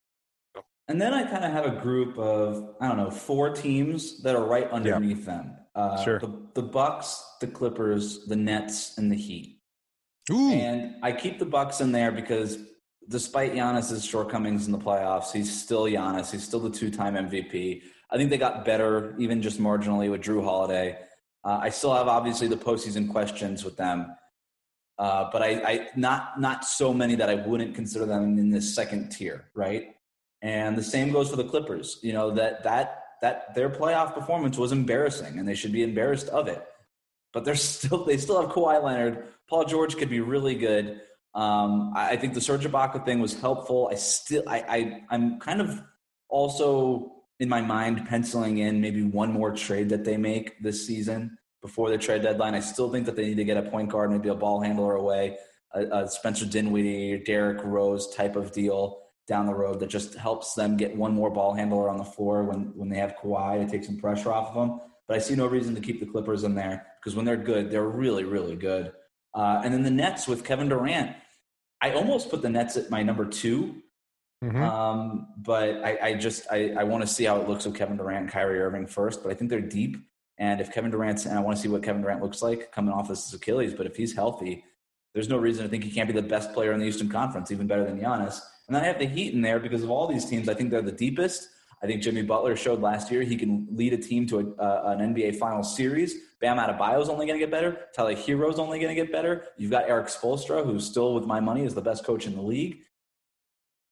And 0.88 1.00
then 1.00 1.14
I 1.14 1.24
kind 1.24 1.44
of 1.44 1.52
have 1.52 1.64
a 1.64 1.80
group 1.80 2.18
of 2.18 2.74
I 2.80 2.88
don't 2.88 2.96
know 2.96 3.10
four 3.10 3.50
teams 3.50 4.22
that 4.22 4.36
are 4.36 4.44
right 4.44 4.70
underneath 4.70 5.20
yeah. 5.20 5.24
them. 5.24 5.56
Uh, 5.74 6.04
sure. 6.04 6.18
The, 6.20 6.32
the 6.54 6.62
Bucks, 6.62 7.22
the 7.40 7.46
Clippers, 7.46 8.26
the 8.26 8.36
Nets, 8.36 8.96
and 8.98 9.10
the 9.10 9.16
Heat. 9.16 9.60
Ooh. 10.30 10.52
And 10.52 10.94
I 11.02 11.12
keep 11.12 11.38
the 11.38 11.46
Bucks 11.46 11.80
in 11.80 11.90
there 11.92 12.12
because 12.12 12.58
despite 13.08 13.52
Giannis's 13.54 14.04
shortcomings 14.04 14.66
in 14.66 14.72
the 14.72 14.78
playoffs, 14.78 15.32
he's 15.32 15.62
still 15.62 15.84
Giannis. 15.84 16.30
He's 16.30 16.44
still 16.44 16.60
the 16.60 16.70
two-time 16.70 17.14
MVP. 17.14 17.82
I 18.10 18.16
think 18.16 18.30
they 18.30 18.38
got 18.38 18.64
better, 18.64 19.14
even 19.18 19.42
just 19.42 19.60
marginally, 19.60 20.10
with 20.10 20.22
Jrue 20.22 20.44
Holiday. 20.44 20.98
Uh, 21.44 21.58
I 21.60 21.70
still 21.70 21.92
have 21.94 22.08
obviously 22.08 22.46
the 22.46 22.56
postseason 22.56 23.10
questions 23.10 23.64
with 23.64 23.76
them, 23.76 24.14
uh, 24.98 25.28
but 25.30 25.42
I, 25.42 25.48
I 25.48 25.88
not 25.96 26.40
not 26.40 26.64
so 26.64 26.94
many 26.94 27.16
that 27.16 27.28
I 27.28 27.34
wouldn't 27.34 27.74
consider 27.74 28.06
them 28.06 28.38
in 28.38 28.50
this 28.50 28.74
second 28.74 29.10
tier, 29.10 29.50
right? 29.54 29.93
And 30.44 30.76
the 30.76 30.82
same 30.82 31.10
goes 31.10 31.30
for 31.30 31.36
the 31.36 31.44
Clippers. 31.44 31.98
You 32.02 32.12
know 32.12 32.30
that 32.32 32.62
that 32.64 33.02
that 33.22 33.54
their 33.54 33.70
playoff 33.70 34.14
performance 34.14 34.58
was 34.58 34.72
embarrassing, 34.72 35.38
and 35.38 35.48
they 35.48 35.54
should 35.54 35.72
be 35.72 35.82
embarrassed 35.82 36.28
of 36.28 36.48
it. 36.48 36.62
But 37.32 37.44
they're 37.44 37.56
still 37.74 38.04
they 38.04 38.18
still 38.18 38.40
have 38.40 38.50
Kawhi 38.50 38.80
Leonard. 38.84 39.26
Paul 39.48 39.64
George 39.64 39.96
could 39.96 40.10
be 40.10 40.20
really 40.20 40.54
good. 40.54 41.00
Um, 41.34 41.92
I, 41.96 42.16
think 42.16 42.32
the 42.32 42.40
Serge 42.40 42.64
Ibaka 42.64 43.04
thing 43.04 43.18
was 43.18 43.38
helpful. 43.40 43.88
I 43.90 43.96
still, 43.96 44.44
I, 44.46 44.60
I, 44.68 45.02
I'm 45.10 45.40
kind 45.40 45.60
of 45.60 45.82
also 46.28 47.24
in 47.40 47.48
my 47.48 47.60
mind 47.60 48.06
penciling 48.06 48.58
in 48.58 48.80
maybe 48.80 49.02
one 49.02 49.32
more 49.32 49.50
trade 49.50 49.88
that 49.88 50.04
they 50.04 50.16
make 50.16 50.62
this 50.62 50.86
season 50.86 51.36
before 51.60 51.90
the 51.90 51.98
trade 51.98 52.22
deadline. 52.22 52.54
I 52.54 52.60
still 52.60 52.88
think 52.88 53.04
that 53.06 53.16
they 53.16 53.24
need 53.24 53.36
to 53.38 53.44
get 53.44 53.56
a 53.56 53.68
point 53.68 53.90
guard, 53.90 54.12
maybe 54.12 54.28
a 54.28 54.34
ball 54.34 54.60
handler 54.60 54.94
away, 54.94 55.36
a, 55.74 56.04
a 56.04 56.08
Spencer 56.08 56.46
Dinwiddie, 56.46 57.24
Derrick 57.24 57.64
Rose 57.64 58.14
type 58.14 58.36
of 58.36 58.52
deal 58.52 59.03
down 59.26 59.46
the 59.46 59.54
road 59.54 59.80
that 59.80 59.88
just 59.88 60.14
helps 60.14 60.54
them 60.54 60.76
get 60.76 60.94
one 60.94 61.12
more 61.12 61.30
ball 61.30 61.54
handler 61.54 61.88
on 61.88 61.96
the 61.96 62.04
floor 62.04 62.44
when, 62.44 62.72
when 62.74 62.88
they 62.88 62.98
have 62.98 63.16
Kawhi 63.16 63.64
to 63.64 63.70
take 63.70 63.84
some 63.84 63.96
pressure 63.96 64.32
off 64.32 64.48
of 64.48 64.54
them. 64.54 64.80
But 65.08 65.16
I 65.16 65.20
see 65.20 65.34
no 65.34 65.46
reason 65.46 65.74
to 65.74 65.80
keep 65.80 66.00
the 66.00 66.06
Clippers 66.06 66.44
in 66.44 66.54
there 66.54 66.86
because 67.00 67.16
when 67.16 67.24
they're 67.24 67.36
good, 67.36 67.70
they're 67.70 67.88
really, 67.88 68.24
really 68.24 68.56
good. 68.56 68.92
Uh, 69.34 69.60
and 69.64 69.72
then 69.72 69.82
the 69.82 69.90
Nets 69.90 70.28
with 70.28 70.44
Kevin 70.44 70.68
Durant. 70.68 71.16
I 71.80 71.92
almost 71.92 72.30
put 72.30 72.40
the 72.40 72.48
Nets 72.48 72.76
at 72.76 72.90
my 72.90 73.02
number 73.02 73.26
2 73.26 73.74
mm-hmm. 74.42 74.62
um, 74.62 75.28
but 75.36 75.84
I, 75.84 75.98
I 76.02 76.14
just 76.14 76.46
I, 76.50 76.72
I 76.78 76.84
want 76.84 77.02
to 77.02 77.06
see 77.06 77.24
how 77.24 77.40
it 77.40 77.48
looks 77.48 77.66
with 77.66 77.74
Kevin 77.74 77.96
Durant 77.96 78.22
and 78.22 78.30
Kyrie 78.30 78.60
Irving 78.60 78.86
first. 78.86 79.22
But 79.22 79.32
I 79.32 79.34
think 79.34 79.50
they're 79.50 79.60
deep, 79.60 79.96
and 80.38 80.60
if 80.60 80.72
Kevin 80.72 80.90
Durant's 80.90 81.26
and 81.26 81.36
I 81.36 81.42
want 81.42 81.56
to 81.56 81.62
see 81.62 81.68
what 81.68 81.82
Kevin 81.82 82.00
Durant 82.00 82.22
looks 82.22 82.42
like 82.42 82.72
coming 82.72 82.94
off 82.94 83.08
this 83.08 83.32
Achilles. 83.34 83.74
But 83.74 83.86
if 83.86 83.96
he's 83.96 84.14
healthy, 84.14 84.64
there's 85.12 85.28
no 85.28 85.36
reason 85.36 85.64
to 85.64 85.68
think 85.68 85.84
he 85.84 85.90
can't 85.90 86.08
be 86.08 86.14
the 86.14 86.26
best 86.26 86.52
player 86.54 86.72
in 86.72 86.80
the 86.80 86.86
Eastern 86.86 87.08
Conference, 87.08 87.50
even 87.50 87.66
better 87.66 87.84
than 87.84 88.00
Giannis. 88.00 88.40
And 88.68 88.76
I 88.76 88.84
have 88.84 88.98
the 88.98 89.06
Heat 89.06 89.34
in 89.34 89.42
there 89.42 89.60
because 89.60 89.82
of 89.82 89.90
all 89.90 90.06
these 90.06 90.24
teams. 90.24 90.48
I 90.48 90.54
think 90.54 90.70
they're 90.70 90.82
the 90.82 90.92
deepest. 90.92 91.48
I 91.82 91.86
think 91.86 92.02
Jimmy 92.02 92.22
Butler 92.22 92.56
showed 92.56 92.80
last 92.80 93.10
year 93.10 93.22
he 93.22 93.36
can 93.36 93.66
lead 93.70 93.92
a 93.92 93.98
team 93.98 94.26
to 94.28 94.38
a, 94.38 94.62
uh, 94.62 94.96
an 94.98 95.14
NBA 95.14 95.36
final 95.36 95.62
series. 95.62 96.14
Bam 96.40 96.56
Adebayo 96.56 97.02
is 97.02 97.10
only 97.10 97.26
going 97.26 97.38
to 97.38 97.44
get 97.44 97.50
better. 97.50 97.88
Tyler 97.94 98.14
Herro 98.14 98.50
is 98.50 98.58
only 98.58 98.78
going 98.78 98.94
to 98.94 99.00
get 99.00 99.12
better. 99.12 99.44
You've 99.58 99.70
got 99.70 99.88
Erik 99.88 100.06
Spoelstra, 100.06 100.64
who 100.64 100.80
still, 100.80 101.14
with 101.14 101.26
my 101.26 101.40
money, 101.40 101.64
is 101.64 101.74
the 101.74 101.82
best 101.82 102.04
coach 102.04 102.26
in 102.26 102.34
the 102.34 102.42
league. 102.42 102.78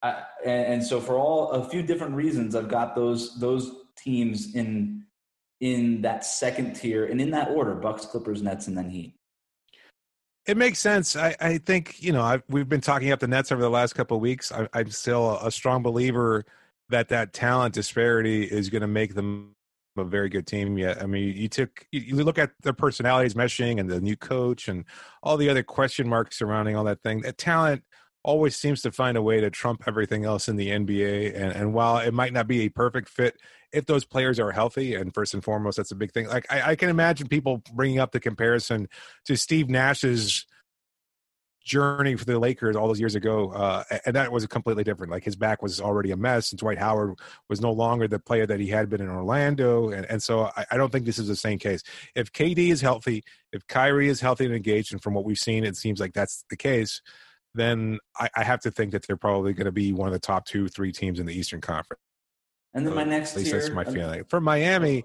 I, 0.02 0.22
and, 0.44 0.74
and 0.74 0.84
so, 0.84 1.00
for 1.00 1.16
all 1.16 1.50
a 1.50 1.68
few 1.68 1.82
different 1.82 2.14
reasons, 2.14 2.56
I've 2.56 2.68
got 2.68 2.94
those 2.94 3.38
those 3.38 3.70
teams 3.96 4.54
in 4.54 5.04
in 5.60 6.00
that 6.02 6.24
second 6.24 6.74
tier 6.74 7.04
and 7.04 7.20
in 7.20 7.30
that 7.32 7.50
order: 7.50 7.74
Bucks, 7.74 8.06
Clippers, 8.06 8.42
Nets, 8.42 8.68
and 8.68 8.76
then 8.76 8.88
Heat. 8.88 9.14
It 10.46 10.56
makes 10.56 10.80
sense. 10.80 11.14
I, 11.14 11.36
I 11.40 11.58
think 11.58 12.02
you 12.02 12.12
know 12.12 12.22
I've, 12.22 12.42
we've 12.48 12.68
been 12.68 12.80
talking 12.80 13.12
up 13.12 13.20
the 13.20 13.28
Nets 13.28 13.52
over 13.52 13.62
the 13.62 13.70
last 13.70 13.94
couple 13.94 14.16
of 14.16 14.20
weeks. 14.20 14.50
I, 14.50 14.68
I'm 14.72 14.90
still 14.90 15.38
a 15.38 15.50
strong 15.50 15.82
believer 15.82 16.44
that 16.88 17.08
that 17.08 17.32
talent 17.32 17.74
disparity 17.74 18.44
is 18.44 18.68
going 18.68 18.82
to 18.82 18.88
make 18.88 19.14
them 19.14 19.54
a 19.96 20.04
very 20.04 20.28
good 20.28 20.46
team 20.46 20.78
yet. 20.78 21.02
I 21.02 21.06
mean, 21.06 21.36
you 21.36 21.48
took 21.48 21.86
you 21.92 22.16
look 22.16 22.38
at 22.38 22.50
their 22.62 22.72
personalities 22.72 23.34
meshing 23.34 23.78
and 23.78 23.88
the 23.88 24.00
new 24.00 24.16
coach 24.16 24.68
and 24.68 24.84
all 25.22 25.36
the 25.36 25.48
other 25.48 25.62
question 25.62 26.08
marks 26.08 26.38
surrounding 26.38 26.76
all 26.76 26.84
that 26.84 27.02
thing. 27.02 27.20
That 27.20 27.38
talent 27.38 27.84
always 28.24 28.56
seems 28.56 28.82
to 28.82 28.92
find 28.92 29.16
a 29.16 29.22
way 29.22 29.40
to 29.40 29.50
trump 29.50 29.84
everything 29.86 30.24
else 30.24 30.48
in 30.48 30.56
the 30.56 30.68
NBA. 30.68 31.34
And, 31.34 31.52
and 31.52 31.74
while 31.74 31.98
it 31.98 32.14
might 32.14 32.32
not 32.32 32.46
be 32.46 32.62
a 32.62 32.68
perfect 32.68 33.08
fit, 33.08 33.36
if 33.72 33.86
those 33.86 34.04
players 34.04 34.38
are 34.38 34.50
healthy, 34.50 34.94
and 34.94 35.14
first 35.14 35.34
and 35.34 35.42
foremost, 35.42 35.76
that's 35.76 35.90
a 35.90 35.96
big 35.96 36.12
thing. 36.12 36.28
Like 36.28 36.46
I, 36.50 36.72
I 36.72 36.76
can 36.76 36.88
imagine 36.88 37.28
people 37.28 37.62
bringing 37.74 37.98
up 37.98 38.12
the 38.12 38.20
comparison 38.20 38.88
to 39.26 39.36
Steve 39.36 39.68
Nash's 39.68 40.46
journey 41.64 42.16
for 42.16 42.24
the 42.24 42.38
Lakers 42.38 42.76
all 42.76 42.88
those 42.88 43.00
years 43.00 43.14
ago, 43.14 43.52
uh, 43.52 43.84
and 44.04 44.16
that 44.16 44.32
was 44.32 44.46
completely 44.46 44.84
different. 44.84 45.12
Like 45.12 45.24
his 45.24 45.36
back 45.36 45.62
was 45.62 45.80
already 45.80 46.10
a 46.10 46.16
mess, 46.16 46.50
and 46.50 46.58
Dwight 46.58 46.78
Howard 46.78 47.14
was 47.48 47.60
no 47.60 47.72
longer 47.72 48.08
the 48.08 48.18
player 48.18 48.46
that 48.46 48.60
he 48.60 48.68
had 48.68 48.88
been 48.88 49.00
in 49.00 49.08
Orlando, 49.08 49.90
and, 49.90 50.04
and 50.06 50.22
so 50.22 50.50
I, 50.56 50.66
I 50.72 50.76
don't 50.76 50.90
think 50.90 51.06
this 51.06 51.18
is 51.18 51.28
the 51.28 51.36
same 51.36 51.58
case. 51.58 51.82
If 52.14 52.32
KD 52.32 52.70
is 52.70 52.80
healthy, 52.80 53.24
if 53.52 53.66
Kyrie 53.68 54.08
is 54.08 54.20
healthy 54.20 54.44
and 54.44 54.54
engaged, 54.54 54.92
and 54.92 55.02
from 55.02 55.14
what 55.14 55.24
we've 55.24 55.38
seen, 55.38 55.64
it 55.64 55.76
seems 55.76 56.00
like 56.00 56.12
that's 56.12 56.44
the 56.50 56.56
case. 56.56 57.00
Then 57.54 57.98
I, 58.18 58.28
I 58.36 58.44
have 58.44 58.60
to 58.60 58.70
think 58.70 58.92
that 58.92 59.06
they're 59.06 59.16
probably 59.16 59.52
going 59.52 59.66
to 59.66 59.72
be 59.72 59.92
one 59.92 60.08
of 60.08 60.12
the 60.12 60.18
top 60.18 60.46
two, 60.46 60.68
three 60.68 60.90
teams 60.90 61.18
in 61.20 61.26
the 61.26 61.34
Eastern 61.34 61.60
Conference. 61.60 62.00
And 62.74 62.86
then 62.86 62.94
my 62.94 63.04
next 63.04 63.32
At 63.32 63.38
least 63.38 63.50
tier, 63.50 63.60
that's 63.60 63.72
my 63.72 63.84
feeling. 63.84 64.24
For 64.24 64.40
Miami, 64.40 65.04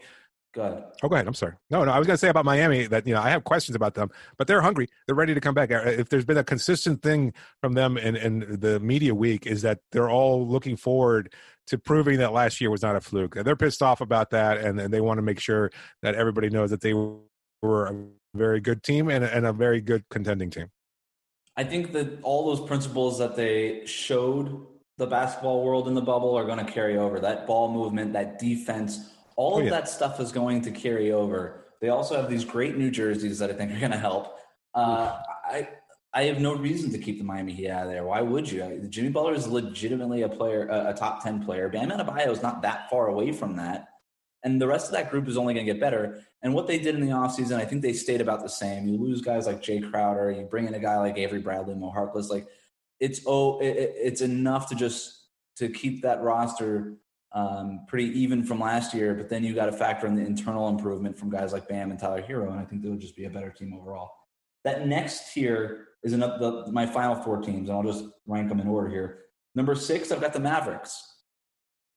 Go 0.57 0.63
ahead. 0.63 0.83
Oh, 1.03 1.07
go 1.07 1.15
ahead. 1.15 1.27
I'm 1.27 1.35
sorry. 1.35 1.53
No, 1.69 1.83
no. 1.83 1.91
I 1.91 1.99
was 1.99 2.07
going 2.07 2.15
to 2.15 2.19
say 2.19 2.29
about 2.29 2.43
Miami 2.43 2.87
that 2.87 3.05
you 3.05 3.13
know 3.13 3.21
I 3.21 3.29
have 3.29 3.43
questions 3.43 3.75
about 3.75 3.93
them, 3.93 4.09
but 4.37 4.47
they're 4.47 4.61
hungry. 4.61 4.87
They're 5.05 5.15
ready 5.15 5.35
to 5.35 5.39
come 5.39 5.53
back. 5.53 5.71
Uh, 5.71 5.83
If 5.85 6.09
there's 6.09 6.25
been 6.25 6.37
a 6.37 6.43
consistent 6.43 7.03
thing 7.03 7.33
from 7.61 7.73
them 7.73 7.95
in, 7.95 8.15
in 8.15 8.59
the 8.59 8.79
media 8.79 9.13
week 9.13 9.45
is 9.45 9.61
that 9.61 9.81
they're 9.91 10.09
all 10.09 10.47
looking 10.47 10.75
forward 10.75 11.33
to 11.67 11.77
proving 11.77 12.17
that 12.19 12.33
last 12.33 12.59
year 12.59 12.71
was 12.71 12.81
not 12.81 12.95
a 12.95 13.01
fluke. 13.01 13.35
They're 13.35 13.55
pissed 13.55 13.83
off 13.83 14.01
about 14.01 14.31
that, 14.31 14.57
and, 14.57 14.79
and 14.79 14.91
they 14.91 15.01
want 15.01 15.19
to 15.19 15.21
make 15.21 15.39
sure 15.39 15.69
that 16.01 16.15
everybody 16.15 16.49
knows 16.49 16.71
that 16.71 16.81
they 16.81 16.93
were 16.93 17.85
a 17.85 18.05
very 18.33 18.59
good 18.59 18.81
team 18.81 19.09
and, 19.09 19.23
and 19.23 19.45
a 19.45 19.53
very 19.53 19.81
good 19.81 20.05
contending 20.09 20.49
team. 20.49 20.71
I 21.55 21.65
think 21.65 21.91
that 21.91 22.19
all 22.23 22.47
those 22.47 22.65
principles 22.65 23.19
that 23.19 23.35
they 23.35 23.85
showed 23.85 24.65
the 24.97 25.05
basketball 25.07 25.63
world 25.63 25.87
in 25.87 25.93
the 25.93 26.01
bubble 26.01 26.35
are 26.35 26.45
going 26.45 26.63
to 26.63 26.71
carry 26.71 26.97
over. 26.97 27.19
That 27.19 27.45
ball 27.47 27.71
movement, 27.71 28.13
that 28.13 28.39
defense, 28.39 29.11
all 29.35 29.55
Oh, 29.55 29.59
of 29.59 29.65
yeah. 29.65 29.69
that 29.71 29.87
stuff 29.89 30.19
is 30.19 30.31
going 30.31 30.61
to 30.63 30.71
carry 30.71 31.11
over. 31.11 31.65
They 31.79 31.89
also 31.89 32.15
have 32.19 32.29
these 32.29 32.43
great 32.43 32.75
new 32.77 32.89
jerseys 32.89 33.37
that 33.39 33.51
I 33.51 33.53
think 33.53 33.71
are 33.71 33.79
going 33.79 33.91
to 33.91 33.97
help. 33.99 34.35
Uh, 34.73 35.19
I 35.45 35.69
I 36.13 36.23
have 36.23 36.39
no 36.39 36.55
reason 36.55 36.91
to 36.93 36.97
keep 36.97 37.19
the 37.19 37.23
Miami 37.23 37.53
Heat 37.53 37.69
out 37.69 37.85
of 37.85 37.91
there. 37.91 38.03
Why 38.03 38.21
would 38.21 38.49
you? 38.51 38.87
Jimmy 38.89 39.09
Butler 39.09 39.35
is 39.35 39.47
legitimately 39.47 40.23
a 40.23 40.29
player, 40.29 40.67
a, 40.67 40.89
a 40.89 40.93
top 40.93 41.21
ten 41.23 41.43
player. 41.45 41.69
Bam 41.69 41.89
Adebayo 41.91 42.29
is 42.31 42.41
not 42.41 42.63
that 42.63 42.89
far 42.89 43.07
away 43.09 43.31
from 43.31 43.55
that, 43.57 43.89
and 44.43 44.59
the 44.59 44.65
rest 44.67 44.87
of 44.87 44.93
that 44.93 45.11
group 45.11 45.27
is 45.27 45.37
only 45.37 45.53
going 45.53 45.65
to 45.67 45.71
get 45.71 45.79
better. 45.79 46.23
And 46.41 46.53
what 46.55 46.65
they 46.65 46.79
did 46.79 46.95
in 46.95 47.01
the 47.01 47.11
offseason, 47.11 47.57
I 47.57 47.65
think 47.65 47.81
they 47.83 47.93
stayed 47.93 48.21
about 48.21 48.41
the 48.41 48.49
same. 48.49 48.87
You 48.87 48.97
lose 48.97 49.21
guys 49.21 49.45
like 49.45 49.61
Jae 49.61 49.91
Crowder, 49.91 50.31
you 50.31 50.43
bring 50.43 50.67
in 50.67 50.73
a 50.73 50.79
guy 50.79 50.97
like 50.97 51.17
Avery 51.17 51.39
Bradley, 51.39 51.75
Mo 51.75 51.91
Harkless. 51.95 52.29
Like 52.29 52.47
it's 52.99 53.21
oh, 53.25 53.59
it, 53.59 53.67
it- 53.77 53.93
it's 53.97 54.21
enough 54.21 54.69
to 54.69 54.75
just 54.75 55.25
to 55.57 55.69
keep 55.69 56.01
that 56.03 56.21
roster 56.21 56.93
um, 57.33 57.85
pretty 57.87 58.05
even 58.19 58.43
from 58.43 58.59
last 58.59 58.93
year. 58.93 59.13
But 59.13 59.29
then 59.29 59.43
you 59.43 59.53
got 59.53 59.65
to 59.67 59.71
factor 59.71 60.07
in 60.07 60.15
the 60.15 60.25
internal 60.25 60.69
improvement 60.69 61.17
from 61.17 61.29
guys 61.29 61.51
like 61.53 61.67
Bam 61.67 61.91
and 61.91 61.99
Tyler 61.99 62.21
Herro, 62.21 62.51
and 62.51 62.59
I 62.59 62.63
think 62.65 62.81
they 62.81 62.89
would 62.89 62.99
just 63.01 63.15
be 63.15 63.25
a 63.25 63.29
better 63.29 63.49
team 63.51 63.73
overall. 63.73 64.11
That 64.63 64.87
next 64.87 65.33
tier 65.33 65.87
is 66.03 66.11
the, 66.11 66.65
my 66.71 66.85
final 66.85 67.15
four 67.15 67.41
teams, 67.41 67.69
and 67.69 67.77
I'll 67.77 67.83
just 67.83 68.05
rank 68.25 68.49
them 68.49 68.59
in 68.59 68.67
order 68.67 68.89
here. 68.89 69.19
Number 69.55 69.75
six, 69.75 70.11
I've 70.11 70.21
got 70.21 70.33
the 70.33 70.39
Mavericks. 70.39 71.01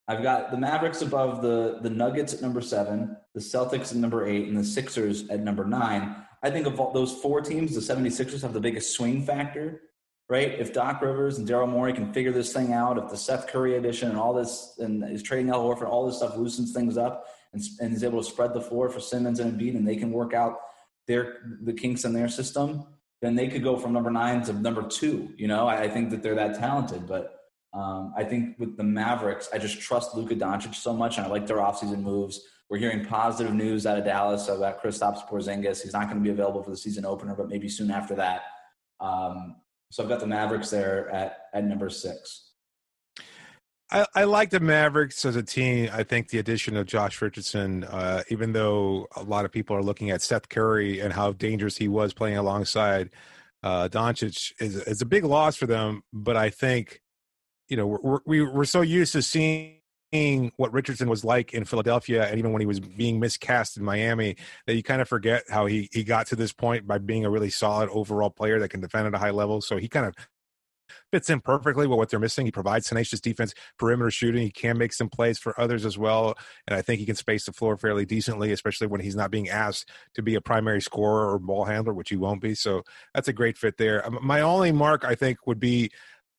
I've 0.08 0.22
got 0.22 0.50
the 0.50 0.56
Mavericks 0.56 1.02
above 1.02 1.42
the 1.42 1.78
the 1.82 1.90
Nuggets 1.90 2.34
at 2.34 2.42
number 2.42 2.60
seven, 2.60 3.16
the 3.34 3.40
Celtics 3.40 3.92
at 3.92 3.96
number 3.96 4.26
eight, 4.26 4.48
and 4.48 4.56
the 4.56 4.64
Sixers 4.64 5.28
at 5.28 5.40
number 5.40 5.64
nine. 5.64 6.16
I 6.42 6.50
think 6.50 6.66
of 6.66 6.80
all 6.80 6.92
those 6.92 7.12
four 7.12 7.40
teams, 7.42 7.74
the 7.74 7.94
76ers 7.94 8.40
have 8.42 8.54
the 8.54 8.60
biggest 8.60 8.92
swing 8.94 9.22
factor, 9.24 9.82
right? 10.30 10.52
If 10.60 10.72
Doc 10.72 11.02
Rivers 11.02 11.38
and 11.38 11.46
Daryl 11.46 11.68
Morey 11.68 11.92
can 11.92 12.12
figure 12.12 12.30
this 12.30 12.52
thing 12.52 12.72
out, 12.72 12.96
if 12.96 13.10
the 13.10 13.16
Seth 13.16 13.48
Curry 13.48 13.76
addition 13.76 14.08
and 14.08 14.18
all 14.18 14.32
this, 14.32 14.76
and 14.78 15.04
is 15.12 15.24
trading 15.24 15.50
Al 15.50 15.62
Horford, 15.62 15.88
all 15.88 16.06
this 16.06 16.18
stuff 16.18 16.36
loosens 16.36 16.72
things 16.72 16.96
up 16.96 17.26
and, 17.52 17.60
and 17.80 17.92
is 17.92 18.04
able 18.04 18.22
to 18.22 18.30
spread 18.30 18.54
the 18.54 18.60
floor 18.60 18.88
for 18.88 19.00
Simmons 19.00 19.40
and 19.40 19.52
Embiid, 19.52 19.74
and 19.76 19.86
they 19.86 19.96
can 19.96 20.12
work 20.12 20.32
out 20.32 20.60
their 21.08 21.38
the 21.62 21.72
kinks 21.72 22.04
in 22.04 22.12
their 22.12 22.28
system, 22.28 22.86
then 23.20 23.34
they 23.34 23.48
could 23.48 23.64
go 23.64 23.76
from 23.76 23.92
number 23.92 24.10
nine 24.10 24.42
to 24.44 24.52
number 24.52 24.86
two. 24.86 25.34
You 25.36 25.48
know, 25.48 25.66
I, 25.66 25.82
I 25.82 25.88
think 25.88 26.10
that 26.10 26.22
they're 26.22 26.36
that 26.36 26.58
talented, 26.58 27.08
but 27.08 27.36
um, 27.74 28.14
I 28.16 28.22
think 28.22 28.56
with 28.60 28.76
the 28.76 28.84
Mavericks, 28.84 29.48
I 29.52 29.58
just 29.58 29.80
trust 29.80 30.14
Luka 30.14 30.36
Doncic 30.36 30.76
so 30.76 30.92
much, 30.92 31.18
and 31.18 31.26
I 31.26 31.28
like 31.28 31.46
their 31.46 31.56
offseason 31.56 32.02
moves. 32.02 32.40
We're 32.68 32.78
hearing 32.78 33.04
positive 33.04 33.52
news 33.52 33.84
out 33.84 33.98
of 33.98 34.04
Dallas 34.04 34.46
about 34.46 34.80
Kristaps 34.80 35.28
Porzingis. 35.28 35.82
He's 35.82 35.92
not 35.92 36.04
going 36.04 36.18
to 36.18 36.22
be 36.22 36.30
available 36.30 36.62
for 36.62 36.70
the 36.70 36.76
season 36.76 37.04
opener, 37.04 37.34
but 37.34 37.48
maybe 37.48 37.68
soon 37.68 37.90
after 37.90 38.14
that. 38.14 38.42
Um, 39.00 39.56
so 39.90 40.02
I've 40.02 40.08
got 40.08 40.20
the 40.20 40.26
Mavericks 40.26 40.70
there 40.70 41.10
at 41.10 41.46
at 41.52 41.64
number 41.64 41.90
six. 41.90 42.50
I, 43.92 44.06
I 44.14 44.24
like 44.24 44.50
the 44.50 44.60
Mavericks 44.60 45.24
as 45.24 45.36
a 45.36 45.42
team. 45.42 45.90
I 45.92 46.04
think 46.04 46.28
the 46.28 46.38
addition 46.38 46.76
of 46.76 46.86
Josh 46.86 47.20
Richardson, 47.20 47.84
uh, 47.84 48.22
even 48.28 48.52
though 48.52 49.08
a 49.16 49.22
lot 49.22 49.44
of 49.44 49.50
people 49.50 49.74
are 49.76 49.82
looking 49.82 50.10
at 50.10 50.22
Seth 50.22 50.48
Curry 50.48 51.00
and 51.00 51.12
how 51.12 51.32
dangerous 51.32 51.76
he 51.76 51.88
was 51.88 52.14
playing 52.14 52.36
alongside 52.36 53.10
uh, 53.64 53.88
Doncic, 53.88 54.52
is, 54.60 54.76
is 54.76 55.02
a 55.02 55.06
big 55.06 55.24
loss 55.24 55.56
for 55.56 55.66
them. 55.66 56.02
But 56.12 56.36
I 56.36 56.50
think, 56.50 57.02
you 57.68 57.76
know, 57.76 57.86
we're, 57.88 58.20
we're, 58.24 58.52
we're 58.52 58.64
so 58.64 58.82
used 58.82 59.12
to 59.14 59.22
seeing 59.22 59.79
what 60.12 60.72
Richardson 60.72 61.08
was 61.08 61.24
like 61.24 61.54
in 61.54 61.64
Philadelphia 61.64 62.26
and 62.26 62.38
even 62.38 62.52
when 62.52 62.60
he 62.60 62.66
was 62.66 62.80
being 62.80 63.20
miscast 63.20 63.76
in 63.76 63.84
Miami 63.84 64.36
that 64.66 64.74
you 64.74 64.82
kind 64.82 65.00
of 65.00 65.08
forget 65.08 65.44
how 65.48 65.66
he, 65.66 65.88
he 65.92 66.02
got 66.02 66.26
to 66.28 66.36
this 66.36 66.52
point 66.52 66.86
by 66.86 66.98
being 66.98 67.24
a 67.24 67.30
really 67.30 67.50
solid 67.50 67.88
overall 67.90 68.30
player 68.30 68.58
that 68.58 68.70
can 68.70 68.80
defend 68.80 69.06
at 69.06 69.14
a 69.14 69.18
high 69.18 69.30
level. 69.30 69.60
So 69.60 69.76
he 69.76 69.88
kind 69.88 70.06
of 70.06 70.14
fits 71.12 71.30
in 71.30 71.40
perfectly 71.40 71.86
with 71.86 71.96
what 71.96 72.08
they're 72.08 72.18
missing. 72.18 72.44
He 72.44 72.50
provides 72.50 72.88
tenacious 72.88 73.20
defense, 73.20 73.54
perimeter 73.78 74.10
shooting. 74.10 74.42
He 74.42 74.50
can 74.50 74.78
make 74.78 74.92
some 74.92 75.08
plays 75.08 75.38
for 75.38 75.58
others 75.60 75.86
as 75.86 75.96
well. 75.96 76.36
And 76.66 76.76
I 76.76 76.82
think 76.82 76.98
he 76.98 77.06
can 77.06 77.14
space 77.16 77.46
the 77.46 77.52
floor 77.52 77.76
fairly 77.76 78.04
decently, 78.04 78.50
especially 78.50 78.88
when 78.88 79.00
he's 79.00 79.16
not 79.16 79.30
being 79.30 79.48
asked 79.48 79.88
to 80.14 80.22
be 80.22 80.34
a 80.34 80.40
primary 80.40 80.80
scorer 80.80 81.32
or 81.32 81.38
ball 81.38 81.64
handler, 81.64 81.94
which 81.94 82.10
he 82.10 82.16
won't 82.16 82.40
be. 82.40 82.56
So 82.56 82.82
that's 83.14 83.28
a 83.28 83.32
great 83.32 83.56
fit 83.56 83.76
there. 83.76 84.04
Um, 84.04 84.18
My 84.22 84.40
only 84.40 84.72
mark, 84.72 85.04
I 85.04 85.14
think, 85.14 85.46
would 85.46 85.60
be 85.60 85.90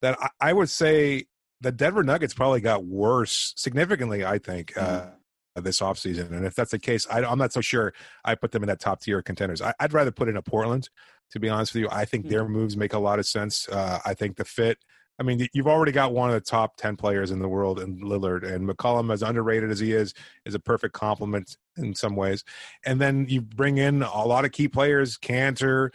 that 0.01 0.17
I 0.39 0.51
would 0.51 0.69
say 0.69 1.25
the 1.61 1.71
Denver 1.71 2.03
Nuggets 2.03 2.33
probably 2.33 2.61
got 2.61 2.83
worse 2.83 3.53
significantly, 3.55 4.25
I 4.25 4.37
think. 4.37 4.75
Uh, 4.77 5.11
this 5.55 5.81
offseason. 5.81 6.31
And 6.31 6.45
if 6.45 6.55
that's 6.55 6.71
the 6.71 6.79
case, 6.79 7.05
I, 7.11 7.25
I'm 7.25 7.37
not 7.37 7.51
so 7.51 7.59
sure 7.59 7.93
I 8.23 8.35
put 8.35 8.51
them 8.53 8.63
in 8.63 8.67
that 8.67 8.79
top 8.79 9.01
tier 9.01 9.19
of 9.19 9.25
contenders. 9.25 9.61
I, 9.61 9.73
I'd 9.81 9.91
rather 9.91 10.09
put 10.09 10.29
in 10.29 10.37
a 10.37 10.41
Portland, 10.41 10.89
to 11.31 11.41
be 11.41 11.49
honest 11.49 11.73
with 11.73 11.81
you. 11.81 11.89
I 11.91 12.05
think 12.05 12.29
their 12.29 12.47
moves 12.47 12.77
make 12.77 12.93
a 12.93 12.99
lot 12.99 13.19
of 13.19 13.25
sense. 13.25 13.67
Uh, 13.67 13.99
I 14.05 14.13
think 14.13 14.37
the 14.37 14.45
fit. 14.45 14.77
I 15.19 15.23
mean, 15.23 15.45
you've 15.53 15.67
already 15.67 15.91
got 15.91 16.13
one 16.13 16.29
of 16.29 16.35
the 16.35 16.39
top 16.41 16.77
ten 16.77 16.95
players 16.95 17.31
in 17.31 17.39
the 17.39 17.49
world 17.49 17.81
in 17.81 17.99
Lillard, 17.99 18.49
and 18.49 18.67
McCollum, 18.67 19.11
as 19.11 19.21
underrated 19.21 19.69
as 19.69 19.79
he 19.79 19.91
is, 19.91 20.13
is 20.45 20.55
a 20.55 20.59
perfect 20.59 20.93
complement 20.93 21.57
in 21.75 21.93
some 21.93 22.15
ways. 22.15 22.45
And 22.85 22.99
then 23.01 23.25
you 23.27 23.41
bring 23.41 23.77
in 23.77 24.03
a 24.03 24.25
lot 24.25 24.45
of 24.45 24.53
key 24.53 24.69
players, 24.69 25.17
Kanter, 25.17 25.89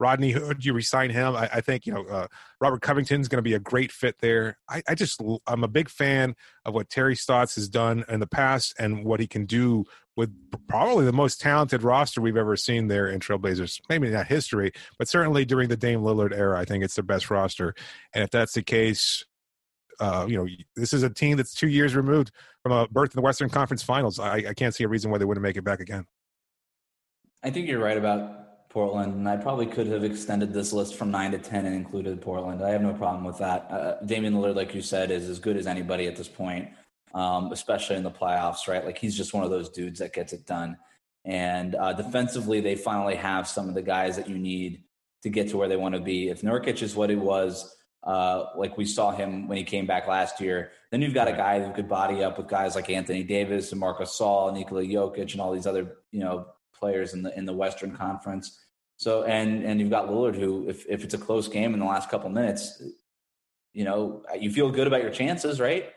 Rodney 0.00 0.30
Hood, 0.30 0.64
you 0.64 0.72
resign 0.72 1.10
him. 1.10 1.34
I, 1.34 1.48
I 1.54 1.60
think 1.60 1.86
you 1.86 1.92
know 1.92 2.04
uh, 2.04 2.26
Robert 2.60 2.80
Covington's 2.82 3.28
going 3.28 3.38
to 3.38 3.42
be 3.42 3.54
a 3.54 3.58
great 3.58 3.92
fit 3.92 4.16
there. 4.20 4.58
I, 4.68 4.82
I 4.88 4.94
just 4.94 5.20
I'm 5.46 5.64
a 5.64 5.68
big 5.68 5.88
fan 5.88 6.34
of 6.64 6.74
what 6.74 6.88
Terry 6.88 7.16
Stotts 7.16 7.56
has 7.56 7.68
done 7.68 8.04
in 8.08 8.20
the 8.20 8.26
past 8.26 8.74
and 8.78 9.04
what 9.04 9.20
he 9.20 9.26
can 9.26 9.46
do 9.46 9.84
with 10.16 10.34
probably 10.66 11.04
the 11.04 11.12
most 11.12 11.40
talented 11.40 11.82
roster 11.82 12.20
we've 12.20 12.36
ever 12.36 12.56
seen 12.56 12.88
there 12.88 13.08
in 13.08 13.20
Trailblazers. 13.20 13.80
Maybe 13.88 14.10
not 14.10 14.26
history, 14.26 14.72
but 14.98 15.08
certainly 15.08 15.44
during 15.44 15.68
the 15.68 15.76
Dame 15.76 16.00
Lillard 16.00 16.36
era, 16.36 16.58
I 16.58 16.64
think 16.64 16.82
it's 16.82 16.96
the 16.96 17.04
best 17.04 17.30
roster. 17.30 17.74
And 18.12 18.24
if 18.24 18.30
that's 18.30 18.54
the 18.54 18.62
case, 18.62 19.24
uh, 20.00 20.26
you 20.28 20.36
know, 20.36 20.46
this 20.76 20.92
is 20.92 21.02
a 21.02 21.10
team 21.10 21.36
that's 21.36 21.54
two 21.54 21.68
years 21.68 21.94
removed 21.94 22.30
from 22.62 22.72
a 22.72 22.88
berth 22.88 23.14
in 23.14 23.18
the 23.18 23.24
Western 23.24 23.48
Conference 23.48 23.82
Finals. 23.82 24.18
I, 24.18 24.44
I 24.48 24.54
can't 24.54 24.74
see 24.74 24.84
a 24.84 24.88
reason 24.88 25.10
why 25.10 25.18
they 25.18 25.24
wouldn't 25.24 25.42
make 25.42 25.56
it 25.56 25.62
back 25.62 25.80
again. 25.80 26.04
I 27.42 27.50
think 27.50 27.68
you're 27.68 27.78
right 27.78 27.96
about 27.96 28.47
Portland, 28.68 29.14
and 29.14 29.28
I 29.28 29.36
probably 29.36 29.66
could 29.66 29.86
have 29.86 30.04
extended 30.04 30.52
this 30.52 30.72
list 30.72 30.96
from 30.96 31.10
nine 31.10 31.30
to 31.32 31.38
ten 31.38 31.64
and 31.64 31.74
included 31.74 32.20
Portland. 32.20 32.62
I 32.62 32.70
have 32.70 32.82
no 32.82 32.92
problem 32.92 33.24
with 33.24 33.38
that. 33.38 33.70
Uh, 33.70 34.04
Damian 34.04 34.34
Lillard, 34.34 34.56
like 34.56 34.74
you 34.74 34.82
said, 34.82 35.10
is 35.10 35.28
as 35.28 35.38
good 35.38 35.56
as 35.56 35.66
anybody 35.66 36.06
at 36.06 36.16
this 36.16 36.28
point, 36.28 36.68
um, 37.14 37.50
especially 37.52 37.96
in 37.96 38.02
the 38.02 38.10
playoffs. 38.10 38.68
Right, 38.68 38.84
like 38.84 38.98
he's 38.98 39.16
just 39.16 39.32
one 39.32 39.44
of 39.44 39.50
those 39.50 39.70
dudes 39.70 40.00
that 40.00 40.12
gets 40.12 40.32
it 40.32 40.46
done. 40.46 40.76
And 41.24 41.74
uh, 41.74 41.94
defensively, 41.94 42.60
they 42.60 42.74
finally 42.74 43.16
have 43.16 43.48
some 43.48 43.68
of 43.68 43.74
the 43.74 43.82
guys 43.82 44.16
that 44.16 44.28
you 44.28 44.38
need 44.38 44.84
to 45.22 45.30
get 45.30 45.48
to 45.50 45.56
where 45.56 45.68
they 45.68 45.76
want 45.76 45.94
to 45.94 46.00
be. 46.00 46.28
If 46.28 46.42
Nurkic 46.42 46.82
is 46.82 46.94
what 46.94 47.10
it 47.10 47.18
was, 47.18 47.74
uh, 48.02 48.44
like 48.56 48.76
we 48.76 48.84
saw 48.84 49.10
him 49.10 49.48
when 49.48 49.58
he 49.58 49.64
came 49.64 49.86
back 49.86 50.06
last 50.06 50.40
year, 50.40 50.70
then 50.90 51.02
you've 51.02 51.14
got 51.14 51.28
a 51.28 51.32
guy 51.32 51.62
who 51.62 51.72
could 51.72 51.88
body 51.88 52.22
up 52.22 52.38
with 52.38 52.48
guys 52.48 52.74
like 52.74 52.88
Anthony 52.88 53.22
Davis 53.22 53.72
and 53.72 53.80
Marcus 53.80 54.16
Saul, 54.16 54.48
and 54.48 54.58
Nikola 54.58 54.82
Jokic, 54.82 55.32
and 55.32 55.40
all 55.40 55.52
these 55.52 55.66
other 55.66 55.96
you 56.12 56.20
know 56.20 56.46
players 56.78 57.14
in 57.14 57.22
the 57.22 57.36
in 57.36 57.44
the 57.44 57.52
Western 57.52 57.94
Conference. 57.94 58.64
So 58.96 59.24
and 59.24 59.64
and 59.64 59.80
you've 59.80 59.90
got 59.90 60.08
Lillard, 60.08 60.36
who 60.36 60.68
if 60.68 60.86
if 60.88 61.04
it's 61.04 61.14
a 61.14 61.18
close 61.18 61.48
game 61.48 61.74
in 61.74 61.80
the 61.80 61.86
last 61.86 62.10
couple 62.10 62.28
minutes, 62.30 62.82
you 63.72 63.84
know 63.84 64.24
you 64.38 64.50
feel 64.50 64.70
good 64.70 64.86
about 64.86 65.02
your 65.02 65.10
chances, 65.10 65.60
right? 65.60 65.90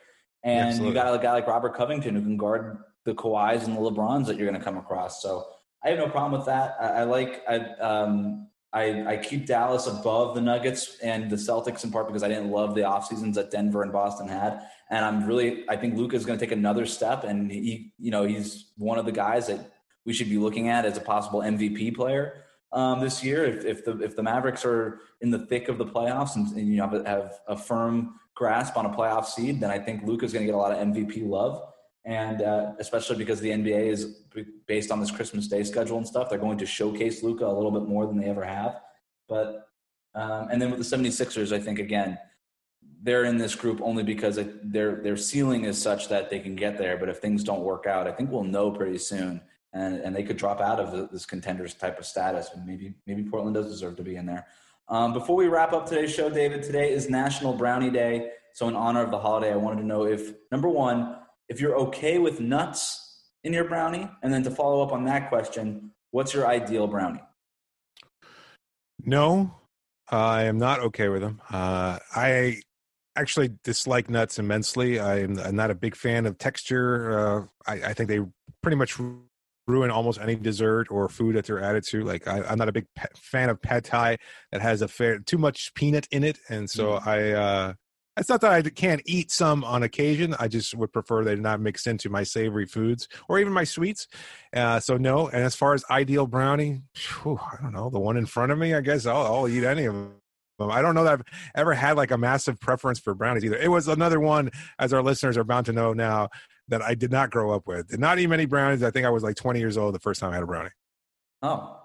And 0.44 0.70
Absolutely. 0.70 0.90
you 0.90 0.94
got 1.04 1.14
a 1.14 1.22
guy 1.22 1.34
like 1.34 1.48
Robert 1.48 1.76
Covington 1.76 2.16
who 2.16 2.22
can 2.22 2.38
guard 2.38 2.78
the 3.06 3.14
Kawhis 3.14 3.66
and 3.66 3.76
the 3.76 3.82
LeBrons 3.82 4.26
that 4.28 4.38
you're 4.38 4.48
going 4.48 4.60
to 4.60 4.64
come 4.64 4.78
across. 4.78 5.22
So 5.22 5.48
I 5.84 5.90
have 5.90 6.00
no 6.00 6.10
problem 6.10 6.40
with 6.40 6.46
that. 6.48 6.76
I, 6.80 6.88
I 6.88 7.04
like 7.04 7.44
I 7.48 7.58
um 7.80 8.48
I, 8.74 9.16
I 9.16 9.18
keep 9.18 9.48
Dallas 9.48 9.88
above 9.88 10.34
the 10.34 10.40
Nuggets 10.40 10.98
and 11.04 11.30
the 11.30 11.36
Celtics 11.36 11.84
in 11.84 11.92
part 11.92 12.08
because 12.08 12.24
I 12.24 12.30
didn't 12.30 12.52
love 12.52 12.74
the 12.74 12.86
off 12.86 13.06
seasons 13.06 13.36
that 13.36 13.52
Denver 13.52 13.84
and 13.84 13.92
Boston 13.92 14.30
had. 14.30 14.62
And 14.90 15.04
I'm 15.04 15.26
really 15.26 15.66
I 15.68 15.76
think 15.76 15.98
Luka 15.98 16.16
is 16.16 16.26
going 16.26 16.40
to 16.40 16.46
take 16.46 16.54
another 16.54 16.86
step 16.86 17.24
and 17.24 17.52
he 17.52 17.94
you 17.98 18.12
know 18.12 18.24
he's 18.24 18.72
one 18.78 18.98
of 18.98 19.06
the 19.06 19.12
guys 19.12 19.48
that 19.48 19.72
we 20.06 20.14
should 20.14 20.30
be 20.30 20.38
looking 20.38 20.70
at 20.70 20.86
as 20.86 20.98
a 20.98 21.02
possible 21.02 21.42
MVP 21.42 21.96
player. 21.96 22.46
um, 22.74 23.02
this 23.02 23.24
year. 23.24 23.46
If, 23.46 23.66
if 23.66 23.86
the 23.86 24.00
if 24.02 24.16
the 24.16 24.24
Mavericks 24.24 24.66
are 24.66 25.00
in 25.22 25.30
the 25.30 25.40
thick 25.40 25.68
of 25.68 25.78
the 25.78 25.86
playoffs 25.86 26.36
and, 26.36 26.48
and 26.56 26.68
you 26.68 26.78
know 26.78 26.88
have, 26.88 27.06
have 27.06 27.40
a 27.48 27.58
firm 27.58 28.20
grasp 28.34 28.78
on 28.78 28.86
a 28.86 28.90
playoff 28.90 29.26
seed, 29.26 29.60
then 29.60 29.70
I 29.70 29.80
think 29.80 30.04
Luka's 30.04 30.34
going 30.34 30.46
to 30.46 30.52
get 30.52 30.56
a 30.56 30.58
lot 30.58 30.72
of 30.72 30.78
MVP 30.78 31.28
love. 31.28 31.62
And 32.04 32.42
uh, 32.42 32.74
especially 32.80 33.18
because 33.18 33.40
the 33.42 33.50
NBA 33.50 33.88
is 33.88 34.24
based 34.66 34.92
on 34.92 35.00
this 35.00 35.12
Christmas 35.12 35.48
Day 35.48 35.64
schedule 35.64 35.98
and 35.98 36.08
stuff, 36.08 36.30
they're 36.30 36.40
going 36.40 36.58
to 36.58 36.66
showcase 36.66 37.22
Luka 37.22 37.46
a 37.46 37.54
little 37.54 37.70
bit 37.70 37.84
more 37.84 38.08
than 38.08 38.18
they 38.20 38.28
ever 38.28 38.44
have. 38.44 38.80
But 39.28 39.68
um, 40.16 40.48
and 40.52 40.62
then 40.62 40.72
with 40.72 40.80
the 40.80 40.98
76ers, 40.98 41.52
I 41.52 41.60
think 41.60 41.78
again, 41.80 42.18
they're 43.04 43.26
in 43.26 43.38
this 43.38 43.56
group 43.56 43.80
only 43.82 44.04
because 44.04 44.38
it, 44.38 44.72
their 44.72 44.96
their 44.96 45.18
ceiling 45.18 45.66
is 45.66 45.80
such 45.80 46.10
that 46.10 46.30
they 46.30 46.40
can 46.40 46.56
get 46.56 46.78
there. 46.78 46.98
But 46.98 47.10
if 47.10 47.20
things 47.20 47.44
don't 47.44 47.62
work 47.62 47.86
out, 47.86 48.08
I 48.08 48.12
think 48.12 48.32
we'll 48.32 48.44
know 48.44 48.72
pretty 48.72 48.98
soon, 48.98 49.42
and 49.74 49.96
and 50.02 50.16
they 50.16 50.24
could 50.24 50.38
drop 50.38 50.62
out 50.62 50.80
of 50.80 51.12
this 51.12 51.26
contenders 51.26 51.74
type 51.74 52.00
of 52.00 52.06
status. 52.06 52.50
And 52.54 52.66
maybe 52.66 52.96
maybe 53.08 53.24
Portland 53.24 53.56
does 53.56 53.68
deserve 53.68 53.96
to 53.98 54.04
be 54.04 54.16
in 54.16 54.26
there. 54.26 54.48
Um, 54.88 55.14
before 55.14 55.36
we 55.36 55.48
wrap 55.48 55.74
up 55.74 55.88
today's 55.88 56.14
show, 56.14 56.30
David, 56.30 56.64
today 56.64 56.92
is 56.92 57.10
National 57.10 57.54
Brownie 57.54 57.90
Day. 57.90 58.32
So 58.54 58.68
in 58.68 58.76
honor 58.76 59.02
of 59.02 59.12
the 59.12 59.20
holiday, 59.20 59.54
I 59.54 59.56
wanted 59.56 59.82
to 59.82 59.88
know 59.88 60.06
if 60.06 60.34
number 60.52 60.68
one, 60.68 61.16
if 61.48 61.62
you're 61.62 61.76
okay 61.78 62.20
with 62.20 62.42
nuts 62.42 63.30
in 63.44 63.54
your 63.54 63.64
brownie, 63.64 64.10
and 64.22 64.34
then 64.34 64.44
to 64.44 64.52
follow 64.52 64.84
up 64.84 64.92
on 64.92 65.06
that 65.06 65.30
question, 65.30 65.92
what's 66.12 66.34
your 66.34 66.46
ideal 66.46 66.88
brownie? 66.88 67.22
No, 69.04 69.56
I 70.10 70.44
am 70.44 70.58
not 70.58 70.80
okay 70.82 71.08
with 71.08 71.22
them. 71.22 71.42
Uh, 71.50 71.98
I 72.14 72.62
actually 73.16 73.52
dislike 73.64 74.10
nuts 74.10 74.40
immensely. 74.40 75.00
I'm, 75.00 75.40
I'm, 75.40 75.56
not 75.56 75.72
a 75.72 75.76
big 75.76 75.96
fan 75.96 76.26
of 76.26 76.38
texture. 76.38 77.48
Uh, 77.68 77.72
I, 77.72 77.90
I, 77.90 77.94
think 77.94 78.10
they 78.10 78.20
pretty 78.62 78.78
much 78.78 78.98
ruin 79.68 79.92
almost 79.92 80.20
any 80.20 80.36
dessert 80.36 80.88
or 80.90 81.08
food 81.08 81.36
that 81.36 81.46
they're 81.46 81.62
added 81.62 81.84
to. 81.90 82.04
Like 82.04 82.28
I, 82.28 82.52
am 82.52 82.58
not 82.58 82.70
a 82.70 82.72
big 82.72 82.86
fan 83.16 83.50
of 83.50 83.62
pad 83.62 83.84
thai 83.86 84.18
that 84.52 84.62
has 84.62 84.82
a 84.82 84.88
fair 84.88 85.20
too 85.20 85.38
much 85.38 85.74
peanut 85.74 86.08
in 86.12 86.24
it, 86.24 86.38
and 86.50 86.70
so 86.70 86.94
mm. 86.94 87.08
I. 87.08 87.32
Uh, 87.32 87.74
it's 88.18 88.28
not 88.28 88.42
that 88.42 88.52
I 88.52 88.62
can't 88.62 89.02
eat 89.06 89.32
some 89.32 89.64
on 89.64 89.84
occasion. 89.84 90.36
I 90.38 90.50
just 90.50 90.76
would 90.76 90.92
prefer 90.92 91.24
they 91.24 91.36
not 91.38 91.62
mix 91.62 91.88
into 91.88 92.10
my 92.10 92.24
savory 92.24 92.66
foods 92.66 93.08
or 93.30 93.40
even 93.40 93.54
my 93.54 93.64
sweets. 93.64 94.08
Uh, 94.54 94.82
so 94.82 94.98
no. 94.98 95.30
And 95.30 95.44
as 95.44 95.56
far 95.56 95.74
as 95.74 95.86
ideal 95.90 96.28
brownie, 96.28 96.82
whew, 97.24 97.40
I 97.42 97.62
don't 97.62 97.72
know 97.72 97.90
the 97.90 98.00
one 98.00 98.18
in 98.18 98.26
front 98.26 98.52
of 98.52 98.58
me. 98.58 98.74
I 98.74 98.82
guess 98.82 99.06
I'll, 99.06 99.26
I'll 99.26 99.48
eat 99.48 99.64
any 99.64 99.86
of 99.86 99.94
them. 99.94 100.12
I 100.60 100.82
don't 100.82 100.94
know 100.94 101.04
that 101.06 101.14
I've 101.14 101.24
ever 101.56 101.74
had 101.74 101.98
like 101.98 102.12
a 102.12 102.18
massive 102.18 102.60
preference 102.60 103.00
for 103.00 103.16
brownies 103.16 103.46
either. 103.46 103.58
It 103.58 103.70
was 103.70 103.88
another 103.88 104.20
one, 104.20 104.52
as 104.78 104.94
our 104.94 105.02
listeners 105.02 105.38
are 105.38 105.44
bound 105.44 105.66
to 105.68 105.74
know 105.74 105.94
now, 105.94 106.30
that 106.68 106.82
I 106.82 106.96
did 106.96 107.12
not 107.12 107.32
grow 107.32 107.52
up 107.52 107.68
with. 107.68 107.90
Did 107.90 108.00
not 108.00 108.20
eat 108.20 108.28
many 108.28 108.46
brownies. 108.46 108.84
I 108.84 108.92
think 108.92 109.06
I 109.06 109.10
was 109.10 109.24
like 109.24 109.36
20 109.36 109.60
years 109.60 109.78
old 109.78 109.94
the 109.94 110.00
first 110.00 110.20
time 110.20 110.32
I 110.32 110.36
had 110.36 110.44
a 110.44 110.48
brownie. 110.48 110.70
Oh, 111.42 111.80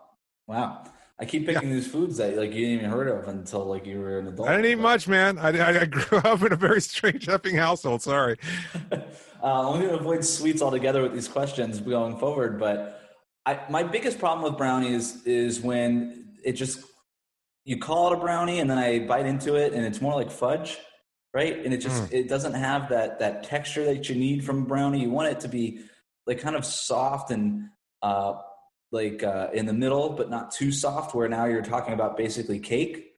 wow. 0.46 0.84
I 1.18 1.24
keep 1.24 1.46
picking 1.46 1.70
yeah. 1.70 1.76
these 1.76 1.86
foods 1.86 2.18
that 2.18 2.36
like 2.36 2.52
you 2.52 2.66
didn't 2.66 2.78
even 2.78 2.90
heard 2.90 3.08
of 3.08 3.26
until 3.28 3.64
like 3.64 3.86
you 3.86 4.00
were 4.00 4.18
an 4.18 4.28
adult. 4.28 4.48
I 4.48 4.56
didn't 4.56 4.70
eat 4.70 4.78
much, 4.78 5.08
man. 5.08 5.38
I, 5.38 5.48
I, 5.58 5.80
I 5.80 5.84
grew 5.86 6.18
up 6.24 6.42
in 6.42 6.52
a 6.52 6.56
very 6.56 6.80
strange 6.80 7.26
effing 7.26 7.58
household. 7.58 8.02
Sorry. 8.02 8.36
uh, 8.92 9.00
I'm 9.42 9.80
going 9.80 9.88
to 9.88 9.98
avoid 9.98 10.24
sweets 10.24 10.60
altogether 10.60 11.02
with 11.02 11.14
these 11.14 11.28
questions 11.28 11.80
going 11.80 12.18
forward. 12.18 12.58
But 12.58 13.00
I, 13.46 13.60
my 13.70 13.82
biggest 13.82 14.18
problem 14.18 14.44
with 14.44 14.58
brownies 14.58 15.24
is 15.24 15.60
when 15.60 16.34
it 16.44 16.52
just 16.52 16.84
you 17.64 17.78
call 17.78 18.12
it 18.12 18.16
a 18.16 18.20
brownie 18.20 18.60
and 18.60 18.70
then 18.70 18.78
I 18.78 19.00
bite 19.00 19.26
into 19.26 19.56
it 19.56 19.72
and 19.72 19.84
it's 19.84 20.00
more 20.00 20.14
like 20.14 20.30
fudge, 20.30 20.78
right? 21.37 21.62
And 21.66 21.74
it 21.74 21.82
just 21.82 22.05
mm. 22.05 22.12
it 22.12 22.30
doesn't 22.30 22.55
have 22.55 22.89
that 22.89 23.18
that 23.18 23.43
texture 23.43 23.84
that 23.84 24.09
you 24.09 24.14
need 24.14 24.43
from 24.43 24.62
a 24.62 24.64
brownie. 24.64 25.03
You 25.03 25.11
want 25.11 25.28
it 25.28 25.41
to 25.41 25.49
be 25.49 25.80
like 26.26 26.41
kind 26.41 26.57
of 26.57 26.64
soft 26.64 27.30
and 27.30 27.68
uh, 28.01 28.37
like 28.91 29.22
uh, 29.22 29.49
in 29.53 29.66
the 29.66 29.74
middle, 29.74 30.09
but 30.09 30.30
not 30.30 30.51
too 30.51 30.72
soft. 30.72 31.14
Where 31.14 31.28
now 31.28 31.45
you're 31.45 31.61
talking 31.61 31.93
about 31.93 32.16
basically 32.16 32.59
cake, 32.59 33.12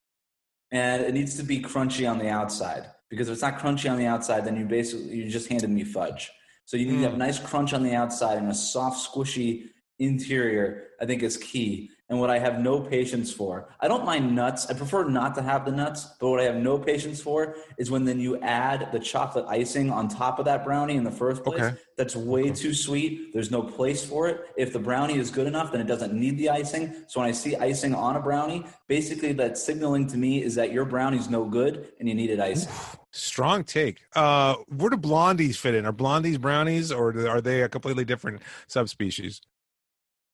and 0.73 1.05
it 1.05 1.15
needs 1.15 1.37
to 1.37 1.45
be 1.45 1.63
crunchy 1.63 2.11
on 2.11 2.19
the 2.19 2.29
outside. 2.29 2.91
Because 3.09 3.29
if 3.29 3.35
it's 3.35 3.43
not 3.43 3.61
crunchy 3.61 3.89
on 3.89 3.99
the 3.99 4.07
outside, 4.07 4.45
then 4.45 4.57
you 4.57 4.65
basically 4.65 5.15
you 5.15 5.31
just 5.31 5.49
handed 5.49 5.71
me 5.71 5.85
fudge. 5.85 6.29
So 6.65 6.77
you 6.77 6.87
need 6.87 6.97
mm. 6.97 7.03
to 7.03 7.05
have 7.05 7.15
a 7.15 7.19
nice 7.19 7.39
crunch 7.39 7.73
on 7.73 7.85
the 7.85 7.95
outside 7.95 8.39
and 8.39 8.51
a 8.51 8.55
soft, 8.55 8.99
squishy 9.09 9.69
interior. 10.01 10.89
I 11.01 11.07
think 11.07 11.23
is 11.23 11.37
key 11.37 11.91
and 12.09 12.19
what 12.19 12.31
I 12.31 12.39
have 12.39 12.61
no 12.61 12.81
patience 12.81 13.33
for. 13.33 13.69
I 13.81 13.89
don't 13.89 14.05
mind 14.05 14.35
nuts. 14.35 14.67
I 14.67 14.75
prefer 14.75 15.05
not 15.05 15.35
to 15.35 15.43
have 15.43 15.65
the 15.65 15.73
nuts, 15.73 16.07
but 16.19 16.31
what 16.31 16.41
I 16.41 16.45
have 16.45 16.57
no 16.57 16.79
patience 16.79 17.21
for 17.21 17.57
is 17.77 17.91
when 17.91 18.05
then 18.05 18.19
you 18.19 18.41
add 18.41 18.91
the 18.93 18.99
chocolate 18.99 19.45
icing 19.49 19.91
on 19.91 20.09
top 20.09 20.39
of 20.39 20.47
that 20.47 20.65
brownie 20.65 20.97
in 20.97 21.05
the 21.05 21.11
first 21.11 21.45
place. 21.45 21.61
Okay. 21.61 21.77
That's 21.97 22.17
way 22.17 22.43
okay. 22.43 22.53
too 22.55 22.73
sweet. 22.73 23.33
There's 23.33 23.51
no 23.51 23.63
place 23.63 24.05
for 24.05 24.29
it. 24.29 24.41
If 24.57 24.73
the 24.73 24.79
brownie 24.79 25.19
is 25.19 25.31
good 25.31 25.47
enough, 25.47 25.73
then 25.73 25.81
it 25.81 25.87
doesn't 25.87 26.13
need 26.13 26.39
the 26.39 26.49
icing. 26.49 26.95
So 27.09 27.21
when 27.21 27.29
I 27.29 27.33
see 27.33 27.57
icing 27.57 27.95
on 27.95 28.17
a 28.17 28.21
brownie, 28.21 28.65
basically 28.87 29.33
that's 29.33 29.63
signaling 29.63 30.07
to 30.09 30.17
me 30.17 30.43
is 30.43 30.55
that 30.55 30.73
your 30.73 30.85
brownie's 30.85 31.29
no 31.29 31.45
good 31.45 31.93
and 31.99 32.09
you 32.09 32.15
needed 32.15 32.41
icing. 32.41 32.73
Strong 33.11 33.65
take. 33.65 34.01
Uh, 34.15 34.55
where 34.69 34.91
do 34.91 34.97
blondies 34.97 35.57
fit 35.57 35.75
in? 35.75 35.85
Are 35.85 35.93
blondies 35.93 36.41
brownies 36.41 36.93
or 36.93 37.29
are 37.29 37.41
they 37.41 37.63
a 37.63 37.69
completely 37.69 38.05
different 38.05 38.43
subspecies? 38.67 39.41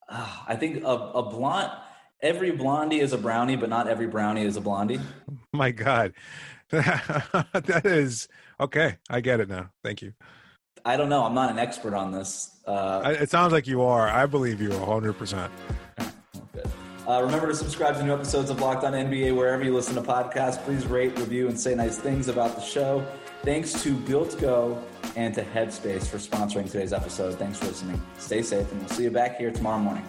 Uh, 0.09 0.37
I 0.47 0.57
think 0.57 0.83
a, 0.85 0.87
a 0.87 1.23
blonde, 1.23 1.71
every 2.21 2.51
blondie 2.51 3.01
is 3.01 3.13
a 3.13 3.19
brownie, 3.19 3.57
but 3.57 3.69
not 3.69 3.89
every 3.89 4.07
brownie 4.07 4.45
is 4.45 4.57
a 4.57 4.61
blondie. 4.61 5.01
My 5.53 5.71
God. 5.71 6.13
that 6.71 7.83
is 7.85 8.29
okay. 8.59 8.97
I 9.09 9.21
get 9.21 9.41
it 9.41 9.49
now. 9.49 9.71
Thank 9.83 10.03
you. 10.03 10.15
I 10.85 10.97
don't 10.97 11.09
know. 11.09 11.25
I'm 11.25 11.35
not 11.35 11.51
an 11.51 11.59
expert 11.59 11.95
on 11.95 12.13
this. 12.13 12.61
Uh, 12.67 13.15
it 13.19 13.31
sounds 13.31 13.53
like 13.53 13.67
you 13.67 13.83
are. 13.83 14.09
I 14.09 14.27
believe 14.27 14.61
you 14.61 14.71
100%. 14.71 15.51
Uh, 17.07 17.23
remember 17.23 17.49
to 17.49 17.55
subscribe 17.55 17.97
to 17.97 18.03
new 18.03 18.15
episodes 18.15 18.49
of 18.49 18.61
Locked 18.61 18.85
On 18.85 18.93
NBA 18.93 19.37
wherever 19.37 19.63
you 19.63 19.75
listen 19.75 19.95
to 19.95 20.01
podcasts. 20.01 20.63
Please 20.65 20.87
rate, 20.87 21.19
review, 21.19 21.49
and 21.49 21.59
say 21.59 21.75
nice 21.75 21.99
things 21.99 22.29
about 22.29 22.55
the 22.55 22.63
show. 22.63 23.07
Thanks 23.45 23.83
to 23.83 23.95
Built 23.95 24.41
Go 24.41 24.83
and 25.17 25.35
to 25.35 25.45
Headspace 25.45 26.07
for 26.07 26.17
sponsoring 26.17 26.65
today's 26.65 26.95
episode. 26.95 27.35
Thanks 27.35 27.59
for 27.59 27.67
listening. 27.67 28.01
Stay 28.17 28.41
safe, 28.41 28.73
and 28.73 28.81
we'll 28.81 28.89
see 28.89 29.03
you 29.03 29.11
back 29.11 29.37
here 29.37 29.51
tomorrow 29.51 29.79
morning. 29.79 30.05